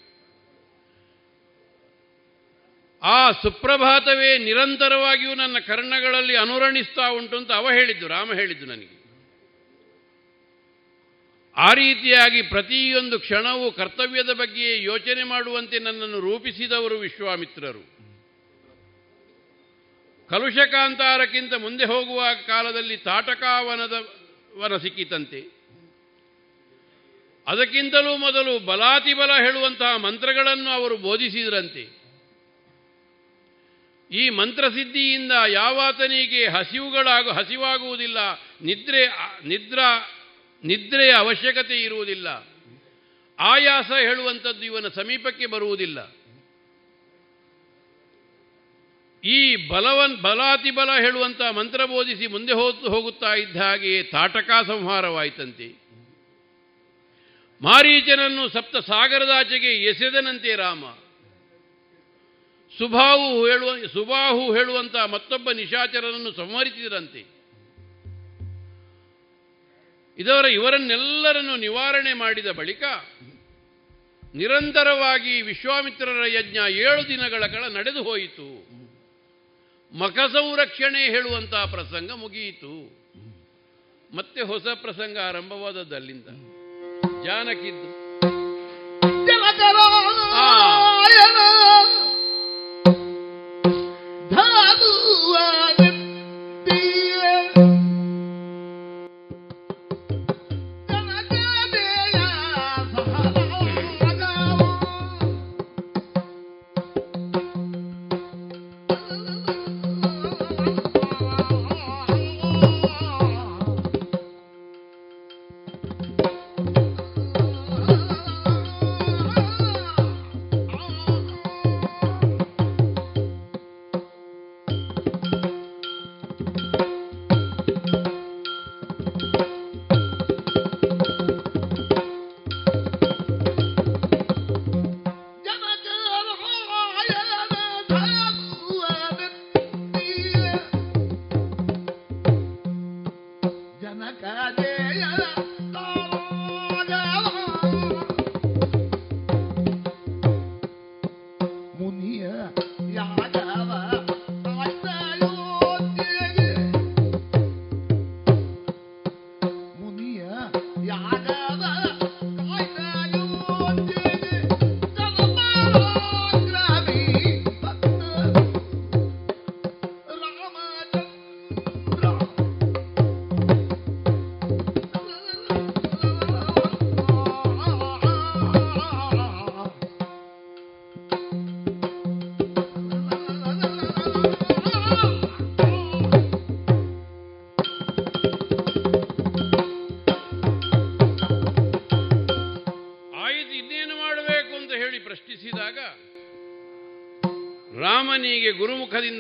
[3.04, 9.00] ಆ ಸುಪ್ರಭಾತವೇ ನಿರಂತರವಾಗಿಯೂ ನನ್ನ ಕರ್ಣಗಳಲ್ಲಿ ಅನುರಣಿಸ್ತಾ ಉಂಟು ಅಂತ ಅವ ಹೇಳಿದ್ದು, ರಾಮ ಹೇಳಿದ್ದು ನನಗೆ.
[11.58, 17.99] ಆ ರೀತಿಯಾಗಿ ಪ್ರತಿಯೊಂದು ಕ್ಷಣವೂ ಕರ್ತವ್ಯದ ಬಗ್ಗೆ ಯೋಚನೆ ಮಾಡುವಂತೆ ನನ್ನನ್ನು ರೂಪಿಸಿದವರು ವಿಶ್ವಾಮಿತ್ರರು.
[20.30, 24.08] ಕಲುಷಕಾಂತಾರಕ್ಕಿಂತ ಮುಂದೆ ಹೋಗುವ ಕಾಲದಲ್ಲಿ ತಾಟಕಾವನದ
[24.58, 25.60] ವನ ಸಿಕ್ಕಿತಂತೆ.
[27.48, 32.00] ಅದಕ್ಕಿಂತಲೂ ಮೊದಲು ಬಲಾತಿಬಲ ಹೇಳುವಂತಹ ಮಂತ್ರಗಳನ್ನು ಅವರು ಬೋಧಿಸಿದ್ರಂತೆ.
[34.12, 38.18] ಈ ಮಂತ್ರಸಿದ್ಧಿಯಿಂದ ಯಾವಾತನಿಗೆ ಹಸಿವುಗಳಾಗು, ಹಸಿವಾಗುವುದಿಲ್ಲ,
[38.62, 39.08] ನಿದ್ರೆ,
[39.48, 40.12] ನಿದ್ರಾ,
[40.64, 42.28] ನಿದ್ರೆಯ ಅವಶ್ಯಕತೆ ಇರುವುದಿಲ್ಲ.
[43.40, 46.19] ಆಯಾಸ ಹೇಳುವಂಥದ್ದು ಇವನ ಸಮೀಪಕ್ಕೆ ಬರುವುದಿಲ್ಲ.
[49.24, 55.68] ಈ ಬಲವನ್ ಬಲಾತಿಬಲ ಹೇಳುವಂಥ ಮಂತ್ರ ಬೋಧಿಸಿ ಮುಂದೆ ಹೋದು ಹೋಗುತ್ತಾ ಇದ್ದ ಹಾಗೆಯೇ ತಾಟಕ ಸಂಹಾರವಾಯಿತಂತೆ.
[57.62, 60.86] ಮಾರೀಚನನ್ನು ಸಪ್ತ ಸಾಗರದಾಚೆಗೆ ಎಸೆದನಂತೆ ರಾಮ.
[62.78, 67.40] ಸುಭಾವು ಹೇಳುವ ಸುಬಾಹು ಹೇಳುವಂಥ ಮತ್ತೊಬ್ಬ ನಿಶಾಚರನನ್ನು ಸಂಹರಿಸಿದರಂತೆ.
[70.18, 72.84] ಇದರ ಇವರನ್ನೆಲ್ಲರನ್ನು ನಿವಾರಣೆ ಮಾಡಿದ ಬಳಿಕ
[74.36, 78.69] ನಿರಂತರವಾಗಿ ವಿಶ್ವಾಮಿತ್ರರ ಯಜ್ಞ ಏಳು ದಿನಗಳ ಕಾಲ ನಡೆದು ಹೋಯಿತು.
[79.94, 83.00] ಮಖ ಸಂರಕ್ಷಣೆ ಹೇಳುವಂತಹ ಪ್ರಸಂಗ ಮುಗಿಯಿತು.
[84.16, 86.28] ಮತ್ತೆ ಹೊಸ ಪ್ರಸಂಗ ಆರಂಭವಾದದ್ದು ಅಲ್ಲಿಂದ
[87.26, 88.10] ಜಾನಕಿದ್ದು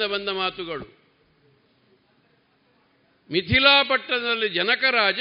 [0.10, 0.99] ಬಂದ ಮಾತುಗಳು.
[3.31, 5.19] ಮಿಥಿಲಾಪಟ್ಟಣದಲ್ಲಿ ಜನಕರಾಜ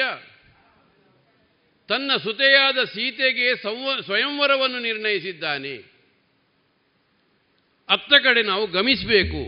[1.89, 5.77] ತನ್ನ ಸುತೆಯಾದ ಸೀತೆಗೆ ಸಂವ, ಸ್ವಯಂವರವನ್ನು ನಿರ್ಣಯಿಸಿದ್ದಾನೆ.
[7.89, 9.43] ಅತ್ತ ಕಡೆ ನಾವು ಗಮಿಸಬೇಕು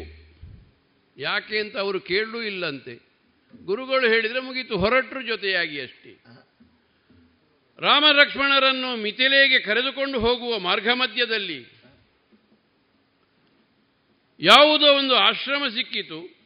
[1.21, 2.95] ಯಾಕೆ ಅಂತ ಅವರು ಕೇಳಲೂ ಇಲ್ಲಂತೆ.
[3.65, 6.13] ಗುರುಗಳು ಹೇಳಿದರೆ ಮುಗೀತು, ಹೊರಟರು ಜೊತೆಯಾಗಿ ಅಷ್ಟೇ.
[7.79, 11.80] ರಾಮ ಲಕ್ಷ್ಮಣರನ್ನು ಮಿಥಿಲೆಗೆ ಕರೆದುಕೊಂಡು ಹೋಗುವ ಮಾರ್ಗ ಮಧ್ಯದಲ್ಲಿ
[14.41, 16.41] ಯಾವುದೋ ಒಂದು ಆಶ್ರಮ ಸಿಕ್ಕಿತು.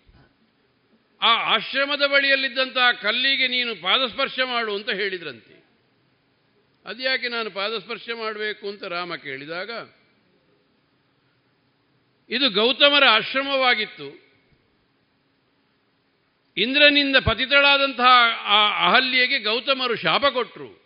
[1.23, 5.65] ಆ ಆಶ್ರಮದ ಬಳಿಯಲ್ಲಿದ್ದಂತಹ ಕಲ್ಲಿಗೆ ನೀನು ಪಾದಸ್ಪರ್ಶ ಮಾಡು ಅಂತ ಹೇಳಿದ್ರಂತೆ.
[6.87, 9.71] ಅದ್ಯಾಕೆ ನಾನು ಪಾದಸ್ಪರ್ಶ ಮಾಡಬೇಕು ಅಂತ ರಾಮ ಕೇಳಿದಾಗ
[12.31, 14.25] ಇದು ಗೌತಮರ ಆಶ್ರಮವಾಗಿತ್ತು.
[16.57, 18.11] ಇಂದ್ರನಿಂದ ಪತಿತಳಾದಂತಹ
[18.41, 20.85] ಆ ಅಹಲ್ಯೆಗೆ ಗೌತಮರು ಶಾಪ ಕೊಟ್ಟರು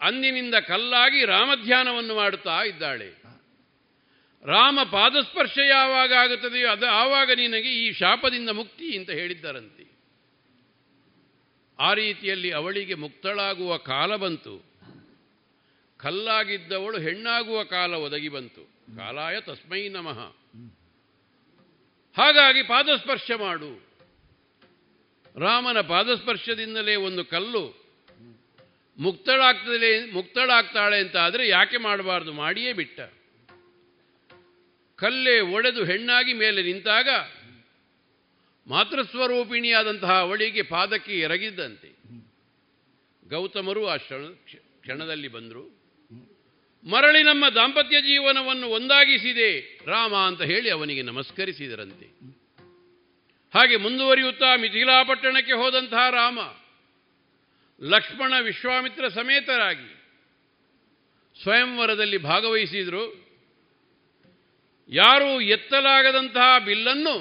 [0.00, 3.19] ಅಂದಿನಿಂದ ಕಲ್ಲಾಗಿ ರಾಮಧ್ಯಾನವನ್ನು ಮಾಡುತ್ತಾ ಇದ್ದಾಳೆ.
[4.44, 9.90] ರಾಮ ಪಾದಸ್ಪರ್ಶ ಯಾವಾಗ ಆಗುತ್ತದೆಯೋ ಅದು ಆವಾಗ ನಿನಗೆ ಈ ಶಾಪದಿಂದ ಮುಕ್ತಿ ಅಂತ ಹೇಳಿದ್ದರಂತೆ.
[11.78, 14.64] ಆ ರೀತಿಯಲ್ಲಿ ಅವಳಿಗೆ ಮುಕ್ತಳಾಗುವ ಕಾಲ ಬಂತು.
[15.96, 18.64] ಕಲ್ಲಾಗಿದ್ದವಳು ಹೆಣ್ಣಾಗುವ ಕಾಲ ಒದಗಿ ಬಂತು.
[18.96, 20.36] ಕಾಲಾಯ ತಸ್ಮೈ ನಮಃ.
[22.16, 23.86] ಹಾಗಾಗಿ ಪಾದಸ್ಪರ್ಶ ಮಾಡು.
[25.36, 27.80] ರಾಮನ ಪಾದಸ್ಪರ್ಶದಿಂದಲೇ ಒಂದು ಕಲ್ಲು
[28.98, 32.32] ಮುಕ್ತಳಾಗ್ತದೆ, ಮುಕ್ತಳಾಗ್ತಾಳೆ ಅಂತ ಆದರೆ ಯಾಕೆ ಮಾಡಬಾರ್ದು?
[32.32, 33.00] ಮಾಡಿಯೇ ಬಿಟ್ಟ.
[35.00, 37.08] ಕಲ್ಲೇ ಒಡೆದು ಹೆಣ್ಣಾಗಿ ಮೇಲೆ ನಿಂತಾಗ
[38.66, 41.90] ಮಾತೃಸ್ವರೂಪಿಣಿಯಾದಂತಹ ಅವಳಿಗೆ ಪಾದಕ್ಕೆ ಎರಗಿದ್ದಂತೆ.
[43.28, 44.24] ಗೌತಮರು ಆ ಕ್ಷಣ
[44.80, 45.80] ಕ್ಷಣದಲ್ಲಿ ಬಂದರು.
[46.84, 52.06] ಮರಳಿ ನಮ್ಮ ದಾಂಪತ್ಯ ಜೀವನವನ್ನು ಒಂದಾಗಿಸಿದೆ, ರಾಮ ಅಂತ ಹೇಳಿ ಅವನಿಗೆ ನಮಸ್ಕರಿಸಿದರಂತೆ.
[53.54, 56.38] ಹಾಗೆ ಮುಂದುವರಿಯುತ್ತಾ ಮಿಥಿಲಾಪಟ್ಟಣಕ್ಕೆ ಹೋದಂತಹ ರಾಮ
[57.82, 60.02] ಲಕ್ಷ್ಮಣ ವಿಶ್ವಾಮಿತ್ರ ಸಮೇತರಾಗಿ
[61.42, 63.19] ಸ್ವಯಂವರದಲ್ಲಿ ಭಾಗವಹಿಸಿದರು.
[64.90, 67.16] ಯಾರೂ ಎತ್ತಲಾಗದಂತಹ ಬಿಲ್ಲನ್ನು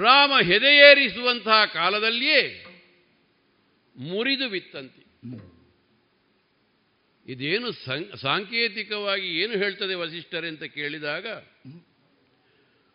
[0.00, 2.42] ರಾಮ ಹೆದೆಯೇರಿಸುವಂತಹ ಕಾಲದಲ್ಲಿಯೇ
[3.96, 5.02] ಮುರಿದು ಬಿತ್ತಂತೆ.
[7.26, 7.72] ಇದೇನು
[8.16, 11.26] ಸಾಂಕೇತಿಕವಾಗಿ ಏನು ಹೇಳ್ತದೆ ವಸಿಷ್ಠರೆ ಅಂತ ಕೇಳಿದಾಗ,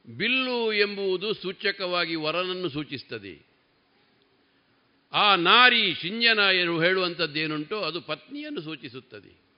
[0.08, 3.36] ಬಿಲ್ಲು ಎಂಬುದು ಸೂಚಕವಾಗಿ ವರನನ್ನು ಸೂಚಿಸ್ತದೆ.
[5.14, 6.40] ಆ ನಾರಿ ಶಿಂಜನ
[6.82, 9.49] ಹೇಳುವಂಥದ್ದೇನುಂಟೋ ಅದು ಪತ್ನಿಯನ್ನು ಸೂಚಿಸುತ್ತದೆ.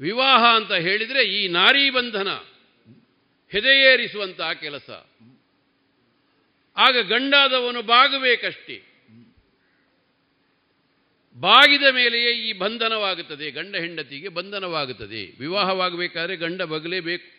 [0.00, 2.28] ವಿವಾಹ ಅಂತ ಹೇಳಿದರೆ ಈ ನಾರಿ ಬಂಧನ
[3.52, 4.90] ಹೆದೆಯೇರಿಸುವಂತಹ ಕೆಲಸ.
[6.76, 8.82] ಆಗ ಗಂಡಾದವನು ಬಾಗಬೇಕಷ್ಟೇ.
[11.40, 15.36] ಬಾಗಿದ ಮೇಲೆಯೇ ಈ ಬಂಧನವಾಗುತ್ತದೆ, ಗಂಡ ಹೆಂಡತಿಗೆ ಬಂಧನವಾಗುತ್ತದೆ.
[15.40, 17.36] ವಿವಾಹವಾಗಬೇಕಾದ್ರೆ ಗಂಡ ಬಗಲೇಬೇಕು.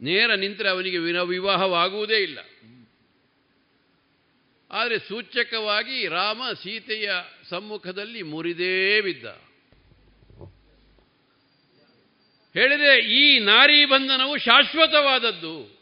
[0.00, 2.38] ನೇರ ನಿಂತರೆ ಅವನಿಗೆ ವಿನ ವಿವಾಹವಾಗುವುದೇ ಇಲ್ಲ.
[4.70, 7.10] ಆದರೆ ಸೂಚಕವಾಗಿ ರಾಮ ಸೀತೆಯ
[7.48, 9.47] ಸಮ್ಮುಖದಲ್ಲಿ ಮುರಿದೇ ಬಿದ್ದ.
[12.54, 15.78] ಹೇಳಿದರೆ ಈ ನಾರಿ ಬಂಧನವು ಶಾಶ್ವತವಾದದ್ದು.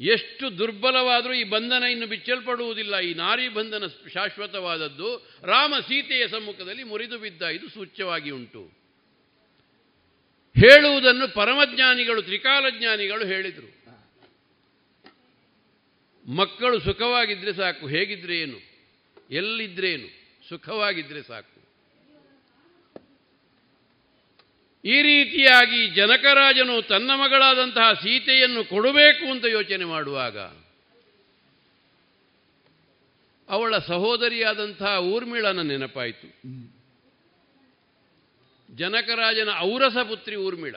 [0.00, 2.98] ಎಷ್ಟು ದುರ್ಬಲವಾದರೂ ಈ ಬಂಧನ ಇನ್ನು ಬಿಚ್ಚಲ್ಪಡುವುದಿಲ್ಲ.
[2.98, 5.30] ಈ ನಾರಿ ಬಂಧನ ಶಾಶ್ವತವಾದದ್ದು.
[5.44, 8.62] ರಾಮ ಸೀತೆಯ ಸಮ್ಮುಖದಲ್ಲಿ ಮುರಿದು ಬಿದ್ದ ಇದು ಸೂಚ್ಯವಾಗಿ ಉಂಟು.
[10.60, 13.82] ಹೇಳುವುದನ್ನು ಪರಮಜ್ಞಾನಿಗಳು, ತ್ರಿಕಾಲಜ್ಞಾನಿಗಳು ಹೇಳಿದರು.
[16.34, 17.88] ಮಕ್ಕಳು ಸುಖವಾಗಿದ್ದರೆ ಸಾಕು.
[17.88, 18.58] ಹೇಗಿದ್ರೆ ಏನು?
[19.30, 20.22] ಎಲ್ಲಿದ್ರೇನು?
[20.48, 21.51] ಸುಖವಾಗಿದ್ರೆ ಸಾಕು.
[24.84, 30.38] ಈ ರೀತಿಯಾಗಿ ಜನಕರಾಜನು ತನ್ನ ಮಗಳಾದಂತಹ ಸೀತೆಯನ್ನು ಕೊಡಬೇಕು ಅಂತ ಯೋಚನೆ ಮಾಡುವಾಗ
[33.48, 36.28] ಅವಳ ಸಹೋದರಿಯಾದಂತಹ ಊರ್ಮಿಳನ ನೆನಪಾಯಿತು.
[38.68, 40.76] ಜನಕರಾಜನ ಔರಸ ಪುತ್ರಿ ಊರ್ಮಿಳ.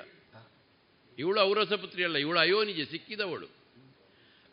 [1.18, 3.48] ಇವಳು ಔರಸ ಪುತ್ರಿ ಅಲ್ಲ, ಇವಳು ಅಯೋನಿಗೆ ಸಿಕ್ಕಿದವಳು.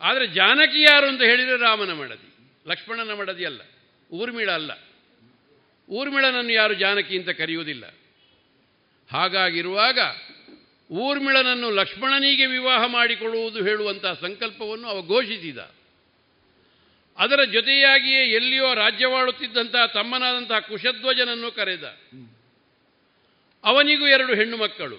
[0.00, 2.28] ಆದರೆ ಜಾನಕಿ ಯಾರು ಅಂತ ಹೇಳಿದರೆ ರಾಮನ ಮಡದಿ,
[2.66, 3.62] ಲಕ್ಷ್ಮಣನ ಮಡದಿ ಅಲ್ಲ,
[4.10, 4.72] ಊರ್ಮಿಳ ಅಲ್ಲ.
[5.88, 7.84] ಊರ್ಮಿಳನನ್ನು ಯಾರು ಜಾನಕಿ ಅಂತ ಕರೆಯುವುದಿಲ್ಲ.
[9.12, 9.98] ಹಾಗಾಗಿರುವಾಗ
[10.90, 15.58] ಊರ್ಮಿಳನನ್ನು ಲಕ್ಷ್ಮಣನಿಗೆ ವಿವಾಹ ಮಾಡಿಕೊಳ್ಳುವುದು ಹೇಳುವಂತಹ ಸಂಕಲ್ಪವನ್ನು ಅವ ಘೋಷಿಸಿದ.
[17.18, 21.98] ಅದರ ಜೊತೆಯಾಗಿಯೇ ಎಲ್ಲಿಯೋ ರಾಜ್ಯವಾಳುತ್ತಿದ್ದಂತಹ ತಮ್ಮನಾದಂತಹ ಕುಶಧ್ವಜನನ್ನು ಕರೆದ.
[23.64, 24.96] ಅವನಿಗೂ ಎರಡು ಹೆಣ್ಣು ಮಕ್ಕಳು.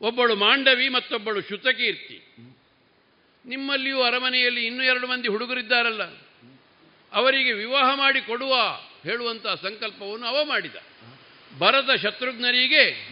[0.00, 2.22] ಒಬ್ಬಳು ಮಾಂಡವಿ, ಮತ್ತೊಬ್ಬಳು ಶುತಕೀರ್ತಿ.
[3.46, 6.02] ನಿಮ್ಮಲ್ಲಿಯೂ ಅರಮನೆಯಲ್ಲಿ ಇನ್ನೂ ಎರಡು ಮಂದಿ ಹುಡುಗರಿದ್ದಾರಲ್ಲ.
[7.12, 8.54] ಅವರಿಗೆ ವಿವಾಹ ಮಾಡಿ ಕೊಡುವ
[9.02, 10.76] ಹೇಳುವಂತಹ ಸಂಕಲ್ಪವನ್ನು ಅವ ಮಾಡಿದ.
[11.58, 13.08] ಭರತ ಶತ್ರುಘ್ನರಿಗೆ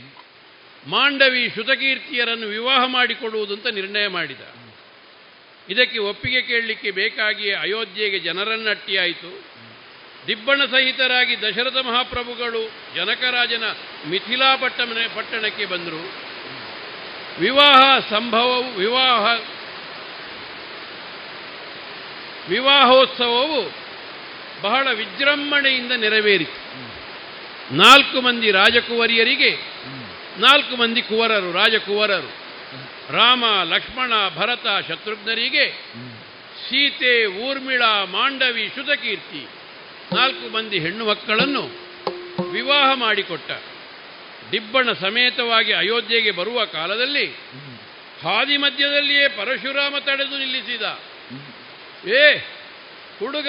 [0.87, 4.41] ಮಾಂಡವಿ ಶುತಕೀರ್ತಿಯರನ್ನು ವಿವಾಹ ಮಾಡಿಕೊಡುವುದಂತ ನಿರ್ಣಯ ಮಾಡಿದ.
[5.69, 9.45] ಇದಕ್ಕೆ ಒಪ್ಪಿಗೆ ಕೇಳಲಿಕ್ಕೆ ಬೇಕಾಗಿಯೇ ಅಯೋಧ್ಯೆಗೆ ಜನರನ್ನಟ್ಟಿಯಾಯಿತು.
[10.27, 13.63] ದಿಬ್ಬಣ ಸಹಿತರಾಗಿ ದಶರಥ ಮಹಾಪ್ರಭುಗಳು ಜನಕರಾಜನ
[14.07, 16.13] ಮಿಥಿಲಾ ಪಟ್ಟಣ ಪಟ್ಟಣಕ್ಕೆ ಬಂದರು.
[17.41, 19.41] ವಿವಾಹ ಸಂಭವವು ವಿವಾಹ
[22.49, 23.73] ವಿವಾಹೋತ್ಸವವು
[24.63, 26.92] ಬಹಳ ವಿಜೃಂಭಣೆಯಿಂದ ನೆರವೇರಿತು.
[27.73, 29.51] ನಾಲ್ಕು ಮಂದಿ ರಾಜಕುವರಿಯರಿಗೆ,
[30.39, 32.43] ನಾಲ್ಕು ಮಂದಿ ಕುವರರು, ರಾಜಕುವರರು.
[33.13, 35.71] ರಾಮ, ಲಕ್ಷ್ಮಣ, ಭರತ, ಶತ್ರುಘ್ನರಿಗೆ,
[36.69, 39.47] ಸೀತೆ, ಊರ್ಮಿಳ, ಮಾಂಡವಿ ಶುತಕೀರ್ತಿ
[40.15, 41.63] ನಾಲ್ಕು ಮಂದಿ ಹೆಣ್ಣು ಮಕ್ಕಳನ್ನು
[42.51, 43.51] ವಿವಾಹ ಮಾಡಿಕೊಟ್ಟ.
[44.53, 47.27] ದಿಬ್ಬಣ ಸಮೇತವಾಗಿ ಅಯೋಧ್ಯೆಗೆ ಬರುವ ಕಾಲದಲ್ಲಿ
[48.23, 50.83] ಹಾದಿ ಮಧ್ಯದಲ್ಲಿಯೇ ಪರಶುರಾಮ ತಡೆದು ನಿಲ್ಲಿಸಿದ.
[52.09, 52.39] ಏ,
[53.19, 53.49] ಹುಡುಗ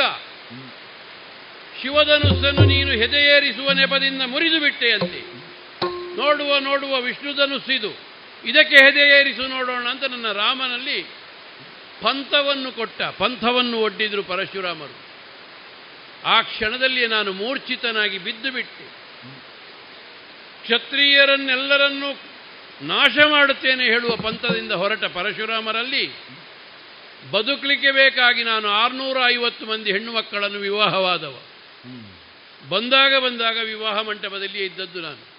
[1.83, 5.21] ಶಿವಧನುಸ್ಸನ್ನು ನೀನು ಹೆದೆಯೇರಿಸುವ ನೆಪದಿಂದ ಮುರಿದು ಬಿಟ್ಟೆಯಂತೆ.
[6.15, 7.91] ನೋಡುವ ನೋಡುವ ವಿಷ್ಣುಧನುಸ್ಸಿದು
[8.45, 11.01] ಇದಕ್ಕೆ ಹೆದೆಯೇರಿಸು ನೋಡೋಣ ಅಂತ ನನ್ನ ರಾಮನಲ್ಲಿ
[12.01, 14.95] ಪಂಥವನ್ನು ಕೊಟ್ಟ, ಪಂಥವನ್ನು ಒಡ್ಡಿದ್ರು ಪರಶುರಾಮರು.
[16.25, 18.85] ಆ ಕ್ಷಣದಲ್ಲಿ ನಾನು ಮೂರ್ಛಿತನಾಗಿ ಬಿದ್ದು ಬಿಟ್ಟೆ.
[20.63, 22.19] ಕ್ಷತ್ರಿಯರನ್ನೆಲ್ಲರನ್ನೂ
[22.81, 26.11] ನಾಶ ಮಾಡುತ್ತೇನೆ ಹೇಳುವ ಪಂಥದಿಂದ ಹೊರಟ ಪರಶುರಾಮರಲ್ಲಿ
[27.31, 31.41] ಬದುಕಲಿಕ್ಕೆ ಬೇಕಾಗಿ ನಾನು ಆರುನೂರ ಐವತ್ತು ಮಂದಿ ಹೆಣ್ಣು ಮಕ್ಕಳನ್ನು ವಿವಾಹವಾದವ.
[32.69, 35.33] ಬಂದಾಗ ಬಂದಾಗ ವಿವಾಹ ಮಂಟಪದಲ್ಲಿಯೇ ಇದ್ದದ್ದು ನಾನು.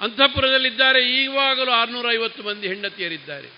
[0.00, 3.48] ಅಂತಃಪುರದಲ್ಲಿದ್ದಾರೆ ಈವಾಗಲೂ ಆರುನೂರ ಐವತ್ತು ಮಂದಿ ಹೆಂಡತಿಯರಿದ್ದಾರೆ.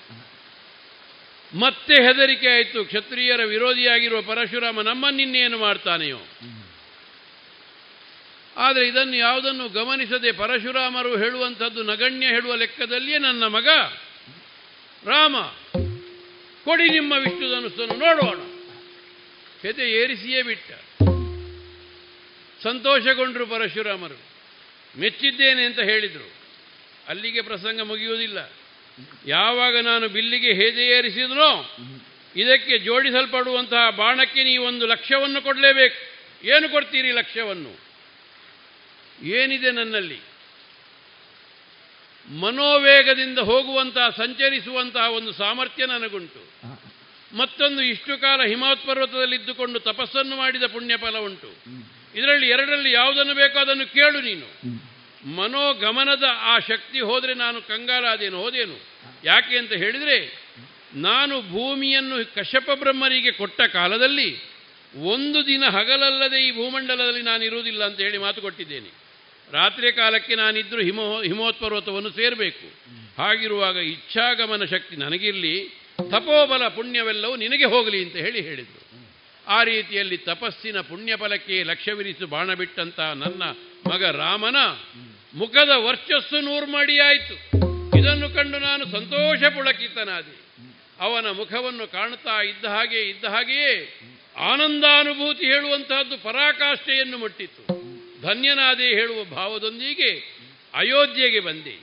[1.59, 2.84] ಮತ್ತೆ ಹೆದರಿಕೆ ಆಯಿತು.
[2.84, 6.18] ಕ್ಷತ್ರಿಯರ ವಿರೋಧಿಯಾಗಿರುವ ಪರಶುರಾಮ ನಮ್ಮನ್ನಿನ್ನೇನು ಮಾಡ್ತಾನೆಯೋ?
[8.56, 13.68] ಆದರೆ ಇದನ್ನು ಯಾವುದನ್ನು ಗಮನಿಸದೆ ಪರಶುರಾಮರು ಹೇಳುವಂಥದ್ದು ನಗಣ್ಯ ಹೇಳುವ ಲೆಕ್ಕದಲ್ಲಿಯೇ ನನ್ನ ಮಗ
[15.05, 15.36] ರಾಮ.
[16.64, 18.38] ಕೊಡಿ ನಿಮ್ಮ ವಿಷ್ಣುಧನುಸ್ಸನ್ನು ನೋಡೋಣ.
[19.62, 20.70] ಹೆದೆ ಏರಿಸಿಯೇ ಬಿಟ್ಟ.
[22.62, 24.20] ಸಂತೋಷಗೊಂಡರು ಪರಶುರಾಮರು.
[25.01, 26.30] ಮೆಚ್ಚಿದ್ದೇನೆ ಅಂತ ಹೇಳಿದರು.
[27.09, 28.52] ಅಲ್ಲಿಗೆ ಪ್ರಸಂಗ ಮುಗಿಯುವುದಿಲ್ಲ.
[29.26, 31.76] ಯಾವಾಗ ನಾನು ಬಿಲ್ಲಿಗೆ ಹೇದೆ ಏರಿಸಿದನೋ,
[32.36, 36.18] ಇದಕ್ಕೆ ಜೋಡಿಸಲ್ಪಡುವಂತಹ ಬಾಣಕ್ಕೆ ನೀವು ಒಂದು ಲಕ್ಷ್ಯವನ್ನು ಕೊಡಲೇಬೇಕು.
[36.47, 37.80] ಏನು ಕೊಡ್ತೀರಿ ಲಕ್ಷ್ಯವನ್ನು?
[39.22, 40.20] ಏನಿದೆ ನನ್ನಲ್ಲಿ?
[42.40, 46.48] ಮನೋವೇಗದಿಂದ ಹೋಗುವಂತಹ, ಸಂಚರಿಸುವಂತಹ ಒಂದು ಸಾಮರ್ಥ್ಯ ನನಗುಂಟು.
[47.36, 51.48] ಮತ್ತೊಂದು ಇಷ್ಟು ಕಾಲ ಹಿಮಾತ್ ಪರ್ವತದಲ್ಲಿದ್ದುಕೊಂಡು ತಪಸ್ಸನ್ನು ಮಾಡಿದ ಪುಣ್ಯ ಉಂಟು.
[52.19, 54.49] ಇದರಲ್ಲಿ ಎರಡರಲ್ಲಿ ಯಾವುದನ್ನು ಬೇಕೋ ಅದನ್ನು ಕೇಳು ನೀನು.
[55.36, 58.77] ಮನೋಗಮನದ ಆ ಶಕ್ತಿ ಹೋದರೆ ನಾನು ಕಂಗಾಲಾದೇನು ಹೋದೇನು?
[59.24, 60.16] ಯಾಕೆ ಅಂತ ಹೇಳಿದರೆ
[60.95, 64.28] ನಾನು ಭೂಮಿಯನ್ನು ಕಶ್ಯಪ ಬ್ರಹ್ಮರಿಗೆ ಕೊಟ್ಟ ಕಾಲದಲ್ಲಿ
[65.03, 68.90] ಒಂದು ದಿನ ಹಗಲಲ್ಲದೆ ಈ ಭೂಮಂಡಲದಲ್ಲಿ ನಾನು ಇರುವುದಿಲ್ಲ ಅಂತ ಹೇಳಿ ಮಾತು ಕೊಟ್ಟಿದ್ದೇನೆ.
[69.53, 72.66] ರಾತ್ರಿ ಕಾಲಕ್ಕೆ ನಾನಿದ್ದರೂ ಹಿಮೋ ಹಿಮೋತ್ಪರ್ವತವನ್ನು ಸೇರಬೇಕು.
[73.23, 75.55] ಹಾಗಿರುವಾಗ ಇಚ್ಛಾಗಮನ ಶಕ್ತಿ ನನಗಿರಲಿ
[76.11, 78.77] ತಪೋಬಲ ಪುಣ್ಯವೆಲ್ಲವೂ ನಿನಗೆ ಹೋಗಲಿ ಅಂತ ಹೇಳಿ ಹೇಳಿದರು.
[79.49, 83.43] ಆ ರೀತಿಯಲ್ಲಿ ತಪಸ್ಸಿನ ಪುಣ್ಯಫಲಕ್ಕೆ ಲಕ್ಷ್ಯವಿರಿಸು ಬಾಣ ಬಿಟ್ಟಂತ ನನ್ನ
[83.93, 84.57] ಮಗ ರಾಮನ
[85.35, 87.35] ಮುಖದ ವರ್ಚಸ್ಸು ನೂರ್ಮಡಿಯಾಯಿತು
[87.99, 90.37] ಇದನ್ನು ಕಂಡು ನಾನು ಸಂತೋಷ ಪುಳಕಿತನಾದೆ.
[91.01, 94.01] ಅವನ ಮುಖವನ್ನು ಕಾಣುತ್ತಾ ಇದ್ದ ಹಾಗೆ ಇದ್ದ ಹಾಗೆಯೇ
[94.37, 97.62] ಆನಂದಾನುಭೂತಿ ಹೇಳುವಂತಹದ್ದು ಪರಾಕಾಷ್ಠೆಯನ್ನು ಮುಟ್ಟಿತು.
[98.23, 100.11] ಧನ್ಯನಾದೆ ಹೇಳುವ ಭಾವದೊಂದಿಗೆ
[100.75, 101.77] ಅಯೋಧ್ಯೆಗೆ ಬಂದೆ.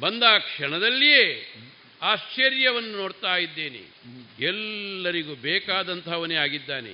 [0.00, 1.52] ಬಂದ ಕ್ಷಣದಲ್ಲಿಯೇ
[2.02, 3.82] ಆಶ್ಚರ್ಯವನ್ನು ನೋಡ್ತಾ ಇದ್ದೇನೆ.
[4.40, 6.90] ಎಲ್ಲರಿಗೂ ಬೇಕಾದಂಥವನೇ ಆಗಿದ್ದಾನೆ.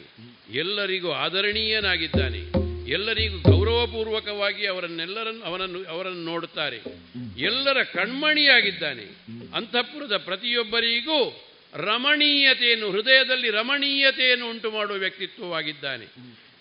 [0.54, 2.62] ಎಲ್ಲರಿಗೂ ಆದರಣೀಯನಾಗಿದ್ದಾನೆ.
[2.90, 6.76] ಎಲ್ಲರಿಗೂ ಗೌರವಪೂರ್ವಕವಾಗಿ ಅವರನ್ನೆಲ್ಲರನ್ನು, ಅವನನ್ನು, ಅವರನ್ನು ನೋಡುತ್ತಾರೆ.
[7.38, 9.02] ಎಲ್ಲರ ಕಣ್ಮಣಿಯಾಗಿದ್ದಾನೆ.
[9.56, 16.06] ಅಂತಃಪುರದ ಪ್ರತಿಯೊಬ್ಬರಿಗೂ ರಮಣೀಯತೆಯನ್ನು, ಹೃದಯದಲ್ಲಿ ರಮಣೀಯತೆಯನ್ನು ಉಂಟು ಮಾಡುವ ವ್ಯಕ್ತಿತ್ವವಾಗಿದ್ದಾನೆ.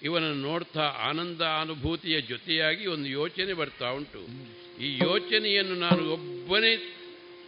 [0.03, 4.51] ಇವನನ್ನು ನೋಡ್ತಾ ಆನಂದ ಅನುಭೂತಿಯ ಜೊತೆಯಾಗಿ ಒಂದು ಯೋಚನೆ ಬರ್ತಾ ಉಂಟು.
[4.81, 6.97] ಈ ಯೋಚನೆಯನ್ನು ನಾನು ಒಬ್ಬನೇ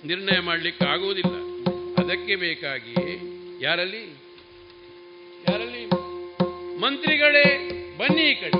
[0.05, 1.31] ನಿರ್ಣಯ ಮಾಡಲಿಕ್ಕೆ ಆಗುವುದಿಲ್ಲ.
[1.97, 2.95] ಅದಕ್ಕೆ ಬೇಕಾಗಿ
[3.61, 4.03] ಯಾರಲ್ಲಿ?
[5.49, 5.85] ಯಾರಲ್ಲಿ?
[6.81, 7.45] ಮಂತ್ರಿಗಳೇ
[7.97, 8.57] ಬನ್ನಿ ಈ ಕಡೆ.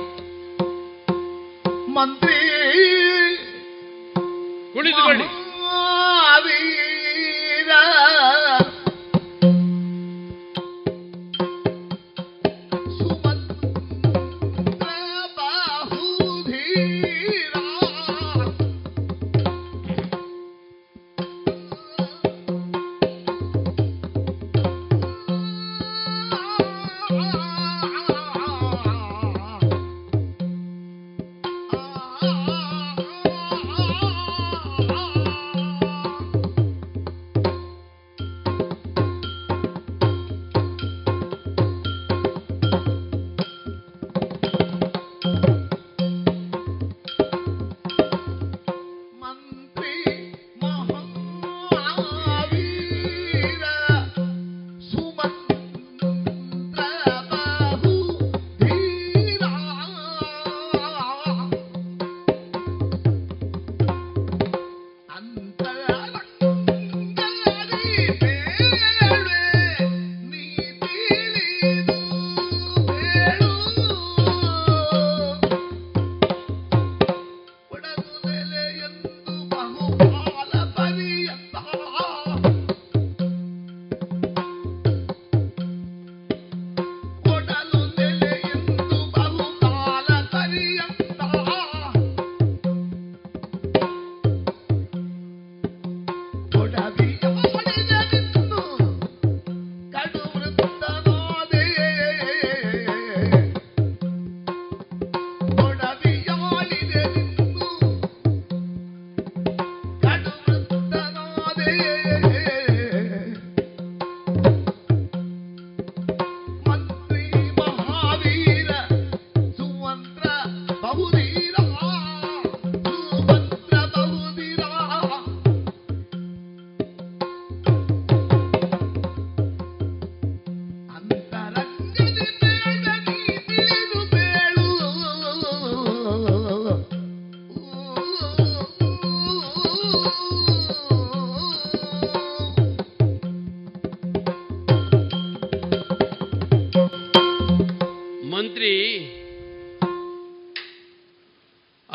[1.94, 2.38] ಮಂತ್ರಿ
[4.74, 5.24] ಕುಳಿತುಕೊಳ್ಳಿ.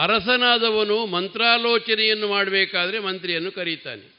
[0.09, 4.18] ಅರಸನಾದವನು ಮಂತ್ರಾಲೋಚನೆಯನ್ನು ಮಾಡಬೇಕಾದ್ರೆ ಮಂತ್ರಿಯನ್ನು ಕರೀತಾನೆ.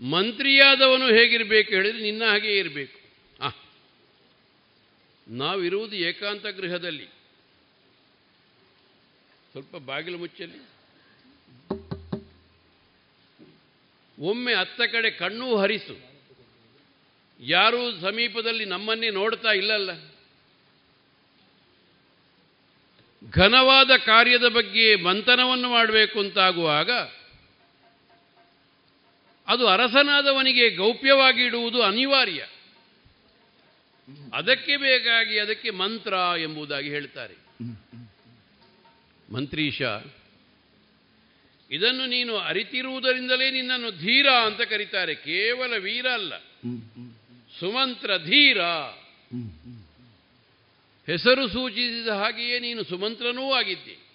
[0.00, 3.00] ಮಂತ್ರಿಯಾದವನು ಹೇಗಿರಬೇಕು ಹೇಳಿದರೆ ನಿನ್ನ ಹಾಗೆ ಇರಬೇಕು.
[3.42, 3.50] ಆ,
[5.28, 7.06] ನಾವಿರುವುದು ಏಕಾಂತ ಗೃಹದಲ್ಲಿ.
[9.50, 10.72] ಸ್ವಲ್ಪ ಬಾಗಿಲು ಮುಚ್ಚಲಿ.
[14.18, 16.12] ಒಮ್ಮೆ ಅತ್ತ ಕಡೆ ಕಣ್ಣು ಹರಿಸು.
[17.40, 20.11] ಯಾರೂ ಸಮೀಪದಲ್ಲಿ ನಮ್ಮನ್ನೇ ನೋಡ್ತಾ ಇಲ್ಲಲ್ಲ.
[23.30, 26.90] ಘನವಾದ ಕಾರ್ಯದ ಬಗ್ಗೆ ಮಂಥನವನ್ನು ಮಾಡಬೇಕು ಅಂತಾಗುವಾಗ,
[29.46, 32.46] ಅದು ಅರಸನಾದವನಿಗೆ ಗೌಪ್ಯವಾಗಿ ಇಡುವುದು ಅನಿವಾರ್ಯ.
[34.34, 37.34] ಅದಕ್ಕೆ ಬೇಕಾಗಿ ಅದಕ್ಕೆ ಮಂತ್ರ ಎಂಬುದಾಗಿ ಹೇಳ್ತಾರೆ.
[39.32, 39.82] ಮಂತ್ರೀಶ,
[41.70, 45.14] ಇದನ್ನು ನೀನು ಅರಿತಿರುವುದರಿಂದಲೇ ನಿನ್ನನ್ನು ಧೀರ ಅಂತ ಕರೀತಾರೆ.
[45.14, 46.38] ಕೇವಲ ವೀರ ಅಲ್ಲ.
[47.60, 48.60] ಸುಮಂತ್ರ ಧೀರ.
[51.06, 54.12] ಹೆಸರು ಸೂಚಿಸಿದ ಹಾಗೆಯೇ ನೀನು ಸುಮಂತ್ರನೂ ಆಗಿದ್ದೆ.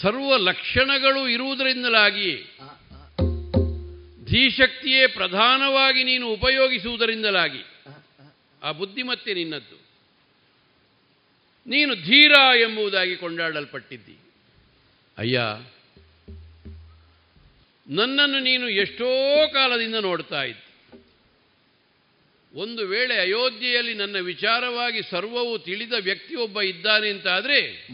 [0.00, 2.36] ಸರ್ವ ಲಕ್ಷಣಗಳು ಇರುವುದರಿಂದಲಾಗಿ
[4.24, 7.62] ಧೀಶಕ್ತಿಯೇ ಪ್ರಧಾನವಾಗಿ ನೀನು ಉಪಯೋಗಿಸುವುದರಿಂದಲಾಗಿ.
[8.62, 9.80] ಆ ಬುದ್ಧಿಮತ್ತೆ ನಿನ್ನದ್ದು.
[11.66, 14.18] ನೀನು ಧೀರ ಎಂಬುದಾಗಿ ಕೊಂಡಾಡಲ್ಪಟ್ಟಿದ್ದಿ.
[15.18, 15.40] ಅಯ್ಯ
[17.88, 19.06] ನನ್ನನ್ನು ನೀನು ಎಷ್ಟೋ
[19.52, 20.67] ಕಾಲದಿಂದ ನೋಡ್ತಾ ಇದ್ದಿ.
[22.54, 27.88] ಒಂದು ವೇಳೆ ಅಯೋಧ್ಯೆಯಲ್ಲಿ ನನ್ನ ವಿಚಾರವಾಗಿ ಸರ್ವವು ತಿಳಿದ ವ್ಯಕ್ತಿಯೊಬ್ಬ ಇದ್ದಾನೆ ಅಂತಾದರೆ,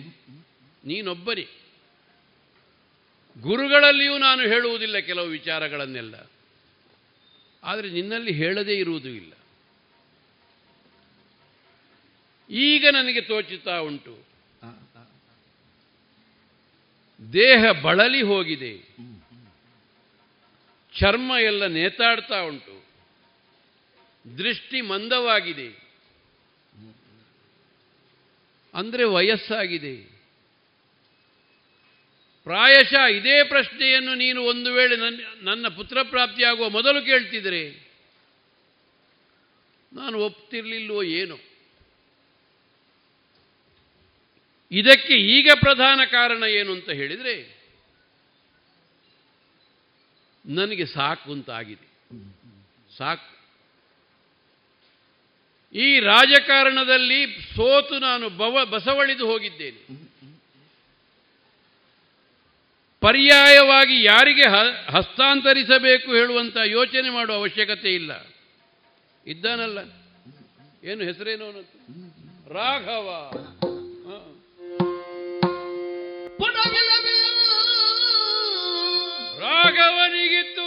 [0.85, 1.47] ನೀನೊಬ್ಬನೇ.
[3.40, 6.31] ಗುರುಗಳಲ್ಲಿಯೂ ನಾನು ಹೇಳುವುದಿಲ್ಲ ಕೆಲವು ವಿಚಾರಗಳನ್ನೆಲ್ಲ.
[7.64, 9.32] ಆದರೆ ನಿನ್ನಲ್ಲಿ ಹೇಳದೇ ಇರುವುದು ಇಲ್ಲ.
[12.51, 14.18] ಈಗ ನನಗೆ ತೋಚುತ್ತಾ ಉಂಟು.
[17.32, 18.78] ದೇಹ ಬಳಲಿ ಹೋಗಿದೆ.
[21.01, 22.93] ಚರ್ಮ ಎಲ್ಲ ನೇತಾಡ್ತಾ ಉಂಟು.
[24.38, 25.84] ದೃಷ್ಟಿ ಮಂದವಾಗಿದೆ.
[28.74, 30.14] ಅಂದರೆ ವಯಸ್ಸಾಗಿದೆ.
[32.44, 37.84] ಪ್ರಾಯಶಃ ಇದೇ ಪ್ರಶ್ನೆಯನ್ನು ನೀನು ಒಂದು ವೇಳೆ ನನ್ನ ನನ್ನ ಪುತ್ರ ಪ್ರಾಪ್ತಿಯಾಗುವ ಮೊದಲು ಕೇಳ್ತಿದ್ರೆ,
[39.92, 41.36] ನಾನು ಒಪ್ತಿರ್ಲಿಲ್ವೋ ಏನು.
[44.72, 47.64] ಇದಕ್ಕೆ ಈಗ ಪ್ರಧಾನ ಕಾರಣ ಏನು ಅಂತ ಹೇಳಿದರೆ,
[50.46, 51.88] ನನಗೆ ಸಾಕು ಅಂತಾಗಿದೆ
[52.96, 53.34] ಸಾಕು.
[55.74, 57.26] ಈ ರಾಜಕಾರಣದಲ್ಲಿ
[57.56, 60.05] ಸೋತು ನಾನು ಬವ ಬಸವಳಿದು ಹೋಗಿದ್ದೇನೆ.
[63.01, 64.48] ಪರ್ಯಾಯವಾಗಿ ಯಾರಿಗೆ
[64.92, 68.26] ಹಸ್ತಾಂತರಿಸಬೇಕು ಹೇಳುವಂತ ಯೋಚನೆ ಮಾಡುವ ಅವಶ್ಯಕತೆ ಇಲ್ಲ.
[69.26, 69.78] ಇದ್ದಾನಲ್ಲ.
[70.88, 73.30] ಏನು ಹೆಸರೇನು ಅನ್ನೋದು ರಾಘವ.
[79.40, 80.64] ರಾಘವನಿಗಿತ್ತು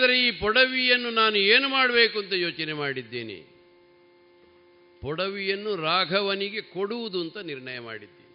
[0.00, 3.38] ಹಾಗಾದರೆ ಈ ಪೊಡವಿಯನ್ನು ನಾನು ಏನು ಮಾಡಬೇಕು ಅಂತ ಯೋಚನೆ ಮಾಡಿದ್ದೇನೆ?
[5.00, 8.28] ಪೊಡವಿಯನ್ನು ರಾಘವನಿಗೆ ಕೊಡುವುದು ಅಂತ ನಿರ್ಣಯ ಮಾಡಿದ್ದೇನೆ.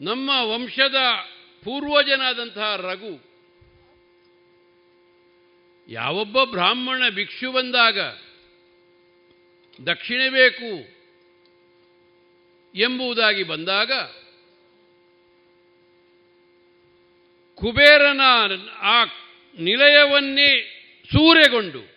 [0.00, 0.94] ನಮ್ಮ ವಂಶದ
[1.64, 3.14] ಪೂರ್ವಜನಾದಂತಹ ರಘು,
[5.88, 7.98] ಯಾವೊಬ್ಬ ಬ್ರಾಹ್ಮಣ ಭಿಕ್ಷು ಬಂದಾಗ
[9.86, 10.72] ದಕ್ಷಿಣೆ ಬೇಕು
[12.74, 13.92] ಎಂಬುದಾಗಿ ಬಂದಾಗ
[17.62, 18.20] ಕುಬೇರನ
[18.80, 19.04] ಆ
[19.58, 20.62] ನಿಲಯವನ್ನೇ
[21.04, 21.92] ಸೂರೆಗೊಂಡು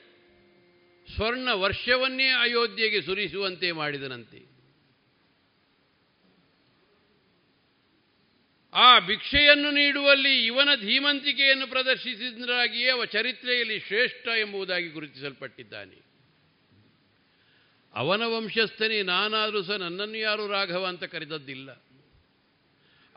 [1.15, 4.55] ಸ್ವರ್ಣ ವರ್ಷವನ್ನೇ ಅಯೋಧ್ಯೆಗೆ ಸುರಿಸುವಂತೆ ಮಾಡಿದನಂತೆ.
[8.73, 16.05] ಆ ಭಿಕ್ಷೆಯನ್ನು ನೀಡುವಲ್ಲಿ ಇವನ ಧೀಮಂತಿಕೆಯನ್ನು ಪ್ರದರ್ಶಿಸಿದರಾಗಿಯೇ ಅವ ಚರಿತ್ರೆಯಲ್ಲಿ ಶ್ರೇಷ್ಠ ಎಂಬುದಾಗಿ ಗುರುತಿಸಲ್ಪಟ್ಟಿದ್ದಾನೆ.
[17.93, 21.84] ಅವನ ವಂಶಸ್ಥನೇ ನಾನಾದರೂ ಸಹ ನನ್ನನ್ನು ಯಾರು ರಾಘವ ಅಂತ ಕರೆದದ್ದಿಲ್ಲ.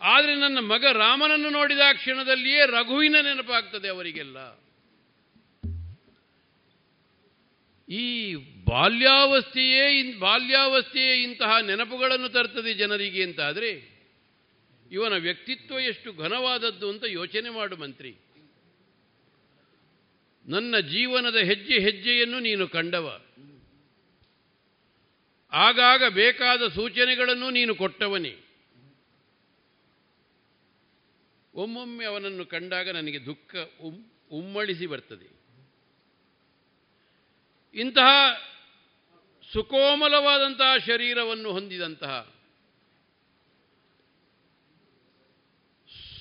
[0.01, 4.61] ಆದರೆ ನನ್ನ ಮಗ ರಾಮನನ್ನು ನೋಡಿದ ಕ್ಷಣದಲ್ಲಿಯೇ ರಘುವಿನ ನೆನಪಾಗ್ತದೆ ಅವರಿಗೆಲ್ಲ.
[7.89, 8.35] ಈ
[8.65, 13.99] ಬಾಲ್ಯಾವಸ್ಥೆಯೇ ಇನ್, ಬಾಲ್ಯಾವಸ್ಥೆಯೇ ಇಂತಹ ನೆನಪುಗಳನ್ನು ತರ್ತದೆ ಜನರಿಗೆ ಅಂತಾದರೆ,
[14.91, 18.17] ಇವನ ವ್ಯಕ್ತಿತ್ವ ಎಷ್ಟು ಘನವಾದದ್ದು ಅಂತ ಯೋಚನೆ ಮಾಡು ಮಂತ್ರಿ.
[20.49, 23.21] ನನ್ನ ಜೀವನದ ಹೆಜ್ಜೆ ಹೆಜ್ಜೆಯನ್ನು ನೀನು ಕಂಡವ.
[25.53, 28.48] ಆಗಾಗ ಬೇಕಾದ ಸೂಚನೆಗಳನ್ನು ನೀನು ಕೊಟ್ಟವನೇ.
[31.55, 35.29] ಒಮ್ಮೊಮ್ಮೆ ಅವನನ್ನು ಕಂಡಾಗ ನನಗೆ ದುಃಖ ಉಮ್ ಉಮ್ಮಳಿಸಿ ಬರ್ತದೆ.
[37.75, 38.11] ಇಂತಹ
[39.53, 42.35] ಸುಕೋಮಲವಾದಂತಹ ಶರೀರವನ್ನು ಹೊಂದಿದಂತಹ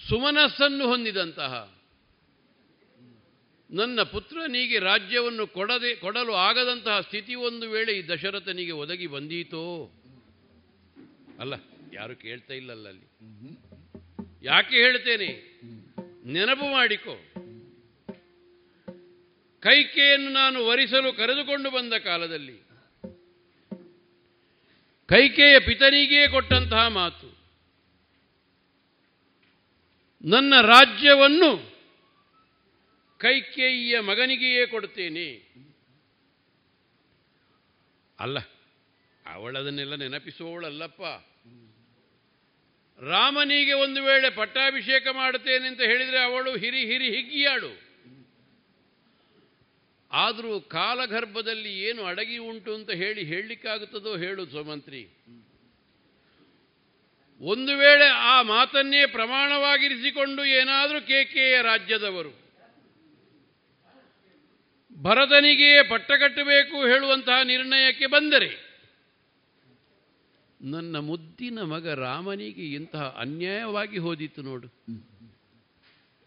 [0.09, 1.77] ಸುಮನಸ್ಸನ್ನು ಹೊಂದಿದಂತಹ
[3.71, 9.93] ನನ್ನ ಪುತ್ರನಿಗೆ ರಾಜ್ಯವನ್ನು ಕೊಡದೆ, ಕೊಡಲು ಆಗದಂತಹ ಸ್ಥಿತಿ ಒಂದು ವೇಳೆ ಈ ದಶರಥನಿಗೆ ಒದಗಿ ಬಂದೀತೋ?
[11.39, 11.53] ಅಲ್ಲ,
[11.93, 13.07] ಯಾರು ಕೇಳ್ತಾ ಇಲ್ಲಲ್ಲ ಅಲ್ಲಿ.
[14.43, 15.30] ಯಾಕೆ ಹೇಳ್ತೇನೆ?
[16.31, 17.15] ನೆನಪು ಮಾಡಿಕೊ.
[19.59, 22.57] ಕೈಕೆಯನ್ನು ನಾನು ವರಿಸಲು ಕರೆದುಕೊಂಡು ಬಂದ ಕಾಲದಲ್ಲಿ
[25.05, 27.38] ಕೈಕೆಯ ಪಿತನಿಗೇ ಕೊಟ್ಟಂತಹ ಮಾತು.
[30.26, 31.77] ನನ್ನ ರಾಜ್ಯವನ್ನು
[33.18, 35.27] ಕೈಕೇಯಿಯ ಮಗನಿಗೆಯೇ ಕೊಡ್ತೇನೆ.
[38.19, 38.39] ಅಲ್ಲ,
[39.26, 41.01] ಅವಳದನ್ನೆಲ್ಲ ನೆನಪಿಸುವವಳಲ್ಲಪ್ಪ
[43.02, 47.88] ರಾಮನಿಗೆ ಒಂದು ವೇಳೆ ಪಟ್ಟಾಭಿಷೇಕ ಮಾಡುತ್ತೇನೆ ಅಂತ ಹೇಳಿದರೆ ಅವಳು ಹಿರಿ ಹಿರಿ ಹಿಗ್ಗಿಯಾಳು
[50.11, 55.07] ಆದರೂ ಕಾಲಗರ್ಭದಲ್ಲಿ ಏನು ಅಡಗಿ ಉಂಟು ಅಂತ ಹೇಳಿ ಹೇಳಲಿಕ್ಕಾಗುತ್ತದೋ ಹೇಳು ಸುಮಂತ್ರಿ.
[57.40, 62.48] ಒಂದು ವೇಳೆ ಆ ಮಾತನ್ನೇ ಪ್ರಮಾಣವಾಗಿರಿಸಿಕೊಂಡು ಏನಾದರೂ ಕೆಕೆಯ ರಾಜ್ಯದವರು.
[65.02, 68.66] ಭರತನಿಗೆ ಪಟ್ಟ ಕಟ್ಟಬೇಕು ಹೇಳುವಂತಹ ನಿರ್ಣಯಕ್ಕೆ ಬಂದರೆ.
[70.61, 74.67] ನನ್ನ ಮುದ್ದಿನ ಮಗ ರಾಮನಿಗೆ ಇಂತಹ ಅನ್ಯಾಯವಾಗಿ ಹೋದಿತ್ತು ನೋಡು.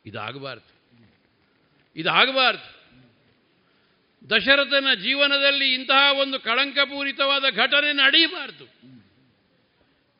[0.06, 0.80] ಇದಾಗಬಾರ್ದು.
[1.96, 2.80] ಇದಾಗಬಾರ್ದು.
[4.30, 8.64] ದಶರಥನ ಜೀವನದಲ್ಲಿ ಇಂತಹ ಒಂದು ಕಳಂಕಪೂರಿತವಾದ ಘಟನೆ ನಡೆಯಬಾರ್ದು.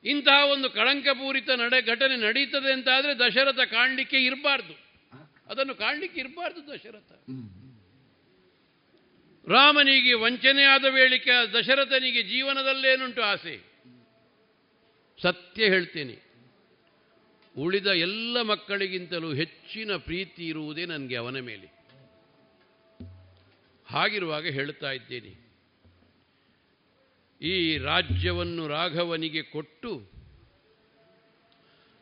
[0.04, 4.90] ಇಂತಹ ಒಂದು ಕಳಂಕಪೂರಿತ ನಡೆ ಘಟನೆ ನಡೀತದೆ ಅಂತಾದರೆ ದಶರಥ ಕಾಣಲಿಕ್ಕೆ ಇರಬಾರ್ದು.
[5.46, 7.12] ಅದನ್ನು ಕಾಣಲಿಕ್ಕೆ ಇರಬಾರ್ದು ದಶರಥ.
[9.48, 13.69] ರಾಮನಿಗೆ ವಂಚನೆ ಆದ ವೇಳಿಕೆ, ದಶರಥನಿಗೆ ಜೀವನದಲ್ಲೇನುಂಟು ಆಸೆ?
[15.22, 16.18] ಸತ್ಯ ಹೇಳ್ತೇನೆ.
[17.58, 21.80] ಉಳಿದ ಎಲ್ಲ ಮಕ್ಕಳಿಗಿಂತಲೂ ಹೆಚ್ಚಿನ ಪ್ರೀತಿ ಇರುವುದೇ ನನಗೆ ಅವನ ಮೇಲೆ.
[23.86, 25.50] ಹಾಗಿರುವಾಗ ಹೇಳ್ತಾ ಇದ್ದೇನೆ.
[27.42, 30.10] ಈ ರಾಜ್ಯವನ್ನು ರಾಘವನಿಗೆ ಕೊಟ್ಟು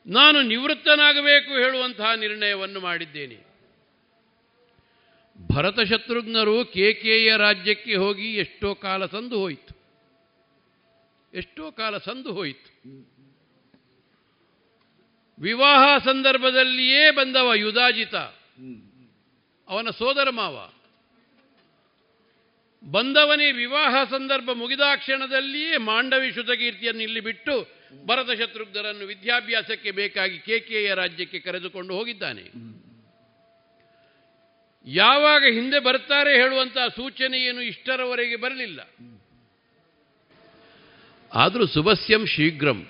[0.07, 3.49] ನಾನು ನಿವೃತ್ತನಾಗಬೇಕು ಹೇಳುವಂತಹ ನಿರ್ಣಯವನ್ನು ಮಾಡಿದ್ದೇನೆ.
[5.55, 9.79] ಭರತ ಶತ್ರುಘ್ನರು ಕೇಕೆಯ ರಾಜ್ಯಕ್ಕೆ ಹೋಗಿ ಎಷ್ಟೋ ಕಾಲ ಸಂದು ಹೋಯಿತು.
[11.35, 12.78] ಎಷ್ಟೋ ಕಾಲ ಸಂದು ಹೋಯಿತು.
[15.41, 18.15] ವಿವಾಹ ಸಂದರ್ಭದಲ್ಲಿಯೇ ಬಂದವ ಯುಧಾಜಿತ
[19.69, 20.71] ಅವನ ಸೋದರ ಮಾವ.
[22.91, 27.55] ಬಂದವನೇ ವಿವಾಹ ಸಂದರ್ಭ ಮುಗಿದ ಕ್ಷಣದಲ್ಲಿಯೇ ಮಾಂಡವಿ ಶುತಕೀರ್ತಿಯನ್ನು ಇಲ್ಲಿ ಬಿಟ್ಟು
[28.07, 32.45] ಭರತ ಶತ್ರುಘ್ನರನ್ನು ವಿದ್ಯಾಭ್ಯಾಸಕ್ಕೆ ಬೇಕಾಗಿ ಕೆಕೆಯ ರಾಜ್ಯಕ್ಕೆ ಕರೆದುಕೊಂಡು ಹೋಗಿದ್ದಾನೆ.
[34.87, 36.87] ಯಾವಾಗ ಹಿಂದೆ ಬರ್ತಾರೆ ಹೇಳುವಂತಹ
[37.35, 38.81] ಏನು ಇಷ್ಟರವರೆಗೆ ಬರಲಿಲ್ಲ.
[41.35, 42.87] ಆದರೂ ಸುಭಸ್ಯಂ ಶೀಘ್ರಂ.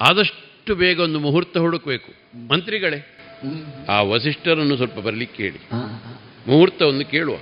[0.00, 2.12] ಆದಷ್ಟು ಬೇಗ ಒಂದು ಮುಹೂರ್ತ ಹುಡುಕಬೇಕು.
[2.48, 3.18] ಮಂತ್ರಿಗಳೇ
[3.88, 5.58] ಆ ವಸಿಷ್ಠರನ್ನು ಸ್ವಲ್ಪ ಬರಲಿಕ್ಕೆ ಹೇಳಿ.
[6.46, 7.36] ಮುಹೂರ್ತವನ್ನು ಕೇಳುವ.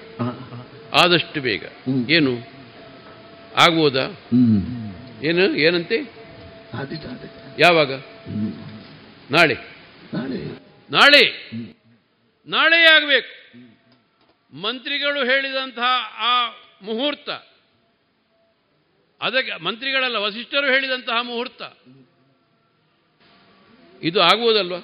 [1.05, 1.65] ಆದಷ್ಟು ಬೇಗ.
[2.11, 2.39] ಏನು?
[3.57, 4.03] ಆಗ್ಬೋದಾ?
[5.23, 5.57] ಏನು?
[5.57, 5.99] ಏನಂತೆ?
[7.59, 7.93] ಯಾವಾಗ?
[9.31, 9.55] ನಾಳೆ.
[10.93, 11.51] ನಾಳೆ.
[12.47, 12.85] ನಾಳೆ?
[12.85, 13.45] ಆಗಬೇಕು.
[14.57, 16.49] ಮಂತ್ರಿಗಳು ಹೇಳಿದಂತಹ ಆ
[16.83, 17.31] ಮುಹೂರ್ತ.
[19.21, 21.63] ಅದಕ್ಕೆ ಮಂತ್ರಿಗಳಲ್ಲ, ವಸಿಷ್ಠರು ಹೇಳಿದಂತಹ ಮುಹೂರ್ತ.
[24.03, 24.79] ಇದು ಆಗುವುದಲ್ವಾ?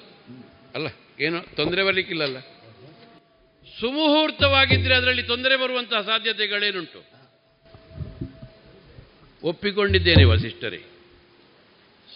[0.74, 0.86] ಅಲ್ಲ,
[1.20, 2.40] ಏನು ತೊಂದರೆ ಬರಲಿಕ್ಕಿಲ್ಲಲ್ಲ.
[3.80, 7.04] ಸುಮುಹೂರ್ತವಾಗಿದ್ದರೆ ಅದರಲ್ಲಿ ತೊಂದರೆ ಬರುವಂತಹ ಸಾಧ್ಯತೆಗಳೇನುಂಟು?
[9.42, 10.84] ಒಪ್ಪಿಕೊಂಡಿದ್ದೇನೆ ವಸಿಷ್ಠರೇ.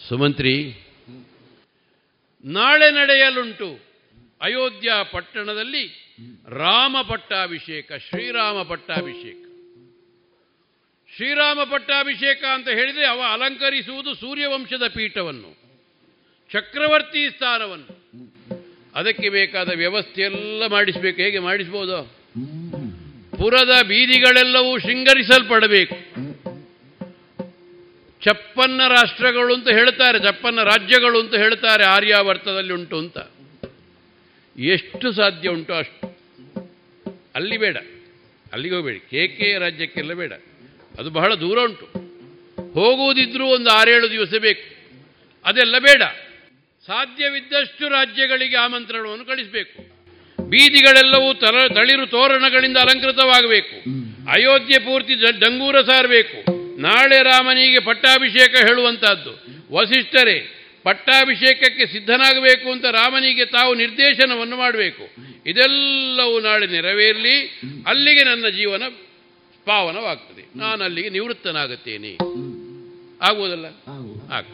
[0.09, 0.85] ಸುಮಂತ್ರಿ,
[2.45, 3.79] ನಾಳೆ ನಡೆಯಲುಂಟು
[4.41, 6.15] ಅಯೋಧ್ಯ ಪಟ್ಟಣದಲ್ಲಿ
[6.49, 9.44] ರಾಮ ಪಟ್ಟಾಭಿಷೇಕ ಶ್ರೀರಾಮ ಪಟ್ಟಾಭಿಷೇಕ
[11.15, 15.57] ಶ್ರೀರಾಮ ಪಟ್ಟಾಭಿಷೇಕ ಅಂತ ಹೇಳಿದರೆ ಅವ ಅಲಂಕರಿಸುವುದು ಸೂರ್ಯವಂಶದ ಪೀಠವನ್ನು,
[16.51, 18.05] ಚಕ್ರವರ್ತಿ ಸ್ಥಾನವನ್ನು.
[18.95, 21.21] ಅದಕ್ಕೆ ಬೇಕಾದ ವ್ಯವಸ್ಥೆಯೆಲ್ಲ ಮಾಡಿಸಬೇಕು.
[21.21, 22.15] ಹೇಗೆ ಮಾಡಿಸ್ಬೋದು?
[23.37, 25.95] ಪುರದ ಬೀದಿಗಳೆಲ್ಲವೂ ಶೃಂಗರಿಸಲ್ಪಡಬೇಕು.
[28.21, 33.17] ಚಪ್ಪನ್ನ ರಾಷ್ಟ್ರಗಳು ಅಂತ ಹೇಳ್ತಾರೆ, ಚಪ್ಪನ್ನ ರಾಜ್ಯಗಳು ಅಂತ ಹೇಳ್ತಾರೆ ಆರ್ಯಾವರ್ತದಲ್ಲಿ ಉಂಟು ಅಂತ.
[34.59, 36.19] ಎಷ್ಟು ಸಾಧ್ಯ ಉಂಟು ಅಷ್ಟು?
[37.35, 37.77] ಅಲ್ಲಿ ಬೇಡ.
[38.53, 38.99] ಅಲ್ಲಿಗೆ ಹೋಗಬೇಡಿ.
[38.99, 40.33] ಕೆ ರಾಜ್ಯಕ್ಕೆಲ್ಲ ಬೇಡ.
[40.99, 41.85] ಅದು ಬಹಳ ದೂರ ಉಂಟು.
[42.73, 44.75] ಹೋಗುವುದಿದ್ರೂ ಒಂದು ಆರೇಳು ದಿವಸ ಬೇಕು.
[45.45, 46.03] ಅದೆಲ್ಲ ಬೇಡ.
[46.85, 49.95] ಸಾಧ್ಯವಿದ್ದಷ್ಟು ರಾಜ್ಯಗಳಿಗೆ ಆಮಂತ್ರಣವನ್ನು ಕಳಿಸಬೇಕು.
[50.49, 53.75] ಬೀದಿಗಳೆಲ್ಲವೂ ತಲ, ತಳಿರು ತೋರಣಗಳಿಂದ ಅಲಂಕೃತವಾಗಬೇಕು.
[54.31, 56.55] ಅಯೋಧ್ಯೆ ಪೂರ್ತಿ ಡಂಗೂರ ಸಾರಬೇಕು.
[56.79, 59.45] ನಾಳೆ ರಾಮನಿಗೆ ಪಟ್ಟಾಭಿಷೇಕ ಹೇಳುವಂತಹದ್ದು.
[59.71, 60.51] ವಸಿಷ್ಠರೇ,
[60.83, 65.09] ಪಟ್ಟಾಭಿಷೇಕಕ್ಕೆ ಸಿದ್ಧನಾಗಬೇಕು ಅಂತ ರಾಮನಿಗೆ ತಾವು ನಿರ್ದೇಶನವನ್ನು ಮಾಡಬೇಕು.
[65.47, 67.59] ಇದೆಲ್ಲವೂ ನಾಳೆ ನೆರವೇರಲಿ.
[67.87, 68.83] ಅಲ್ಲಿಗೆ ನನ್ನ ಜೀವನ
[69.65, 70.43] ಪಾವನವಾಗ್ತದೆ.
[70.55, 72.13] ನಾನು ಅಲ್ಲಿಗೆ ನಿವೃತ್ತನಾಗುತ್ತೇನೆ
[73.21, 73.65] ಆಗುವುದಲ್ಲ?
[74.31, 74.45] ಆಗ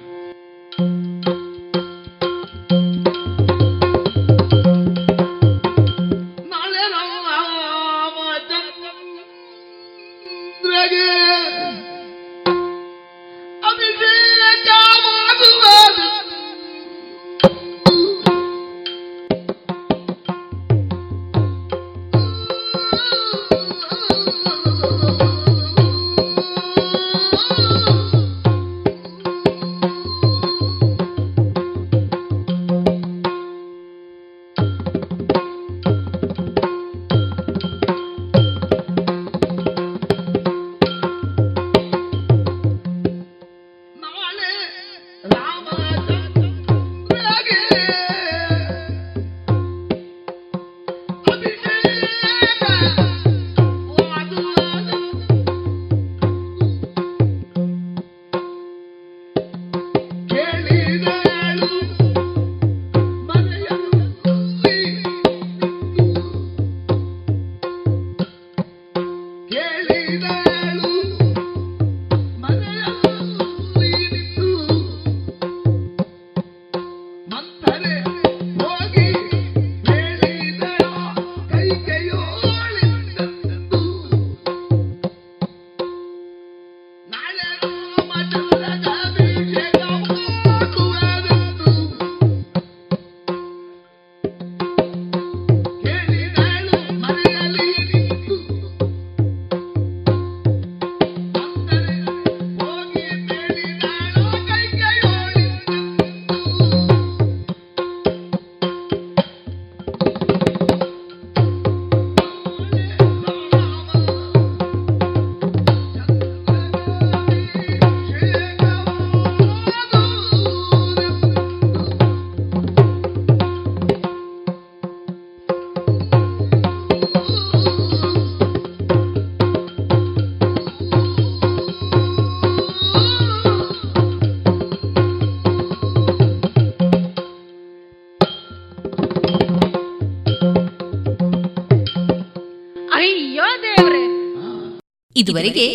[145.31, 145.67] ಇದುವರೆಗೆ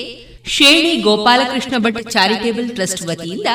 [0.46, 3.46] ಶೇಣಿ ಗೋಪಾಲಕೃಷ್ಣ ಭಟ್ ಚಾರಿಟೇಬಲ್ ಟ್ರಸ್ಟ್ ವತಿಯಿಂದ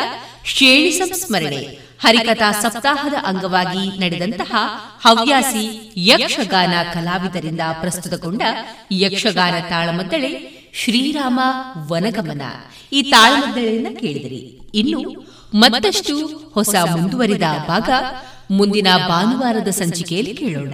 [0.45, 4.55] ಶೇಣಿ ಸಂಸ್ಮರಣೆ, ಹರಿಕಥಾ ಸಪ್ತಾಹದ ಅಂಗವಾಗಿ ನಡೆದಂತಹ
[5.01, 8.41] ಹವ್ಯಾಸಿ ಯಕ್ಷಗಾನ ಕಲಾವಿದರಿಂದ ಪ್ರಸ್ತುತಗೊಂಡ
[8.91, 10.31] ಯಕ್ಷಗಾನ ತಾಳಮದ್ದಳೆ
[10.73, 11.39] ಶ್ರೀರಾಮ
[11.91, 12.41] ವನಗಮನ.
[12.93, 14.61] ಈ ತಾಳಮದ್ದಳೆಯನ್ನ ಕೇಳಿದಿರಿ.
[14.73, 15.01] ಇನ್ನು
[15.53, 16.15] ಮತ್ತಷ್ಟು
[16.53, 17.89] ಹೊಸ ಮುಂದುವರಿದ ಭಾಗ
[18.51, 20.73] ಮುಂದಿನ ಭಾನುವಾರದ ಸಂಚಿಕೆಯಲ್ಲಿ ಕೇಳೋಣ.